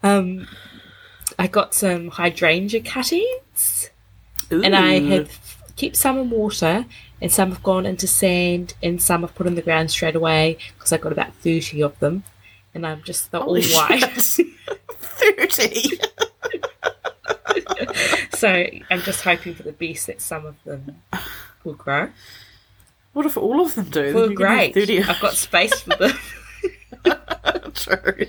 Um, 0.00 0.46
I 1.40 1.48
got 1.48 1.74
some 1.74 2.06
hydrangea 2.10 2.82
cuttings, 2.82 3.90
and 4.48 4.76
I 4.76 5.00
have 5.00 5.56
kept 5.74 5.96
some 5.96 6.18
in 6.18 6.30
water, 6.30 6.86
and 7.20 7.32
some 7.32 7.50
have 7.50 7.64
gone 7.64 7.84
into 7.84 8.06
sand, 8.06 8.74
and 8.80 9.02
some 9.02 9.24
I've 9.24 9.34
put 9.34 9.48
in 9.48 9.56
the 9.56 9.62
ground 9.62 9.90
straight 9.90 10.14
away 10.14 10.58
because 10.78 10.92
I 10.92 10.98
got 10.98 11.10
about 11.10 11.34
thirty 11.34 11.82
of 11.82 11.98
them, 11.98 12.22
and 12.74 12.86
I'm 12.86 13.02
just 13.02 13.30
they're 13.30 13.40
all 13.40 13.60
white. 13.60 14.02
Thirty. 14.90 15.98
so 18.34 18.66
I'm 18.90 19.00
just 19.00 19.22
hoping 19.22 19.54
for 19.54 19.62
the 19.62 19.72
best 19.72 20.06
that 20.06 20.20
some 20.20 20.46
of 20.46 20.56
them 20.64 21.02
will 21.64 21.74
grow. 21.74 22.10
What 23.12 23.26
if 23.26 23.36
all 23.36 23.60
of 23.60 23.74
them 23.74 23.86
do? 23.90 24.14
Well, 24.14 24.28
great. 24.30 24.74
30. 24.74 25.02
I've 25.02 25.20
got 25.20 25.32
space 25.34 25.80
for 25.80 25.96
them, 25.96 26.16
True. 27.74 28.26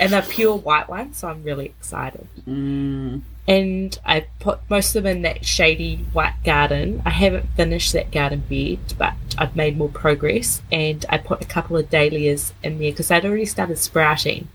and 0.00 0.12
they're 0.12 0.22
pure 0.22 0.56
white 0.56 0.88
ones, 0.88 1.18
so 1.18 1.28
I'm 1.28 1.42
really 1.42 1.66
excited. 1.66 2.26
Mm. 2.46 3.22
And 3.48 3.98
I 4.04 4.26
put 4.40 4.58
most 4.68 4.96
of 4.96 5.04
them 5.04 5.16
in 5.18 5.22
that 5.22 5.44
shady 5.44 5.96
white 6.12 6.34
garden. 6.44 7.02
I 7.04 7.10
haven't 7.10 7.46
finished 7.56 7.92
that 7.92 8.10
garden 8.10 8.40
bed, 8.48 8.78
but 8.98 9.14
I've 9.38 9.54
made 9.56 9.76
more 9.78 9.88
progress, 9.88 10.62
and 10.72 11.04
I 11.08 11.18
put 11.18 11.42
a 11.42 11.46
couple 11.46 11.76
of 11.76 11.88
dahlias 11.90 12.52
in 12.62 12.78
there 12.78 12.90
because 12.92 13.08
they'd 13.08 13.24
already 13.24 13.44
started 13.46 13.78
sprouting. 13.78 14.48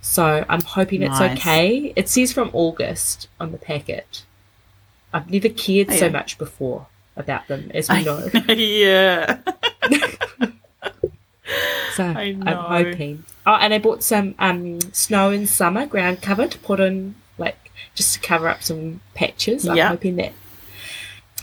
So 0.00 0.44
I'm 0.48 0.62
hoping 0.62 1.02
it's 1.02 1.20
okay. 1.20 1.92
It 1.96 2.08
says 2.08 2.32
from 2.32 2.50
August 2.52 3.28
on 3.40 3.52
the 3.52 3.58
packet. 3.58 4.24
I've 5.12 5.30
never 5.30 5.48
cared 5.48 5.90
so 5.92 6.06
Yeah. 6.06 6.10
much 6.12 6.36
before 6.38 6.86
about 7.16 7.46
them, 7.48 7.70
as 7.72 7.88
we 7.88 8.04
know. 8.04 8.28
yeah. 8.48 9.38
So 11.94 12.02
I 12.02 12.36
I'm 12.44 12.56
hoping. 12.56 13.22
Oh, 13.46 13.54
and 13.54 13.72
I 13.72 13.78
bought 13.78 14.02
some 14.02 14.34
um, 14.40 14.80
snow 14.92 15.30
in 15.30 15.46
summer 15.46 15.86
ground 15.86 16.22
cover 16.22 16.48
to 16.48 16.58
put 16.58 16.80
in, 16.80 17.14
just 17.94 18.14
to 18.14 18.20
cover 18.20 18.48
up 18.48 18.62
some 18.62 19.00
patches. 19.14 19.66
I'm 19.66 19.76
Yeah. 19.76 19.88
hoping 19.88 20.16
that 20.16 20.32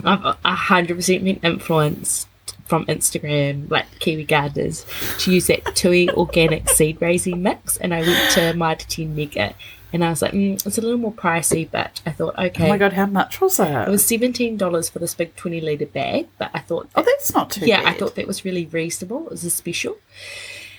I've 0.03 0.35
a 0.43 0.55
hundred 0.55 0.95
percent 0.97 1.23
been 1.23 1.39
influenced 1.43 2.27
from 2.65 2.85
Instagram, 2.85 3.69
like 3.69 3.85
Kiwi 3.99 4.23
gardeners, 4.23 4.85
to 5.19 5.31
use 5.33 5.47
that 5.47 5.75
Tui 5.75 6.09
organic 6.13 6.69
seed 6.69 7.01
raising 7.01 7.43
mix. 7.43 7.75
And 7.77 7.93
I 7.93 8.01
went 8.01 8.31
to 8.31 8.55
10 8.87 9.13
Mega, 9.15 9.53
and 9.91 10.05
I 10.05 10.09
was 10.09 10.21
like, 10.21 10.31
mm, 10.31 10.65
it's 10.65 10.77
a 10.77 10.81
little 10.81 10.97
more 10.97 11.11
pricey, 11.11 11.69
but 11.69 12.01
I 12.05 12.11
thought, 12.11 12.39
okay. 12.39 12.65
Oh 12.65 12.69
my 12.69 12.77
god, 12.77 12.93
how 12.93 13.05
much 13.07 13.41
was 13.41 13.57
that? 13.57 13.89
It 13.89 13.91
was 13.91 14.05
seventeen 14.05 14.55
dollars 14.55 14.89
for 14.89 14.99
this 14.99 15.13
big 15.13 15.35
twenty 15.35 15.59
liter 15.59 15.85
bag, 15.85 16.27
but 16.37 16.49
I 16.53 16.59
thought, 16.59 16.89
oh, 16.95 17.01
that's 17.03 17.33
not 17.33 17.51
too 17.51 17.59
bad. 17.61 17.67
yeah, 17.69 17.83
bad. 17.83 17.95
I 17.95 17.97
thought 17.97 18.15
that 18.15 18.25
was 18.27 18.45
really 18.45 18.65
reasonable. 18.67 19.25
It 19.25 19.31
was 19.31 19.43
a 19.43 19.49
special. 19.49 19.97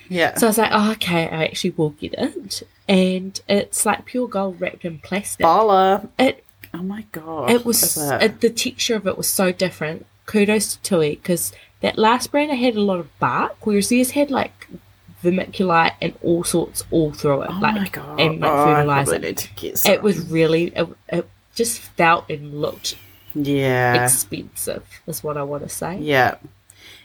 Yeah. 0.09 0.37
So 0.37 0.47
I 0.47 0.51
was 0.51 0.59
like, 0.59 0.71
oh, 0.73 0.93
okay, 0.93 1.29
I 1.29 1.45
actually 1.45 1.71
will 1.71 1.91
get 1.91 2.15
it. 2.19 2.63
And 2.89 3.41
it's 3.49 3.87
like 3.87 4.05
pure 4.05 4.29
gold 4.29 4.61
wrapped 4.61 4.85
in 4.85 4.99
plastic. 4.99 5.45
Bala. 5.45 6.09
It 6.19 6.45
Oh 6.75 6.83
my 6.83 7.05
god. 7.13 7.51
it 7.51 7.65
was 7.65 7.97
it? 7.99 8.41
the 8.41 8.49
texture 8.51 8.97
of 8.97 9.07
it 9.07 9.17
was 9.17 9.29
so 9.29 9.53
different. 9.53 10.07
Kudos 10.27 10.77
to 10.77 10.83
Tui 10.83 11.11
because 11.17 11.53
that 11.81 11.99
last 11.99 12.31
brand 12.31 12.51
I 12.53 12.55
had 12.57 12.77
a 12.77 12.81
lot 12.81 12.99
of 13.01 13.19
bark, 13.19 13.67
whereas 13.67 13.89
these 13.89 14.13
had 14.13 14.31
like 14.31 14.69
vermiculite 15.23 15.93
and 16.01 16.15
all 16.23 16.45
sorts 16.45 16.85
all 16.91 17.13
through 17.13 17.43
it, 17.43 17.51
Oh 17.51 17.59
like 17.61 17.75
my 17.75 17.89
god! 17.89 18.21
and 18.21 18.41
like 18.41 18.51
oh, 18.51 18.65
fertilizer. 18.75 19.11
probably 19.13 19.29
need 19.29 19.39
to 19.39 19.55
get 19.55 19.79
some. 19.79 19.93
It 19.93 20.03
was 20.03 20.27
really 20.31 20.65
it, 20.75 20.89
it 21.09 21.29
just 21.55 21.81
felt 21.81 22.29
and 22.31 22.61
looked 22.61 22.97
yeah, 23.35 24.05
expensive, 24.05 24.85
is 25.07 25.23
what 25.23 25.37
I 25.37 25.43
want 25.43 25.63
to 25.63 25.69
say. 25.69 25.99
yeah. 25.99 26.37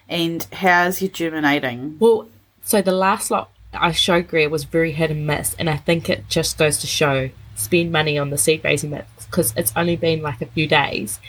And 0.10 0.46
how's 0.54 1.02
your 1.02 1.12
germinating? 1.12 1.98
Well, 2.00 2.28
so 2.68 2.82
the 2.82 2.92
last 2.92 3.32
lot 3.32 3.50
I 3.74 3.94
showed 3.94 4.28
Greer 4.28 4.50
was 4.50 4.66
very 4.66 4.92
hit 4.92 5.10
and 5.10 5.26
miss, 5.26 5.56
and 5.58 5.70
I 5.70 5.78
think 5.78 6.10
it 6.10 6.28
just 6.28 6.58
goes 6.58 6.78
to 6.80 6.88
show 6.88 7.30
spend 7.56 7.94
money 7.94 8.18
on 8.18 8.30
the 8.30 8.38
seed 8.38 8.62
raising 8.66 8.90
mix 8.90 9.26
because 9.26 9.54
it's 9.56 9.72
only 9.78 9.96
been 9.96 10.22
like 10.22 10.42
a 10.42 10.48
few 10.48 10.68
days. 10.68 11.22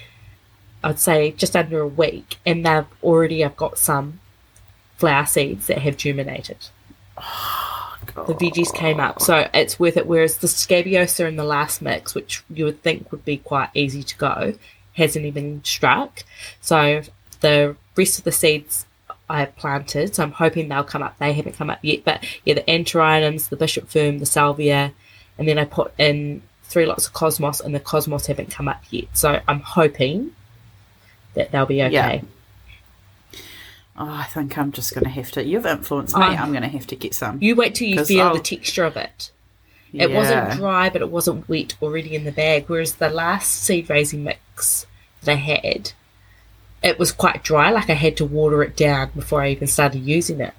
I'd 0.82 0.98
say 0.98 1.30
just 1.30 1.54
under 1.54 1.78
a 1.78 1.86
week, 1.86 2.38
and 2.44 2.66
they've 2.66 2.86
already 3.04 3.44
I've 3.44 3.56
got 3.56 3.78
some 3.78 4.18
flower 4.96 5.26
seeds 5.26 5.68
that 5.68 5.78
have 5.78 5.96
germinated. 5.96 6.58
The 8.14 8.34
veggies 8.34 8.74
came 8.74 8.98
up, 8.98 9.20
so 9.20 9.48
it's 9.52 9.78
worth 9.78 9.96
it. 9.96 10.06
Whereas 10.06 10.38
the 10.38 10.48
scabiosa 10.48 11.26
in 11.26 11.36
the 11.36 11.44
last 11.44 11.82
mix, 11.82 12.14
which 12.14 12.42
you 12.48 12.64
would 12.64 12.82
think 12.82 13.12
would 13.12 13.24
be 13.24 13.36
quite 13.36 13.68
easy 13.74 14.02
to 14.02 14.16
go, 14.16 14.54
hasn't 14.94 15.26
even 15.26 15.62
struck. 15.62 16.24
So 16.60 17.02
the 17.40 17.76
rest 17.96 18.18
of 18.18 18.24
the 18.24 18.32
seeds 18.32 18.86
I 19.30 19.40
have 19.40 19.54
planted, 19.56 20.14
so 20.14 20.22
I'm 20.22 20.32
hoping 20.32 20.68
they'll 20.68 20.84
come 20.84 21.02
up. 21.02 21.18
They 21.18 21.32
haven't 21.32 21.56
come 21.56 21.70
up 21.70 21.78
yet, 21.82 22.04
but 22.04 22.24
yeah, 22.44 22.54
the 22.54 22.62
antirrhinums, 22.62 23.48
the 23.48 23.56
bishop 23.56 23.88
fern, 23.88 24.18
the 24.18 24.26
salvia, 24.26 24.92
and 25.38 25.46
then 25.46 25.58
I 25.58 25.64
put 25.64 25.92
in 25.98 26.42
three 26.64 26.86
lots 26.86 27.06
of 27.06 27.12
cosmos, 27.12 27.60
and 27.60 27.74
the 27.74 27.80
cosmos 27.80 28.26
haven't 28.26 28.50
come 28.50 28.68
up 28.68 28.82
yet. 28.90 29.04
So 29.12 29.40
I'm 29.46 29.60
hoping 29.60 30.32
that 31.34 31.50
they'll 31.52 31.66
be 31.66 31.82
okay. 31.82 31.92
Yeah. 31.92 32.20
Oh, 34.00 34.08
I 34.08 34.24
think 34.24 34.56
I'm 34.56 34.70
just 34.72 34.94
going 34.94 35.04
to 35.04 35.10
have 35.10 35.30
to. 35.32 35.44
You've 35.44 35.66
influenced 35.66 36.16
me. 36.16 36.22
I- 36.22 36.36
I'm 36.36 36.52
going 36.52 36.62
to 36.62 36.68
have 36.68 36.86
to 36.88 36.96
get 36.96 37.14
some. 37.14 37.38
You 37.42 37.56
wait 37.56 37.74
till 37.74 37.88
you 37.88 38.04
feel 38.04 38.26
I'll- 38.28 38.34
the 38.34 38.40
texture 38.40 38.84
of 38.84 38.96
it. 38.96 39.30
It 39.92 40.10
wasn't 40.12 40.52
dry, 40.58 40.90
but 40.90 41.00
it 41.00 41.10
wasn't 41.10 41.48
wet 41.48 41.74
already 41.80 42.14
in 42.14 42.24
the 42.24 42.30
bag. 42.32 42.64
Whereas 42.66 42.96
the 42.96 43.08
last 43.08 43.50
seed 43.50 43.88
raising 43.88 44.22
mix 44.22 44.86
that 45.22 45.32
I 45.32 45.36
had, 45.36 45.92
it 46.82 46.98
was 46.98 47.12
quite 47.12 47.42
dry. 47.42 47.70
Like 47.70 47.90
I 47.90 47.94
had 47.94 48.16
to 48.18 48.24
water 48.24 48.62
it 48.62 48.76
down 48.76 49.10
before 49.14 49.42
I 49.42 49.50
even 49.50 49.68
started 49.68 50.00
using 50.00 50.40
it. 50.40 50.54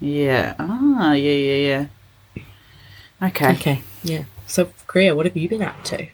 Yeah. 0.00 0.54
Ah, 0.58 1.12
yeah, 1.12 1.32
yeah, 1.32 1.86
yeah. 2.36 2.46
Okay. 3.28 3.52
Okay, 3.52 3.82
yeah. 4.02 4.24
So, 4.46 4.70
Greer, 4.86 5.14
what 5.14 5.26
have 5.26 5.36
you 5.36 5.48
been 5.48 5.62
up 5.62 5.82
to? 5.84 6.08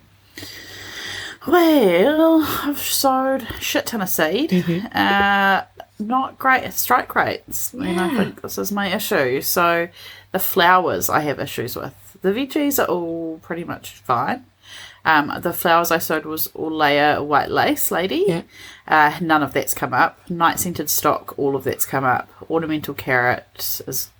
Well, 1.46 2.42
I've 2.64 2.78
sowed 2.78 3.48
shit 3.60 3.86
ton 3.86 4.02
of 4.02 4.10
seed. 4.10 4.50
Mm-hmm. 4.50 4.86
Uh, 4.94 5.62
not 5.98 6.38
great 6.38 6.70
strike 6.74 7.14
rates. 7.14 7.74
I 7.74 7.78
mean, 7.78 7.98
I 7.98 8.14
think 8.14 8.42
this 8.42 8.58
is 8.58 8.70
my 8.70 8.94
issue. 8.94 9.40
So, 9.40 9.88
the 10.32 10.38
flowers 10.38 11.08
I 11.08 11.20
have 11.20 11.40
issues 11.40 11.74
with. 11.74 11.94
The 12.20 12.32
veggies 12.32 12.82
are 12.82 12.86
all 12.86 13.38
pretty 13.38 13.64
much 13.64 13.94
fine. 13.94 14.44
Um, 15.04 15.32
the 15.40 15.52
flowers 15.52 15.90
I 15.90 15.98
sowed 15.98 16.26
was 16.26 16.48
Orlaya 16.48 17.24
white 17.24 17.50
lace 17.50 17.90
lady. 17.90 18.24
Yeah. 18.26 18.42
Uh, 18.86 19.18
none 19.20 19.42
of 19.42 19.52
that's 19.52 19.74
come 19.74 19.94
up. 19.94 20.28
Night 20.30 20.58
scented 20.58 20.90
stock, 20.90 21.38
all 21.38 21.56
of 21.56 21.64
that's 21.64 21.86
come 21.86 22.04
up. 22.04 22.28
Ornamental 22.50 22.94
carrot 22.94 23.80
has 23.86 24.10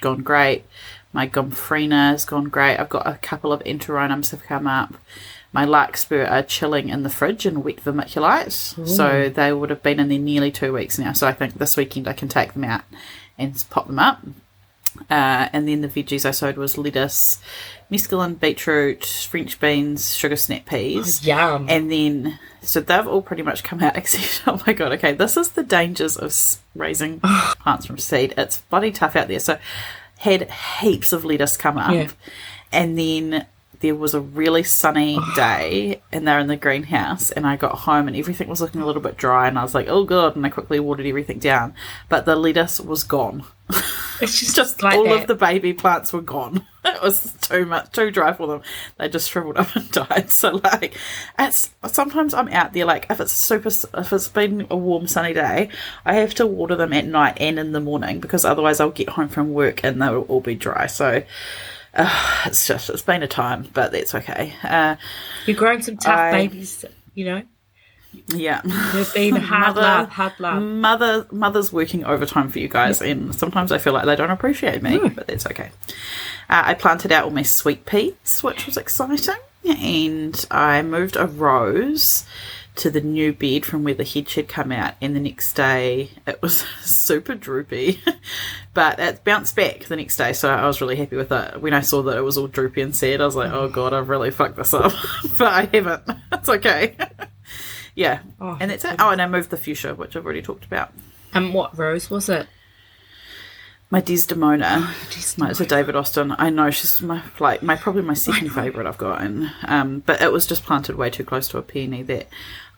gone 0.00 0.22
great. 0.22 0.64
My 1.12 1.26
gomphrena 1.26 2.10
has 2.10 2.24
gone 2.24 2.44
great. 2.44 2.76
I've 2.76 2.88
got 2.88 3.06
a 3.06 3.18
couple 3.18 3.52
of 3.52 3.62
antirrhinums 3.64 4.30
have 4.30 4.44
come 4.44 4.66
up. 4.66 4.94
My 5.52 5.64
larkspur 5.64 6.24
are 6.26 6.44
chilling 6.44 6.88
in 6.88 7.02
the 7.02 7.10
fridge 7.10 7.44
in 7.44 7.64
wet 7.64 7.76
vermiculite. 7.76 8.86
So 8.86 9.28
they 9.28 9.52
would 9.52 9.70
have 9.70 9.82
been 9.82 9.98
in 9.98 10.08
there 10.08 10.18
nearly 10.18 10.52
two 10.52 10.72
weeks 10.72 10.96
now. 10.98 11.12
So 11.12 11.26
I 11.26 11.32
think 11.32 11.54
this 11.54 11.76
weekend 11.76 12.06
I 12.06 12.12
can 12.12 12.28
take 12.28 12.52
them 12.52 12.62
out 12.62 12.82
and 13.36 13.64
pop 13.68 13.88
them 13.88 13.98
up. 13.98 14.20
Uh, 15.08 15.48
and 15.52 15.66
then 15.66 15.80
the 15.80 15.88
veggies 15.88 16.24
I 16.24 16.30
sowed 16.30 16.56
was 16.56 16.78
lettuce, 16.78 17.40
mesclun, 17.90 18.38
beetroot, 18.38 19.04
French 19.04 19.58
beans, 19.60 20.14
sugar 20.14 20.36
snap 20.36 20.66
peas. 20.66 21.20
Oh, 21.22 21.26
yum. 21.26 21.66
And 21.68 21.90
then, 21.90 22.38
so 22.62 22.80
they've 22.80 23.06
all 23.06 23.22
pretty 23.22 23.42
much 23.42 23.62
come 23.62 23.82
out 23.82 23.96
except, 23.96 24.42
oh 24.46 24.62
my 24.66 24.72
god, 24.72 24.92
okay, 24.92 25.12
this 25.12 25.36
is 25.36 25.50
the 25.50 25.62
dangers 25.62 26.16
of 26.16 26.34
raising 26.74 27.20
plants 27.60 27.86
from 27.86 27.98
seed. 27.98 28.34
It's 28.36 28.58
bloody 28.62 28.90
tough 28.92 29.16
out 29.16 29.28
there. 29.28 29.40
So, 29.40 29.58
had 30.18 30.50
heaps 30.50 31.12
of 31.12 31.24
lettuce 31.24 31.56
come 31.56 31.78
up. 31.78 31.92
Yeah. 31.94 32.08
And 32.72 32.98
then 32.98 33.46
there 33.80 33.94
was 33.94 34.14
a 34.14 34.20
really 34.20 34.62
sunny 34.62 35.18
day 35.34 36.02
and 36.12 36.28
they're 36.28 36.38
in 36.38 36.48
the 36.48 36.56
greenhouse 36.56 37.30
and 37.30 37.46
I 37.46 37.56
got 37.56 37.78
home 37.78 38.08
and 38.08 38.16
everything 38.16 38.48
was 38.48 38.60
looking 38.60 38.82
a 38.82 38.86
little 38.86 39.02
bit 39.02 39.16
dry 39.16 39.48
and 39.48 39.58
I 39.58 39.62
was 39.62 39.74
like, 39.74 39.88
oh 39.88 40.04
god, 40.04 40.36
and 40.36 40.44
I 40.44 40.50
quickly 40.50 40.78
watered 40.80 41.06
everything 41.06 41.38
down. 41.38 41.74
But 42.08 42.26
the 42.26 42.36
lettuce 42.36 42.78
was 42.78 43.04
gone. 43.04 43.44
it's 44.20 44.38
just, 44.38 44.56
Just 44.60 44.82
like 44.82 44.96
all 44.96 45.04
that. 45.04 45.22
of 45.22 45.26
the 45.28 45.34
baby 45.34 45.72
plants 45.72 46.12
were 46.12 46.20
gone. 46.22 46.66
It 46.82 47.02
was 47.02 47.34
too 47.42 47.66
much, 47.66 47.92
too 47.92 48.10
dry 48.10 48.32
for 48.32 48.46
them. 48.46 48.62
They 48.96 49.10
just 49.10 49.30
shriveled 49.30 49.58
up 49.58 49.68
and 49.76 49.90
died. 49.92 50.30
So 50.30 50.60
like, 50.64 50.96
it's 51.38 51.70
sometimes 51.86 52.32
I'm 52.32 52.48
out 52.48 52.72
there. 52.72 52.86
Like 52.86 53.06
if 53.10 53.20
it's 53.20 53.32
super, 53.32 53.68
if 53.68 54.12
it's 54.12 54.28
been 54.28 54.66
a 54.70 54.76
warm 54.78 55.06
sunny 55.06 55.34
day, 55.34 55.68
I 56.06 56.14
have 56.14 56.34
to 56.36 56.46
water 56.46 56.76
them 56.76 56.94
at 56.94 57.04
night 57.04 57.36
and 57.38 57.58
in 57.58 57.72
the 57.72 57.80
morning 57.80 58.18
because 58.18 58.46
otherwise 58.46 58.80
I'll 58.80 58.90
get 58.90 59.10
home 59.10 59.28
from 59.28 59.52
work 59.52 59.84
and 59.84 60.00
they'll 60.00 60.22
all 60.22 60.40
be 60.40 60.54
dry. 60.54 60.86
So. 60.86 61.22
Uh, 61.94 62.42
it's 62.46 62.66
just 62.66 62.88
it's 62.90 63.02
been 63.02 63.22
a 63.22 63.28
time, 63.28 63.68
but 63.74 63.90
that's 63.92 64.14
okay. 64.14 64.54
Uh, 64.62 64.96
You're 65.46 65.56
growing 65.56 65.82
some 65.82 65.96
tough 65.96 66.18
I- 66.18 66.32
babies, 66.32 66.84
you 67.14 67.24
know? 67.24 67.42
yeah, 68.28 68.60
They've 68.92 69.14
been 69.14 69.36
hard 69.40 69.74
Mother- 69.76 69.80
love, 69.82 70.08
hard 70.08 70.32
love. 70.40 70.62
mother 70.62 71.26
mother's 71.30 71.72
working 71.72 72.04
overtime 72.04 72.48
for 72.48 72.58
you 72.58 72.66
guys 72.66 73.00
and 73.00 73.32
sometimes 73.32 73.70
i 73.70 73.78
feel 73.78 73.92
like 73.92 74.04
they 74.04 74.16
don't 74.16 74.30
appreciate 74.32 74.82
me 74.82 74.98
but 75.10 75.28
that's 75.28 75.46
okay 75.46 75.70
uh, 76.48 76.62
i 76.66 76.74
planted 76.74 77.12
out 77.12 77.22
all 77.24 77.30
my 77.30 77.42
sweet 77.44 77.86
peas 77.86 78.40
which 78.42 78.66
was 78.66 78.76
exciting 78.76 79.36
and 79.64 80.44
i 80.50 80.82
moved 80.82 81.14
a 81.14 81.26
rose 81.28 82.24
to 82.80 82.90
the 82.90 83.00
new 83.02 83.30
bed 83.30 83.66
from 83.66 83.84
where 83.84 83.92
the 83.92 84.04
hedge 84.04 84.34
had 84.34 84.48
come 84.48 84.72
out 84.72 84.94
and 85.02 85.14
the 85.14 85.20
next 85.20 85.52
day 85.52 86.08
it 86.26 86.40
was 86.40 86.64
super 86.80 87.34
droopy 87.34 88.00
but 88.74 88.98
it 88.98 89.22
bounced 89.22 89.54
back 89.54 89.84
the 89.84 89.96
next 89.96 90.16
day 90.16 90.32
so 90.32 90.48
i 90.48 90.66
was 90.66 90.80
really 90.80 90.96
happy 90.96 91.14
with 91.14 91.30
it. 91.30 91.60
When 91.60 91.74
i 91.74 91.82
saw 91.82 92.02
that 92.02 92.16
it 92.16 92.22
was 92.22 92.38
all 92.38 92.46
droopy 92.46 92.80
and 92.80 92.96
sad 92.96 93.20
i 93.20 93.26
was 93.26 93.36
like 93.36 93.52
oh 93.52 93.68
mm. 93.68 93.72
god 93.72 93.92
i've 93.92 94.08
really 94.08 94.30
fucked 94.30 94.56
this 94.56 94.72
up 94.72 94.92
but 95.38 95.48
i 95.52 95.68
haven't. 95.72 96.02
It's 96.32 96.48
okay. 96.48 96.96
Yeah. 97.94 98.20
Oh, 98.40 98.56
and 98.58 98.70
that's 98.70 98.84
it. 98.84 98.96
oh 98.98 99.10
and 99.10 99.20
i 99.20 99.26
moved 99.26 99.50
the 99.50 99.58
fuchsia 99.58 99.94
which 99.94 100.16
i've 100.16 100.24
already 100.24 100.42
talked 100.42 100.64
about. 100.64 100.92
And 101.34 101.52
what 101.52 101.76
rose 101.78 102.08
was 102.08 102.30
it? 102.30 102.46
My 103.90 104.00
Desdemona. 104.00 104.94
Desdemona. 105.10 105.50
It's 105.50 105.60
a 105.60 105.66
David 105.66 105.96
Austin. 105.96 106.34
I 106.38 106.50
know 106.50 106.70
she's 106.70 107.00
my 107.02 107.22
like 107.38 107.62
my 107.62 107.76
probably 107.76 108.02
my 108.02 108.14
second 108.14 108.50
favourite 108.50 108.86
I've 108.88 108.98
gotten. 108.98 109.50
um, 109.64 110.00
but 110.06 110.20
it 110.22 110.32
was 110.32 110.46
just 110.46 110.64
planted 110.64 110.96
way 110.96 111.10
too 111.10 111.24
close 111.24 111.48
to 111.48 111.58
a 111.58 111.62
peony 111.62 112.02
that 112.04 112.28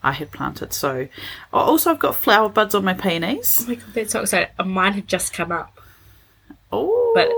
I 0.03 0.13
had 0.13 0.31
planted. 0.33 0.73
So 0.73 1.09
oh, 1.53 1.59
also 1.59 1.91
I've 1.91 1.99
got 1.99 2.17
flower 2.17 2.49
buds 2.49 2.75
on 2.75 2.85
my 2.85 2.95
peonies. 2.95 3.61
Oh 3.63 3.69
my 3.69 3.75
god, 3.77 3.85
that's 3.95 4.13
so 4.13 4.21
exciting. 4.23 4.55
Mine 4.69 4.95
have 4.95 5.07
just 5.07 5.33
come 5.33 5.53
up. 5.53 5.79
Oh, 6.73 7.13
But- 7.15 7.31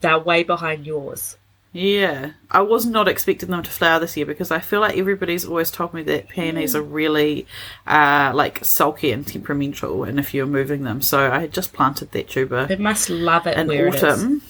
They're 0.00 0.18
way 0.18 0.44
behind 0.44 0.86
yours. 0.86 1.36
Yeah. 1.72 2.32
I 2.50 2.62
was 2.62 2.84
not 2.86 3.06
expecting 3.08 3.50
them 3.50 3.62
to 3.62 3.70
flower 3.70 4.00
this 4.00 4.16
year 4.16 4.26
because 4.26 4.50
I 4.50 4.58
feel 4.58 4.80
like 4.80 4.96
everybody's 4.98 5.44
always 5.44 5.70
told 5.70 5.94
me 5.94 6.02
that 6.04 6.28
peonies 6.28 6.74
are 6.74 6.82
really 6.82 7.46
uh, 7.86 8.32
like 8.34 8.64
sulky 8.64 9.12
and 9.12 9.26
temperamental, 9.26 10.02
and 10.04 10.18
if 10.18 10.34
you're 10.34 10.46
moving 10.46 10.82
them, 10.82 11.00
so 11.00 11.30
I 11.30 11.40
had 11.40 11.52
just 11.52 11.72
planted 11.72 12.10
that 12.12 12.28
tuber. 12.28 12.66
They 12.66 12.76
must 12.76 13.08
love 13.10 13.46
it 13.46 13.56
in 13.56 13.68
where 13.68 13.86
it 13.88 13.94
is. 13.94 14.02
autumn. 14.04 14.42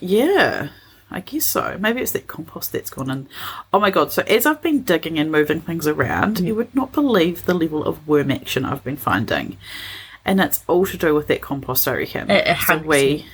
Yeah, 0.00 0.68
I 1.10 1.20
guess 1.20 1.44
so. 1.46 1.76
Maybe 1.78 2.00
it's 2.00 2.12
that 2.12 2.26
compost 2.26 2.72
that's 2.72 2.90
gone 2.90 3.10
in. 3.10 3.28
Oh 3.72 3.78
my 3.78 3.90
god! 3.90 4.12
So 4.12 4.22
as 4.22 4.46
I've 4.46 4.62
been 4.62 4.82
digging 4.82 5.18
and 5.18 5.30
moving 5.30 5.60
things 5.60 5.86
around, 5.86 6.36
Mm. 6.38 6.46
you 6.46 6.54
would 6.54 6.74
not 6.74 6.92
believe 6.92 7.44
the 7.44 7.54
level 7.54 7.84
of 7.84 8.06
worm 8.08 8.30
action 8.30 8.64
I've 8.64 8.82
been 8.84 8.96
finding, 8.96 9.56
and 10.26 10.40
it's 10.40 10.62
all 10.66 10.84
to 10.84 10.96
do 10.98 11.14
with 11.14 11.28
that 11.28 11.40
compost. 11.40 11.88
I 11.88 11.94
reckon. 11.96 12.30
A- 12.30 12.50
a 12.52 12.56
so 12.56 12.76
we 12.78 13.24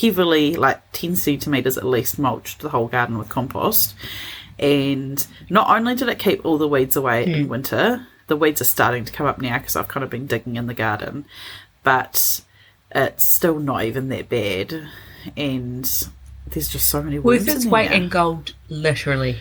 heavily, 0.00 0.54
like 0.54 0.80
ten 0.92 1.16
centimeters 1.16 1.76
at 1.76 1.84
least, 1.84 2.18
mulched 2.18 2.60
the 2.60 2.68
whole 2.68 2.86
garden 2.86 3.18
with 3.18 3.28
compost, 3.28 3.94
and 4.58 5.26
not 5.50 5.68
only 5.68 5.96
did 5.96 6.08
it 6.08 6.20
keep 6.20 6.44
all 6.44 6.58
the 6.58 6.68
weeds 6.68 6.94
away 6.94 7.26
Mm. 7.26 7.34
in 7.34 7.48
winter, 7.48 8.06
the 8.28 8.36
weeds 8.36 8.60
are 8.60 8.64
starting 8.64 9.04
to 9.04 9.12
come 9.12 9.26
up 9.26 9.40
now 9.40 9.58
because 9.58 9.74
I've 9.74 9.88
kind 9.88 10.04
of 10.04 10.10
been 10.10 10.26
digging 10.26 10.54
in 10.56 10.66
the 10.68 10.74
garden, 10.74 11.24
but 11.82 12.40
it's 12.94 13.24
still 13.24 13.58
not 13.58 13.84
even 13.84 14.08
that 14.10 14.28
bad, 14.28 14.88
and 15.36 15.84
there's 16.46 16.68
just 16.68 16.88
so 16.88 17.02
many 17.02 17.18
worms 17.18 17.46
Worth 17.46 17.56
its 17.56 17.66
weight 17.66 17.90
in 17.90 18.08
gold, 18.08 18.54
literally. 18.68 19.38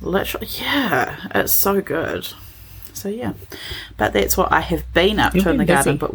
Literally, 0.00 0.48
yeah, 0.60 1.16
it's 1.34 1.52
so 1.52 1.80
good. 1.80 2.26
So 2.98 3.08
yeah, 3.08 3.32
but 3.96 4.12
that's 4.12 4.36
what 4.36 4.52
I 4.52 4.60
have 4.60 4.92
been 4.92 5.18
up 5.18 5.34
You've 5.34 5.44
to 5.44 5.50
in 5.50 5.56
the 5.58 5.64
been 5.64 5.74
garden. 5.74 5.96
But 5.96 6.14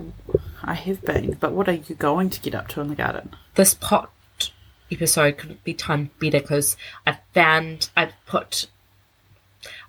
I 0.63 0.73
have 0.73 1.01
been. 1.03 1.37
But 1.39 1.51
what 1.53 1.67
are 1.69 1.73
you 1.73 1.95
going 1.95 2.29
to 2.29 2.41
get 2.41 2.55
up 2.55 2.67
to 2.69 2.81
in 2.81 2.87
the 2.89 2.95
garden? 2.95 3.29
This 3.55 3.73
pot 3.73 4.11
episode 4.91 5.37
could 5.37 5.63
be 5.63 5.73
timed 5.73 6.09
better 6.19 6.39
because 6.39 6.77
I 7.07 7.17
found 7.33 7.89
I 7.97 8.09
put 8.25 8.67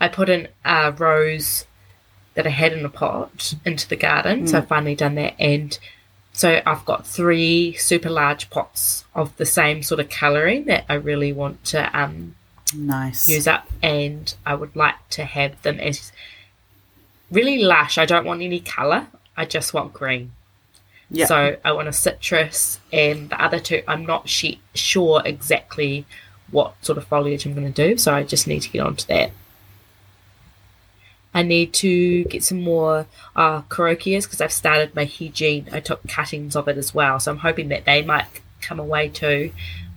I 0.00 0.08
put 0.08 0.28
in 0.28 0.48
a 0.64 0.92
rose 0.92 1.66
that 2.34 2.46
I 2.46 2.50
had 2.50 2.72
in 2.72 2.84
a 2.84 2.88
pot 2.88 3.54
into 3.64 3.88
the 3.88 3.96
garden. 3.96 4.46
So 4.46 4.58
I've 4.58 4.68
finally 4.68 4.94
done 4.94 5.14
that 5.16 5.34
and 5.38 5.78
So 6.32 6.60
I've 6.66 6.84
got 6.84 7.06
three 7.06 7.74
super 7.74 8.10
large 8.10 8.50
pots 8.50 9.04
of 9.14 9.36
the 9.36 9.46
same 9.46 9.82
sort 9.84 10.00
of 10.00 10.10
colouring 10.10 10.64
that 10.64 10.84
I 10.88 10.94
really 10.94 11.32
want 11.32 11.62
to 11.66 11.96
um, 11.96 12.34
Nice. 12.74 13.28
use 13.28 13.46
up, 13.46 13.68
and 13.82 14.34
I 14.44 14.54
would 14.56 14.74
like 14.74 14.96
to 15.10 15.24
have 15.24 15.62
them 15.62 15.78
as 15.78 16.10
really 17.30 17.62
lush. 17.62 17.98
I 17.98 18.06
don't 18.06 18.24
want 18.24 18.42
any 18.42 18.60
colour. 18.60 19.06
I 19.36 19.44
just 19.44 19.74
want 19.74 19.92
green. 19.92 20.32
Yeah. 21.10 21.26
So 21.26 21.56
I 21.64 21.72
want 21.72 21.88
a 21.88 21.92
citrus, 21.92 22.80
and 22.92 23.30
the 23.30 23.40
other 23.42 23.58
two, 23.60 23.82
I'm 23.86 24.06
not 24.06 24.28
she- 24.28 24.60
sure 24.74 25.22
exactly 25.24 26.06
what 26.50 26.74
sort 26.84 26.98
of 26.98 27.04
foliage 27.06 27.44
I'm 27.46 27.54
going 27.54 27.72
to 27.72 27.88
do. 27.88 27.96
So 27.98 28.14
I 28.14 28.22
just 28.22 28.46
need 28.46 28.60
to 28.62 28.70
get 28.70 28.80
onto 28.80 29.06
that. 29.06 29.30
I 31.36 31.42
need 31.42 31.72
to 31.74 32.24
get 32.24 32.44
some 32.44 32.60
more 32.62 33.06
uh, 33.34 33.62
because 33.68 34.40
I've 34.40 34.52
started 34.52 34.94
my 34.94 35.04
Hygiene. 35.04 35.68
I 35.72 35.80
took 35.80 36.06
cuttings 36.06 36.54
of 36.54 36.68
it 36.68 36.78
as 36.78 36.94
well. 36.94 37.18
So 37.18 37.32
I'm 37.32 37.38
hoping 37.38 37.68
that 37.68 37.84
they 37.84 38.02
might 38.02 38.26
come 38.60 38.78
away 38.78 39.08
too. 39.08 39.50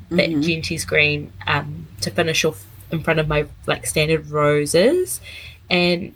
That 0.10 0.30
Mhm. 0.30 0.44
Gentie's 0.44 0.84
green 0.84 1.32
um, 1.46 1.88
to 2.02 2.10
finish 2.10 2.44
off 2.44 2.66
in 2.92 3.04
front 3.04 3.20
of 3.20 3.28
my 3.28 3.46
like 3.68 3.86
standard 3.86 4.30
roses. 4.32 5.22
And 5.70 6.14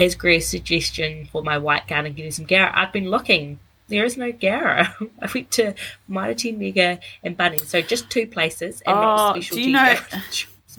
as 0.00 0.14
Greer's 0.14 0.46
suggestion 0.48 1.26
for 1.30 1.42
my 1.42 1.58
white 1.58 1.86
garden 1.86 2.12
getting 2.14 2.32
some 2.32 2.46
Gaura, 2.46 2.72
I've 2.74 2.92
been 2.92 3.10
looking. 3.10 3.58
There 3.88 4.04
is 4.04 4.16
no 4.16 4.32
Gaura. 4.32 4.94
I 5.22 5.28
went 5.34 5.50
to 5.52 5.74
Mighty 6.08 6.52
Mega 6.52 6.98
and 7.22 7.36
Bunnings, 7.36 7.66
so 7.66 7.80
just 7.82 8.08
two 8.10 8.26
places 8.26 8.82
and 8.86 8.96
Oh, 8.96 9.00
not 9.02 9.40
do 9.40 9.60
you 9.60 9.72
know- 9.72 9.96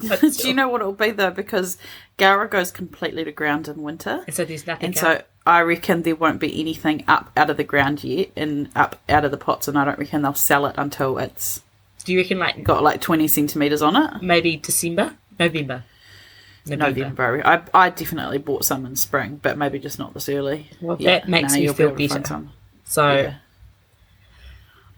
Do 0.00 0.48
you 0.48 0.54
know 0.54 0.68
what 0.68 0.80
it'll 0.80 0.94
be 0.94 1.10
though? 1.10 1.30
Because 1.30 1.76
Gaura 2.18 2.50
goes 2.50 2.70
completely 2.72 3.24
to 3.24 3.30
ground 3.30 3.68
in 3.68 3.82
winter. 3.82 4.24
And 4.26 4.34
so 4.34 4.44
there's 4.44 4.66
nothing. 4.66 4.86
And 4.86 4.96
so 4.98 5.22
I 5.46 5.60
reckon 5.60 6.02
there 6.02 6.16
won't 6.16 6.40
be 6.40 6.58
anything 6.58 7.04
up 7.06 7.30
out 7.36 7.50
of 7.50 7.56
the 7.58 7.62
ground 7.62 8.02
yet 8.02 8.30
and 8.34 8.70
up 8.74 9.00
out 9.08 9.24
of 9.24 9.30
the 9.30 9.36
pots, 9.36 9.68
and 9.68 9.78
I 9.78 9.84
don't 9.84 9.98
reckon 9.98 10.22
they'll 10.22 10.34
sell 10.34 10.64
it 10.66 10.74
until 10.78 11.18
it's 11.18 11.62
do 12.04 12.12
you 12.14 12.18
reckon 12.20 12.38
like 12.38 12.64
got 12.64 12.82
like 12.82 13.00
20 13.00 13.28
centimetres 13.28 13.82
on 13.82 13.94
it. 13.94 14.22
maybe 14.22 14.56
December, 14.56 15.14
November, 15.38 15.84
November. 16.66 17.42
I, 17.44 17.62
I 17.74 17.90
definitely 17.90 18.38
bought 18.38 18.64
some 18.64 18.86
in 18.86 18.96
spring, 18.96 19.40
but 19.42 19.58
maybe 19.58 19.78
just 19.78 19.98
not 19.98 20.14
this 20.14 20.28
early. 20.28 20.68
Well, 20.80 20.96
that 20.98 21.28
makes 21.28 21.54
me 21.54 21.66
be 21.66 21.72
feel 21.72 21.88
find 21.96 22.08
better. 22.22 22.42
So 22.84 23.12
Yeah. 23.12 23.34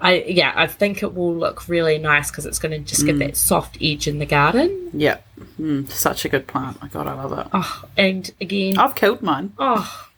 I 0.01 0.25
yeah, 0.27 0.53
I 0.55 0.67
think 0.67 1.03
it 1.03 1.15
will 1.15 1.35
look 1.35 1.69
really 1.69 1.99
nice 1.99 2.31
because 2.31 2.47
it's 2.47 2.59
going 2.59 2.73
to 2.73 2.79
just 2.81 3.03
Mm. 3.03 3.07
give 3.07 3.19
that 3.21 3.37
soft 3.37 3.79
edge 3.81 4.07
in 4.09 4.19
the 4.19 4.27
garden. 4.27 4.91
Yeah. 4.93 5.19
Mm, 5.61 5.89
such 5.91 6.25
a 6.25 6.29
good 6.29 6.47
plant. 6.47 6.79
Oh, 6.83 6.89
God, 6.93 7.07
I 7.07 7.15
love 7.15 7.39
it. 7.39 7.47
Oh, 7.53 7.85
and 7.97 8.31
again, 8.41 8.77
I've 8.79 8.95
killed 8.95 9.23
mine 9.23 9.53
oh, 9.59 10.09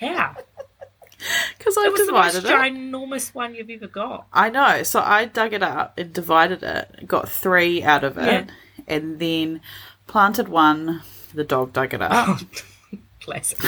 how? 0.00 0.36
because 1.58 1.76
I 1.78 1.86
It 1.86 1.92
was 1.92 2.06
the 2.06 2.12
most 2.12 2.34
it. 2.36 2.44
ginormous 2.44 3.34
one 3.34 3.54
you've 3.54 3.70
ever 3.70 3.86
got. 3.86 4.26
I 4.32 4.50
know. 4.50 4.82
So 4.82 5.00
I 5.00 5.24
dug 5.24 5.52
it 5.54 5.62
up 5.62 5.98
and 5.98 6.12
divided 6.12 6.62
it, 6.62 7.06
got 7.08 7.28
three 7.28 7.82
out 7.82 8.04
of 8.04 8.18
it, 8.18 8.24
Yeah. 8.26 8.44
and 8.86 9.18
then 9.18 9.60
planted 10.12 10.48
one. 10.48 11.02
The 11.34 11.42
dog 11.44 11.72
dug 11.72 11.94
it 11.94 12.02
up. 12.02 12.12
Oh, 12.12 12.38
classic. 13.20 13.58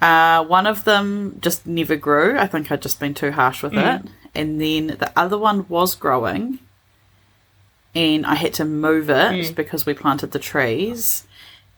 Uh, 0.00 0.44
one 0.44 0.66
of 0.66 0.84
them 0.84 1.38
just 1.42 1.66
never 1.66 1.96
grew. 1.96 2.38
I 2.38 2.46
think 2.46 2.70
I'd 2.70 2.80
just 2.82 3.00
been 3.00 3.14
too 3.14 3.32
harsh 3.32 3.62
with 3.62 3.72
Mm. 3.72 4.04
it. 4.04 4.10
And 4.34 4.60
then 4.60 4.86
the 4.98 5.12
other 5.16 5.36
one 5.38 5.66
was 5.68 5.94
growing, 5.96 6.58
and 7.94 8.24
I 8.26 8.34
had 8.36 8.54
to 8.54 8.64
move 8.64 9.10
it 9.10 9.32
Mm. 9.32 9.54
because 9.54 9.86
we 9.86 9.94
planted 9.94 10.30
the 10.32 10.38
trees, 10.38 11.24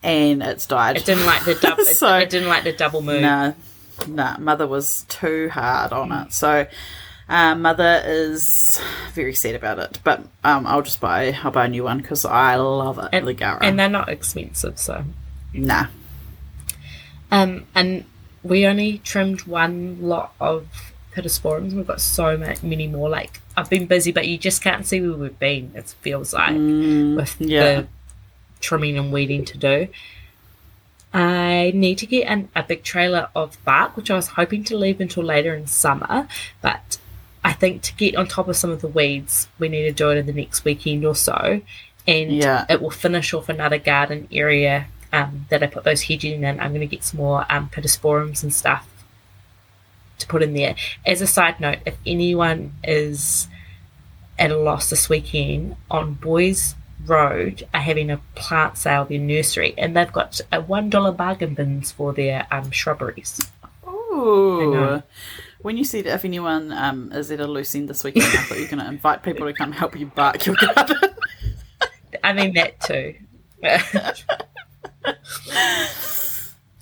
and 0.03 0.43
it's 0.43 0.65
died. 0.67 0.97
It 0.97 1.05
didn't 1.05 1.25
like 1.25 1.43
the 1.45 1.55
double. 1.61 1.85
So- 1.85 2.17
it, 2.17 2.29
didn't 2.29 2.49
like 2.49 2.63
the 2.63 2.73
double 2.73 3.01
move. 3.01 3.21
Nah, 3.21 3.53
nah, 4.07 4.37
mother 4.37 4.67
was 4.67 5.05
too 5.09 5.49
hard 5.49 5.91
on 5.93 6.11
it. 6.11 6.33
So, 6.33 6.67
uh, 7.29 7.55
mother 7.55 8.01
is 8.05 8.81
very 9.13 9.33
sad 9.33 9.55
about 9.55 9.79
it. 9.79 9.99
But 10.03 10.21
um, 10.43 10.65
I'll 10.65 10.81
just 10.81 11.01
buy, 11.01 11.37
I'll 11.43 11.51
buy 11.51 11.65
a 11.65 11.69
new 11.69 11.83
one 11.83 11.99
because 11.99 12.25
I 12.25 12.55
love 12.55 12.99
it. 12.99 13.09
and, 13.11 13.27
the 13.27 13.33
Gaura. 13.33 13.59
and 13.61 13.79
they're 13.79 13.89
not 13.89 14.09
expensive, 14.09 14.79
so. 14.79 15.03
nah, 15.53 15.87
Um, 17.31 17.65
and 17.75 18.05
we 18.43 18.65
only 18.65 18.99
trimmed 18.99 19.41
one 19.43 19.97
lot 20.01 20.33
of 20.39 20.93
pittosporums. 21.13 21.73
We've 21.73 21.87
got 21.87 22.01
so 22.01 22.37
many 22.37 22.87
more. 22.87 23.09
Like 23.09 23.41
I've 23.55 23.69
been 23.69 23.87
busy, 23.87 24.11
but 24.11 24.27
you 24.27 24.37
just 24.37 24.63
can't 24.63 24.85
see 24.85 25.01
where 25.01 25.17
we've 25.17 25.39
been. 25.39 25.71
It 25.75 25.89
feels 26.01 26.33
like 26.33 26.55
with 26.55 27.35
yeah. 27.39 27.81
the 27.81 27.87
trimming 28.59 28.97
and 28.97 29.11
weeding 29.11 29.43
to 29.45 29.57
do. 29.57 29.87
I 31.13 31.71
need 31.73 31.97
to 31.99 32.05
get 32.05 32.25
an, 32.27 32.49
a 32.55 32.63
big 32.63 32.83
trailer 32.83 33.29
of 33.35 33.57
bark, 33.65 33.97
which 33.97 34.11
I 34.11 34.15
was 34.15 34.27
hoping 34.27 34.63
to 34.65 34.77
leave 34.77 35.01
until 35.01 35.23
later 35.23 35.55
in 35.55 35.65
summer, 35.65 36.27
but 36.61 36.99
I 37.47 37.53
think 37.53 37.81
to 37.83 37.95
get 37.95 38.15
on 38.17 38.27
top 38.27 38.49
of 38.49 38.57
some 38.57 38.71
of 38.71 38.81
the 38.81 38.89
weeds, 38.89 39.47
we 39.57 39.69
need 39.69 39.83
to 39.83 39.91
do 39.93 40.09
it 40.11 40.17
in 40.17 40.25
the 40.25 40.33
next 40.33 40.65
weekend 40.65 41.05
or 41.05 41.15
so, 41.15 41.61
and 42.05 42.31
Yeah. 42.31 42.65
it 42.69 42.81
will 42.81 42.91
finish 42.91 43.33
off 43.33 43.47
another 43.47 43.77
garden 43.77 44.27
area 44.31 44.87
um, 45.13 45.45
that 45.49 45.63
I 45.63 45.67
put 45.67 45.85
those 45.85 46.03
hedging 46.03 46.43
in. 46.43 46.59
I'm 46.59 46.71
going 46.71 46.81
to 46.81 46.95
get 46.95 47.05
some 47.05 47.19
more 47.19 47.45
um, 47.49 47.69
pittosporums 47.69 48.43
and 48.43 48.53
stuff 48.53 48.85
to 50.19 50.27
put 50.27 50.43
in 50.43 50.53
there. 50.53 50.75
As 51.05 51.21
a 51.21 51.27
side 51.27 51.59
note, 51.61 51.79
if 51.85 51.95
anyone 52.05 52.73
is 52.83 53.47
at 54.37 54.51
a 54.51 54.57
loss 54.57 54.89
this 54.89 55.07
weekend 55.07 55.77
on 55.89 56.15
Boys 56.15 56.75
Road 57.05 57.65
are 57.73 57.79
having 57.79 58.09
a 58.11 58.17
plant 58.35 58.77
sale, 58.77 59.05
their 59.05 59.19
nursery, 59.19 59.73
and 59.77 59.95
they've 59.95 60.11
got 60.11 60.41
a 60.51 60.59
one 60.59 60.89
dollar 60.89 61.13
bargain 61.13 61.53
bins 61.53 61.93
for 61.93 62.11
their 62.11 62.45
um, 62.51 62.71
shrubberies. 62.71 63.39
Ooh. 63.87 65.01
When 65.67 65.75
you 65.75 65.83
said 65.83 66.05
if 66.05 66.23
anyone 66.23 66.71
um, 66.71 67.11
is 67.11 67.29
at 67.29 67.41
a 67.41 67.45
loose 67.45 67.75
end 67.75 67.89
this 67.89 68.01
weekend, 68.01 68.23
I 68.23 68.37
thought 68.43 68.57
you 68.57 68.63
were 68.63 68.69
going 68.69 68.79
to 68.79 68.87
invite 68.87 69.21
people 69.21 69.45
to 69.47 69.51
come 69.51 69.73
help 69.73 69.99
you 69.99 70.05
bark 70.05 70.45
your 70.45 70.55
garden. 70.55 70.95
I 72.23 72.31
mean 72.31 72.53
that 72.53 72.79
too. 72.79 73.15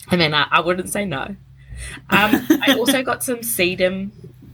I 0.07 0.15
mean, 0.15 0.35
I, 0.35 0.47
I 0.51 0.61
wouldn't 0.61 0.89
say 0.89 1.03
no. 1.03 1.35
Um, 2.11 2.47
I 2.61 2.75
also 2.77 3.01
got 3.01 3.23
some 3.23 3.37
sedum 3.37 4.11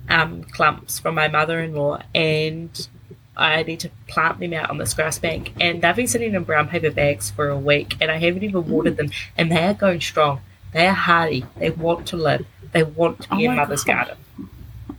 um, 0.08 0.46
clumps 0.46 0.98
from 0.98 1.16
my 1.16 1.28
mother-in-law, 1.28 2.02
and 2.16 2.88
I 3.36 3.64
need 3.64 3.82
to 3.82 3.92
plant 4.08 4.40
them 4.40 4.54
out 4.54 4.70
on 4.70 4.78
this 4.78 4.94
grass 4.94 5.20
bank. 5.20 5.52
And 5.60 5.82
they've 5.82 5.94
been 5.94 6.08
sitting 6.08 6.34
in 6.34 6.46
brown 6.46 6.70
paper 6.70 6.90
bags 6.90 7.30
for 7.30 7.50
a 7.50 7.60
week, 7.60 7.98
and 8.00 8.10
I 8.10 8.16
haven't 8.16 8.44
even 8.44 8.70
watered 8.70 8.96
them. 8.96 9.12
And 9.38 9.52
they 9.52 9.66
are 9.66 9.74
going 9.74 10.00
strong. 10.00 10.40
They 10.72 10.88
are 10.88 10.94
hardy. 10.94 11.46
They 11.58 11.72
want 11.72 12.08
to 12.08 12.16
live. 12.16 12.46
They 12.72 12.84
want 12.84 13.24
to 13.24 13.30
be 13.36 13.46
Oh 13.46 13.52
in 13.52 13.58
mother's 13.58 13.84
God. 13.84 14.08
garden. 14.08 14.18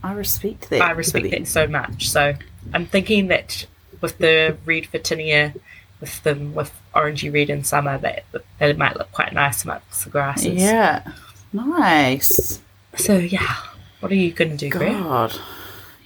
I 0.03 0.13
respect 0.13 0.69
that. 0.69 0.81
I 0.81 0.91
respect 0.91 1.31
that 1.31 1.47
so 1.47 1.67
much. 1.67 2.09
So 2.09 2.33
I'm 2.73 2.85
thinking 2.85 3.27
that 3.27 3.65
with 4.01 4.17
the 4.17 4.57
red 4.65 4.83
Photinia, 4.83 5.55
with 6.01 6.21
them 6.23 6.53
with 6.53 6.71
orangey 6.93 7.33
red 7.33 7.49
in 7.49 7.63
summer, 7.63 7.97
that 7.99 8.25
that 8.31 8.69
it 8.69 8.77
might 8.77 8.97
look 8.97 9.11
quite 9.11 9.33
nice 9.33 9.63
amongst 9.63 10.03
the 10.03 10.09
grasses. 10.09 10.61
Yeah. 10.61 11.03
Nice. 11.53 12.61
So 12.95 13.17
yeah, 13.17 13.55
what 13.99 14.11
are 14.11 14.15
you 14.15 14.31
going 14.31 14.51
to 14.51 14.57
do, 14.57 14.69
Greer? 14.69 15.29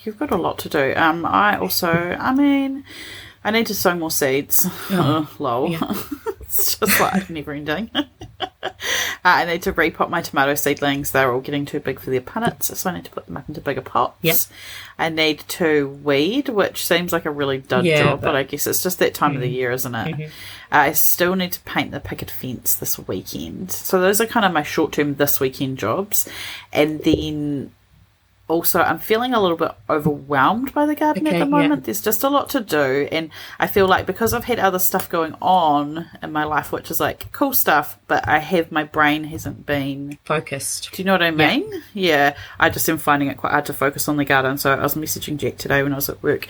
You've 0.03 0.19
got 0.19 0.31
a 0.31 0.37
lot 0.37 0.57
to 0.59 0.69
do. 0.69 0.93
Um, 0.95 1.25
I 1.25 1.57
also, 1.57 1.91
I 2.19 2.33
mean, 2.33 2.85
I 3.47 3.51
need 3.51 3.67
to 3.67 3.73
sow 3.75 3.95
more 3.95 4.11
seeds. 4.11 4.67
Oh, 4.91 5.29
lol. 5.39 5.69
yeah. 5.71 5.79
it's 6.41 6.77
just 6.77 6.99
like 6.99 7.29
never 7.29 7.53
ending. 7.53 7.89
uh, 7.93 8.03
I 9.23 9.45
need 9.45 9.61
to 9.61 9.71
repot 9.71 10.09
my 10.09 10.21
tomato 10.21 10.53
seedlings. 10.55 11.11
They're 11.11 11.31
all 11.31 11.39
getting 11.39 11.65
too 11.65 11.79
big 11.79 12.01
for 12.01 12.09
their 12.09 12.19
punnets, 12.19 12.75
so 12.75 12.89
I 12.89 12.95
need 12.95 13.05
to 13.05 13.11
put 13.11 13.25
them 13.25 13.37
up 13.37 13.47
into 13.47 13.61
bigger 13.61 13.79
pots. 13.81 14.17
Yep. 14.21 14.35
I 14.99 15.07
need 15.07 15.39
to 15.47 15.87
weed, 16.03 16.49
which 16.49 16.85
seems 16.85 17.13
like 17.13 17.25
a 17.25 17.31
really 17.31 17.59
dud 17.59 17.85
Yeah, 17.85 18.03
job, 18.03 18.19
but, 18.19 18.27
but- 18.27 18.35
I 18.35 18.43
guess 18.43 18.67
it's 18.67 18.83
just 18.83 18.99
that 18.99 19.13
time 19.13 19.35
of 19.35 19.41
the 19.41 19.47
year, 19.47 19.71
isn't 19.71 19.95
it? 19.95 20.15
Mhm. 20.15 20.29
I 20.69 20.91
still 20.91 21.35
need 21.35 21.53
to 21.53 21.61
paint 21.61 21.91
the 21.91 22.01
picket 22.01 22.29
fence 22.29 22.75
this 22.75 22.99
weekend. 22.99 23.71
So 23.71 24.01
those 24.01 24.19
are 24.19 24.25
kind 24.25 24.45
of 24.45 24.51
my 24.51 24.63
short 24.63 24.91
term 24.91 25.15
this 25.15 25.39
weekend 25.39 25.77
jobs. 25.77 26.27
And 26.73 26.99
then 26.99 27.71
also 28.47 28.81
I'm 28.81 28.99
feeling 28.99 29.33
a 29.33 29.41
little 29.41 29.57
bit 29.57 29.71
overwhelmed 29.89 30.73
by 30.73 30.85
the 30.85 30.95
garden 30.95 31.27
Okay, 31.27 31.35
at 31.35 31.39
the 31.39 31.45
yeah. 31.45 31.49
moment. 31.49 31.83
There's 31.85 32.01
just 32.01 32.23
a 32.23 32.29
lot 32.29 32.49
to 32.51 32.61
do 32.61 33.07
and 33.11 33.29
I 33.59 33.67
feel 33.67 33.87
like 33.87 34.05
because 34.05 34.33
I've 34.33 34.45
had 34.45 34.59
other 34.59 34.79
stuff 34.79 35.09
going 35.09 35.35
on 35.41 36.07
in 36.23 36.31
my 36.31 36.43
life 36.45 36.71
which 36.71 36.89
is 36.89 36.99
like 36.99 37.31
cool 37.31 37.53
stuff, 37.53 37.97
but 38.07 38.27
I 38.27 38.39
have 38.39 38.71
my 38.71 38.83
brain 38.85 39.25
hasn't 39.25 39.65
been 39.65 40.17
Focused. 40.23 40.91
do 40.93 41.01
you 41.01 41.05
know 41.05 41.13
what 41.13 41.21
I 41.21 41.29
Yeah. 41.29 41.31
mean? 41.31 41.83
Yeah. 41.93 42.35
I 42.59 42.69
just 42.69 42.87
am 42.89 42.97
finding 42.97 43.27
it 43.29 43.37
quite 43.37 43.51
hard 43.51 43.65
to 43.67 43.73
focus 43.73 44.07
on 44.07 44.17
the 44.17 44.25
garden. 44.25 44.57
So 44.57 44.71
I 44.73 44.81
was 44.81 44.95
messaging 44.95 45.37
Jack 45.37 45.57
today 45.57 45.83
when 45.83 45.91
I 45.91 45.95
was 45.97 46.09
at 46.09 46.21
work, 46.23 46.47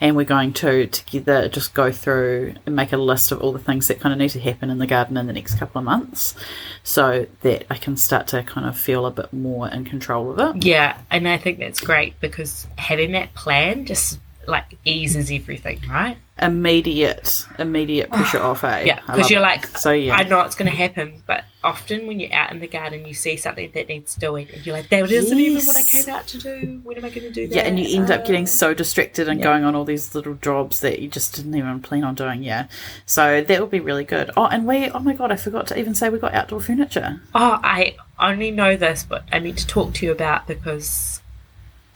and 0.00 0.16
we're 0.16 0.24
going 0.24 0.52
to 0.54 0.86
together 0.88 1.48
just 1.48 1.74
go 1.74 1.92
through 1.92 2.54
and 2.66 2.74
make 2.74 2.92
a 2.92 2.96
list 2.96 3.30
of 3.32 3.40
all 3.40 3.52
the 3.52 3.58
things 3.58 3.88
that 3.88 4.00
kind 4.00 4.12
of 4.12 4.18
need 4.18 4.30
to 4.30 4.40
happen 4.40 4.68
in 4.70 4.78
the 4.78 4.86
garden 4.86 5.16
in 5.16 5.26
the 5.26 5.32
next 5.32 5.58
couple 5.58 5.78
of 5.78 5.84
months, 5.84 6.34
so 6.82 7.26
that 7.42 7.66
I 7.70 7.76
can 7.76 7.96
start 7.96 8.26
to 8.28 8.42
kind 8.42 8.66
of 8.66 8.78
feel 8.78 9.06
a 9.06 9.10
bit 9.10 9.32
more 9.32 9.68
in 9.68 9.84
control 9.84 10.30
of 10.30 10.56
it. 10.56 10.64
Yeah, 10.64 10.98
and 11.10 11.28
I 11.28 11.35
think 11.38 11.58
that's 11.58 11.80
great 11.80 12.18
because 12.20 12.66
having 12.76 13.12
that 13.12 13.34
plan 13.34 13.86
just 13.86 14.18
like 14.46 14.78
eases 14.84 15.30
everything, 15.30 15.80
right? 15.88 16.16
Immediate, 16.40 17.46
immediate 17.58 18.10
pressure 18.10 18.40
off. 18.40 18.62
Eh? 18.62 18.84
Yeah, 18.84 19.00
because 19.06 19.30
you're 19.30 19.40
it. 19.40 19.42
like, 19.42 19.66
so 19.66 19.90
yeah. 19.90 20.14
I 20.14 20.22
know 20.22 20.42
it's 20.42 20.54
going 20.54 20.70
to 20.70 20.76
happen, 20.76 21.22
but 21.26 21.44
often 21.64 22.06
when 22.06 22.20
you're 22.20 22.32
out 22.32 22.52
in 22.52 22.60
the 22.60 22.68
garden, 22.68 23.06
you 23.06 23.14
see 23.14 23.36
something 23.36 23.70
that 23.74 23.88
needs 23.88 24.14
doing, 24.14 24.48
and 24.52 24.64
you're 24.64 24.76
like, 24.76 24.88
that 24.90 25.10
isn't 25.10 25.38
even 25.38 25.66
what 25.66 25.76
I 25.76 25.82
came 25.82 26.08
out 26.08 26.26
to 26.28 26.38
do. 26.38 26.80
When 26.84 26.96
am 26.96 27.04
I 27.04 27.08
going 27.08 27.22
to 27.22 27.32
do 27.32 27.48
that? 27.48 27.56
Yeah, 27.56 27.62
and 27.62 27.78
you 27.78 28.00
end 28.00 28.10
up 28.10 28.24
getting 28.24 28.44
Uh, 28.44 28.46
so 28.46 28.74
distracted 28.74 29.28
and 29.28 29.40
yeah. 29.40 29.46
going 29.46 29.64
on 29.64 29.74
all 29.74 29.84
these 29.84 30.14
little 30.14 30.34
jobs 30.34 30.80
that 30.80 31.00
you 31.00 31.08
just 31.08 31.34
didn't 31.34 31.54
even 31.56 31.80
plan 31.80 32.04
on 32.04 32.14
doing. 32.14 32.42
Yeah, 32.42 32.68
so 33.04 33.42
that 33.42 33.60
would 33.60 33.70
be 33.70 33.80
really 33.80 34.04
good. 34.04 34.30
Oh, 34.36 34.46
and 34.46 34.66
we, 34.66 34.90
oh 34.90 35.00
my 35.00 35.14
god, 35.14 35.32
I 35.32 35.36
forgot 35.36 35.66
to 35.68 35.78
even 35.78 35.94
say 35.94 36.08
we 36.08 36.18
got 36.18 36.34
outdoor 36.34 36.60
furniture. 36.60 37.20
Oh, 37.34 37.58
I 37.64 37.96
only 38.20 38.50
know 38.50 38.76
this, 38.76 39.04
but 39.08 39.24
I 39.32 39.38
need 39.40 39.56
to 39.56 39.66
talk 39.66 39.94
to 39.94 40.06
you 40.06 40.12
about 40.12 40.46
because 40.46 41.20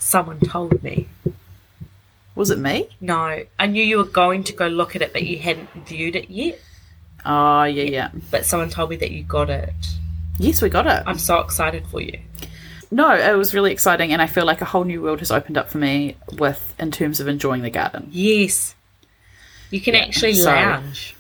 someone 0.01 0.41
told 0.41 0.83
me. 0.83 1.09
Was 2.35 2.51
it 2.51 2.59
me? 2.59 2.89
No, 3.01 3.45
I 3.59 3.67
knew 3.67 3.85
you 3.85 3.99
were 3.99 4.05
going 4.05 4.45
to 4.45 4.53
go 4.53 4.67
look 4.67 4.97
at 4.97 5.03
it, 5.03 5.13
but 5.13 5.23
you 5.23 5.39
hadn't 5.39 5.69
viewed 5.87 6.17
it 6.17 6.31
yet. 6.31 6.61
Oh 7.25 7.65
yeah, 7.65 7.85
yeah. 7.85 8.11
But 8.31 8.47
someone 8.47 8.71
told 8.71 8.91
me 8.91 8.97
that 8.97 9.11
you 9.11 9.23
got 9.23 9.51
it. 9.51 9.75
Yes, 10.39 10.63
we 10.63 10.71
got 10.71 10.87
it. 10.87 11.03
I'm 11.07 11.19
so 11.19 11.41
excited 11.41 11.87
for 11.87 12.01
you. 12.01 12.19
No, 12.91 13.15
it 13.15 13.37
was 13.37 13.55
really 13.55 13.73
exciting, 13.73 14.13
and 14.13 14.21
I 14.21 14.27
feel 14.27 14.47
like 14.47 14.63
a 14.63 14.65
whole 14.65 14.85
new 14.85 15.03
world 15.03 15.21
has 15.21 15.31
opened 15.31 15.59
up 15.59 15.69
for 15.71 15.79
me 15.79 16.17
with 16.33 16.75
in 16.79 16.91
terms 16.91 17.21
of 17.21 17.29
enjoying 17.29 17.63
the 17.63 17.71
garden. 17.71 18.09
Yes. 18.11 18.75
You 19.71 19.81
can 19.81 19.95
actually 19.95 20.35
so- 20.35 20.51
lounge. 20.51 21.15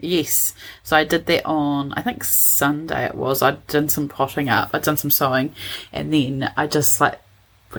Yes. 0.00 0.54
So 0.82 0.96
I 0.96 1.04
did 1.04 1.24
that 1.26 1.46
on, 1.46 1.94
I 1.94 2.02
think 2.02 2.24
Sunday 2.24 3.06
it 3.06 3.14
was. 3.14 3.40
I 3.40 3.52
did 3.68 3.90
some 3.90 4.08
potting 4.08 4.50
up, 4.50 4.70
I'd 4.74 4.82
done 4.82 4.98
some 4.98 5.10
sewing, 5.10 5.54
and 5.92 6.12
then 6.12 6.52
I 6.58 6.66
just 6.66 7.00
like 7.00 7.18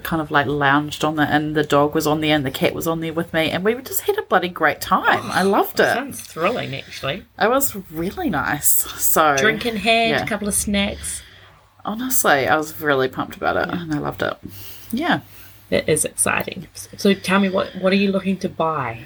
kind 0.01 0.21
of 0.21 0.31
like 0.31 0.47
lounged 0.47 1.03
on 1.03 1.15
there, 1.15 1.27
and 1.29 1.55
the 1.55 1.63
dog 1.63 1.95
was 1.95 2.05
on 2.07 2.21
there, 2.21 2.35
and 2.35 2.45
the 2.45 2.51
cat 2.51 2.73
was 2.73 2.87
on 2.87 2.99
there 2.99 3.13
with 3.13 3.33
me, 3.33 3.49
and 3.49 3.63
we 3.63 3.73
just 3.81 4.01
had 4.01 4.17
a 4.17 4.23
bloody 4.23 4.49
great 4.49 4.81
time. 4.81 5.29
I 5.31 5.43
loved 5.43 5.79
it. 5.79 5.93
Sounds 5.93 6.21
thrilling, 6.21 6.75
actually. 6.75 7.25
It 7.39 7.49
was 7.49 7.75
really 7.91 8.29
nice. 8.29 8.67
So 9.01 9.35
Drink 9.37 9.65
in 9.65 9.77
hand, 9.77 10.11
yeah. 10.11 10.23
a 10.23 10.27
couple 10.27 10.47
of 10.47 10.53
snacks. 10.53 11.21
honestly, 11.83 12.47
I 12.47 12.55
was 12.57 12.79
really 12.81 13.07
pumped 13.07 13.35
about 13.37 13.57
it, 13.57 13.69
and 13.73 13.93
I 13.93 13.99
loved 13.99 14.21
it. 14.21 14.37
Yeah. 14.91 15.21
It 15.69 15.89
is 15.89 16.05
exciting. 16.05 16.67
So 16.73 17.13
tell 17.13 17.39
me, 17.39 17.49
what 17.49 17.75
what 17.81 17.91
are 17.91 17.97
you 17.97 18.11
looking 18.11 18.37
to 18.37 18.49
buy? 18.49 19.05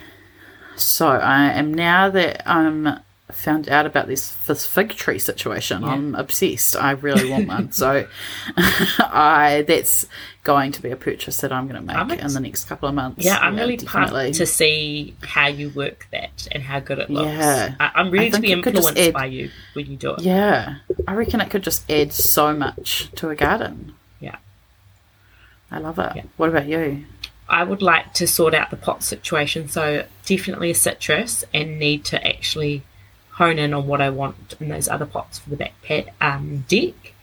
So 0.75 1.07
I 1.07 1.51
am 1.51 1.73
now 1.73 2.09
that 2.09 2.49
I'm 2.49 2.99
found 3.31 3.69
out 3.69 3.85
about 3.85 4.07
this 4.07 4.33
this 4.47 4.65
fig 4.65 4.89
tree 4.89 5.19
situation. 5.19 5.83
I'm 5.83 6.15
obsessed. 6.15 6.75
I 6.75 6.91
really 6.91 7.29
want 7.29 7.47
one. 7.47 7.71
so 7.73 8.07
I 8.57 9.63
that's 9.67 10.07
going 10.43 10.71
to 10.71 10.81
be 10.81 10.89
a 10.89 10.95
purchase 10.95 11.37
that 11.37 11.51
I'm 11.51 11.67
going 11.67 11.85
to 11.85 11.93
I'm 11.93 12.07
make 12.07 12.19
ex- 12.23 12.27
in 12.27 12.33
the 12.41 12.47
next 12.47 12.65
couple 12.65 12.89
of 12.89 12.95
months. 12.95 13.23
Yeah, 13.23 13.37
I'm 13.37 13.55
really 13.55 13.77
definitely. 13.77 14.23
pumped 14.25 14.37
to 14.37 14.45
see 14.45 15.15
how 15.23 15.47
you 15.47 15.69
work 15.69 16.07
that 16.11 16.47
and 16.51 16.63
how 16.63 16.79
good 16.79 16.99
it 16.99 17.09
looks. 17.09 17.29
Yeah. 17.31 17.75
I, 17.79 17.91
I'm 17.95 18.09
ready 18.11 18.27
I 18.27 18.29
to 18.31 18.41
be 18.41 18.51
influenced 18.51 18.97
add- 18.97 19.13
by 19.13 19.25
you 19.25 19.51
when 19.73 19.85
you 19.85 19.97
do 19.97 20.13
it. 20.15 20.21
Yeah, 20.21 20.77
I 21.07 21.13
reckon 21.13 21.41
it 21.41 21.49
could 21.49 21.63
just 21.63 21.89
add 21.91 22.13
so 22.13 22.53
much 22.53 23.11
to 23.15 23.29
a 23.29 23.35
garden. 23.35 23.93
Yeah. 24.19 24.37
I 25.71 25.79
love 25.79 25.99
it. 25.99 26.13
Yeah. 26.15 26.23
What 26.37 26.49
about 26.49 26.67
you? 26.67 27.05
I 27.47 27.63
would 27.63 27.81
like 27.81 28.13
to 28.15 28.27
sort 28.27 28.53
out 28.53 28.69
the 28.69 28.77
pot 28.77 29.03
situation. 29.03 29.67
So 29.69 30.05
definitely 30.25 30.71
a 30.71 30.75
citrus, 30.75 31.43
and 31.53 31.79
need 31.79 32.05
to 32.05 32.27
actually 32.27 32.83
hone 33.39 33.57
in 33.57 33.73
on 33.73 33.87
what 33.87 34.01
I 34.01 34.09
want 34.11 34.55
in 34.59 34.69
those 34.69 34.87
other 34.87 35.05
pots 35.07 35.39
for 35.39 35.49
the 35.49 35.55
back 35.55 35.73
pet 35.81 36.13
um, 36.21 36.65
deck. 36.67 37.13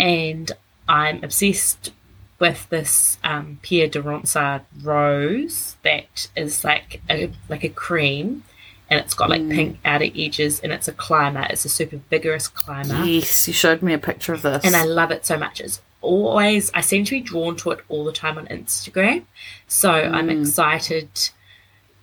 And 0.00 0.52
I'm 0.88 1.24
obsessed 1.24 1.90
with 2.38 2.68
this 2.68 3.18
um, 3.24 3.58
Pierre 3.62 3.88
de 3.88 4.00
Ronsard 4.00 4.62
rose 4.82 5.76
that 5.82 6.28
is 6.36 6.62
like 6.64 7.00
a 7.10 7.32
like 7.48 7.64
a 7.64 7.68
cream, 7.70 8.44
and 8.90 9.00
it's 9.00 9.14
got 9.14 9.30
like 9.30 9.48
pink 9.48 9.78
outer 9.84 10.08
edges, 10.14 10.60
and 10.60 10.70
it's 10.72 10.86
a 10.86 10.92
climber. 10.92 11.46
It's 11.50 11.64
a 11.64 11.68
super 11.70 11.96
vigorous 12.10 12.46
climber 12.46 13.04
Yes, 13.04 13.48
you 13.48 13.54
showed 13.54 13.82
me 13.82 13.92
a 13.94 13.98
picture 13.98 14.34
of 14.34 14.42
this. 14.42 14.64
and 14.64 14.76
I 14.76 14.84
love 14.84 15.10
it 15.10 15.24
so 15.26 15.36
much. 15.38 15.60
It's 15.60 15.80
always 16.02 16.70
I 16.74 16.80
seem 16.82 17.04
to 17.06 17.10
be 17.12 17.20
drawn 17.20 17.56
to 17.56 17.70
it 17.72 17.80
all 17.88 18.04
the 18.04 18.12
time 18.12 18.36
on 18.38 18.46
Instagram. 18.48 19.24
So 19.66 19.90
I'm 19.90 20.28
excited 20.30 21.08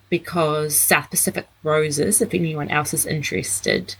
because 0.09 0.75
South 0.75 1.09
Pacific 1.09 1.47
Roses, 1.63 2.21
if 2.21 2.33
anyone 2.33 2.69
else 2.69 2.93
is 2.93 3.05
interested, 3.05 3.95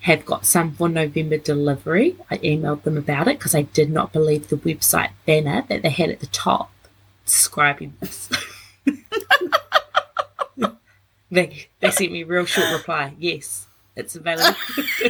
have 0.00 0.24
got 0.24 0.46
some 0.46 0.72
for 0.72 0.88
November 0.88 1.36
delivery. 1.38 2.16
I 2.30 2.38
emailed 2.38 2.82
them 2.84 2.96
about 2.96 3.28
it 3.28 3.38
because 3.38 3.54
I 3.54 3.62
did 3.62 3.90
not 3.90 4.12
believe 4.12 4.48
the 4.48 4.56
website 4.56 5.10
banner 5.26 5.64
that 5.68 5.82
they 5.82 5.90
had 5.90 6.10
at 6.10 6.20
the 6.20 6.26
top 6.26 6.70
describing 7.24 7.94
this. 8.00 8.28
they 11.30 11.66
they 11.80 11.90
sent 11.90 12.12
me 12.12 12.22
a 12.22 12.26
real 12.26 12.44
short 12.46 12.72
reply. 12.72 13.14
Yes, 13.18 13.66
it's 13.96 14.16
available. 14.16 14.56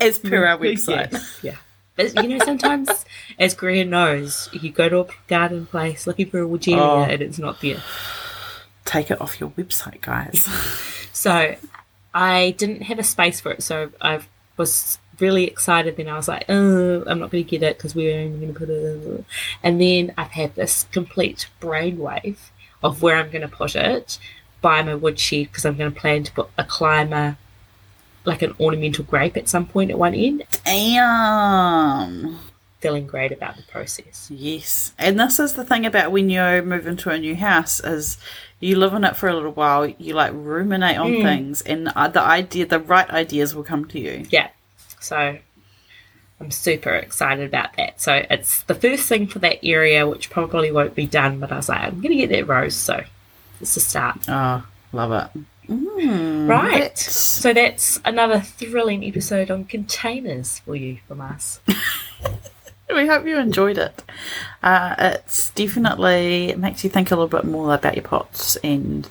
as 0.00 0.18
per 0.18 0.46
our 0.46 0.58
website. 0.58 1.42
Yeah. 1.42 1.56
But 1.96 2.14
you 2.22 2.28
know, 2.28 2.38
sometimes, 2.44 2.88
as 3.38 3.54
Greer 3.54 3.84
knows, 3.84 4.48
you 4.52 4.70
go 4.70 4.88
to 4.88 5.00
a 5.00 5.06
garden 5.28 5.66
place 5.66 6.06
looking 6.06 6.30
for 6.30 6.42
a 6.42 6.46
Weigela 6.46 6.78
Oh. 6.80 7.02
and 7.02 7.20
it's 7.20 7.38
not 7.38 7.60
there. 7.60 7.82
Take 8.84 9.10
it 9.10 9.20
off 9.20 9.40
your 9.40 9.50
website, 9.50 10.00
guys. 10.00 10.48
So 11.14 11.54
I 12.14 12.54
didn't 12.58 12.82
have 12.82 12.98
a 12.98 13.04
space 13.04 13.40
for 13.40 13.52
it. 13.52 13.62
So 13.62 13.90
I 14.00 14.20
was 14.56 14.98
really 15.20 15.44
excited. 15.44 15.96
Then 15.96 16.08
I 16.08 16.16
was 16.16 16.26
like, 16.26 16.46
oh, 16.48 17.04
I'm 17.06 17.20
not 17.20 17.30
going 17.30 17.44
to 17.44 17.50
get 17.50 17.62
it 17.62 17.76
because 17.76 17.94
we're 17.94 18.18
only 18.18 18.38
going 18.38 18.52
to 18.52 18.58
put 18.58 18.68
it. 18.68 19.24
And 19.62 19.80
then 19.80 20.12
I've 20.18 20.32
had 20.32 20.54
this 20.54 20.84
complete 20.90 21.48
brainwave 21.60 22.38
of 22.82 23.02
where 23.02 23.16
I'm 23.16 23.30
going 23.30 23.42
to 23.42 23.48
put 23.48 23.76
it 23.76 24.18
by 24.60 24.82
my 24.82 24.94
woodshed 24.94 25.48
because 25.48 25.64
I'm 25.64 25.76
going 25.76 25.92
to 25.92 26.00
plan 26.00 26.24
to 26.24 26.32
put 26.32 26.50
a 26.58 26.64
climber, 26.64 27.36
like 28.24 28.42
an 28.42 28.54
ornamental 28.58 29.04
grape 29.04 29.36
at 29.36 29.48
some 29.48 29.66
point 29.66 29.90
at 29.90 29.98
one 29.98 30.14
end. 30.14 30.44
Damn. 30.64 32.38
Feeling 32.80 33.06
great 33.06 33.30
about 33.30 33.56
the 33.56 33.62
process. 33.62 34.28
Yes, 34.28 34.92
and 34.98 35.18
this 35.18 35.38
is 35.38 35.52
the 35.52 35.64
thing 35.64 35.86
about 35.86 36.10
when 36.10 36.28
you 36.28 36.40
move 36.62 36.88
into 36.88 37.10
a 37.10 37.18
new 37.18 37.36
house 37.36 37.78
is 37.78 38.18
you 38.62 38.76
live 38.76 38.94
in 38.94 39.04
it 39.04 39.16
for 39.16 39.28
a 39.28 39.34
little 39.34 39.52
while. 39.52 39.86
You 39.86 40.14
like 40.14 40.32
ruminate 40.34 40.96
on 40.96 41.12
things, 41.22 41.60
and 41.62 41.88
uh, 41.94 42.08
the 42.08 42.20
idea, 42.22 42.64
the 42.66 42.78
right 42.80 43.08
ideas, 43.10 43.54
will 43.54 43.64
come 43.64 43.84
to 43.86 43.98
you. 44.00 44.24
yeah. 44.30 44.48
So 45.00 45.38
i'm 46.40 46.50
super 46.50 46.90
excited 46.90 47.46
about 47.46 47.76
that. 47.76 48.00
So 48.00 48.24
it's 48.30 48.62
the 48.64 48.74
first 48.74 49.08
thing 49.08 49.26
for 49.28 49.38
that 49.40 49.58
area 49.64 50.06
which 50.08 50.28
probably 50.30 50.72
won't 50.72 50.94
be 50.96 51.06
done 51.06 51.38
but 51.38 51.52
i 51.52 51.56
was 51.56 51.68
like 51.68 51.80
i'm 51.82 52.00
gonna 52.00 52.16
get 52.16 52.30
that 52.30 52.48
rose 52.48 52.74
so 52.74 53.02
it's 53.60 53.76
a 53.76 53.80
start. 53.80 54.18
Oh, 54.28 54.66
love 54.92 55.12
it. 55.34 55.40
Mm, 55.70 56.48
right. 56.48 56.72
That's- 56.80 57.14
so 57.14 57.52
that's 57.52 58.00
another 58.04 58.40
thrilling 58.40 59.04
episode 59.04 59.50
on 59.52 59.64
containers 59.66 60.58
for 60.60 60.74
you 60.74 60.98
from 61.06 61.20
us 61.20 61.60
We 62.94 63.06
hope 63.06 63.26
you 63.26 63.38
enjoyed 63.38 63.78
it. 63.78 64.02
Uh, 64.62 64.94
it's 64.98 65.50
definitely 65.50 66.50
it 66.50 66.58
makes 66.58 66.84
you 66.84 66.90
think 66.90 67.10
a 67.10 67.14
little 67.16 67.28
bit 67.28 67.44
more 67.44 67.74
about 67.74 67.96
your 67.96 68.04
pots 68.04 68.56
and 68.56 69.08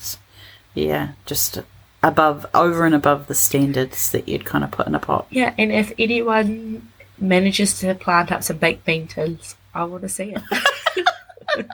yeah, 0.73 1.13
just 1.25 1.59
above, 2.03 2.45
over 2.53 2.86
and 2.86 2.95
above 2.95 3.27
the 3.27 3.36
standards 3.36 4.11
that 4.11 4.27
you'd 4.27 4.45
kind 4.45 4.63
of 4.63 4.71
put 4.71 4.88
in 4.88 4.95
a 4.95 4.99
pot. 4.99 5.27
yeah 5.29 5.53
and 5.57 5.71
if 5.71 5.93
anyone 5.99 6.88
manages 7.19 7.79
to 7.79 7.93
plant 7.93 8.32
up 8.32 8.41
some 8.43 8.57
baked 8.57 8.84
bean 8.86 9.07
tins 9.07 9.55
i 9.75 9.84
want 9.84 10.01
to 10.01 10.09
see 10.09 10.34
it 10.36 10.41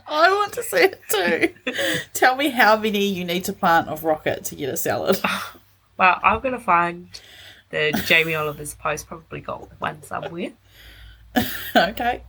I 0.07 0.31
want 0.33 0.53
to 0.53 0.63
see 0.63 0.77
it 0.77 0.99
too. 1.07 1.53
Tell 2.15 2.35
me 2.35 2.49
how 2.49 2.77
many 2.77 3.05
you 3.05 3.23
need 3.23 3.43
to 3.43 3.53
plant 3.53 3.89
of 3.89 4.03
rocket 4.03 4.43
to 4.45 4.55
get 4.55 4.69
a 4.73 4.77
salad. 4.77 5.21
well 5.97 6.19
i'm 6.23 6.39
gonna 6.41 6.59
find 6.59 7.07
the 7.69 7.91
jamie 8.05 8.35
oliver's 8.35 8.73
post 8.75 9.07
probably 9.07 9.39
got 9.39 9.69
one 9.79 10.01
somewhere 10.03 10.51
okay. 11.75 12.23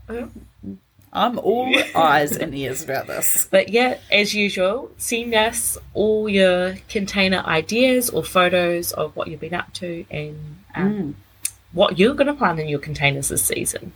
I'm 1.13 1.39
all 1.39 1.75
eyes 1.95 2.37
and 2.37 2.55
ears 2.55 2.83
about 2.83 3.07
this. 3.07 3.49
But 3.51 3.71
yeah, 3.71 3.99
as 4.13 4.35
usual, 4.35 4.91
send 4.99 5.35
us 5.35 5.79
all 5.95 6.29
your 6.29 6.77
container 6.89 7.39
ideas 7.39 8.11
or 8.11 8.23
photos 8.23 8.93
of 8.93 9.17
what 9.17 9.29
you've 9.29 9.41
been 9.41 9.55
up 9.55 9.73
to 9.75 10.05
and 10.11 10.59
um, 10.75 11.17
what 11.73 11.99
you're 11.99 12.15
going 12.15 12.27
to 12.27 12.35
plant 12.35 12.61
in 12.61 12.69
your 12.69 12.79
containers 12.79 13.29
this 13.29 13.45
season. 13.45 13.93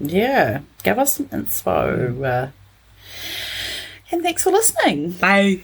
Yeah, 0.00 0.60
give 0.82 0.98
us 0.98 1.14
some 1.14 1.28
info. 1.32 2.22
Uh, 2.22 2.50
and 4.10 4.22
thanks 4.22 4.42
for 4.42 4.50
listening. 4.50 5.12
Bye. 5.12 5.62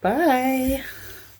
Bye. 0.00 0.84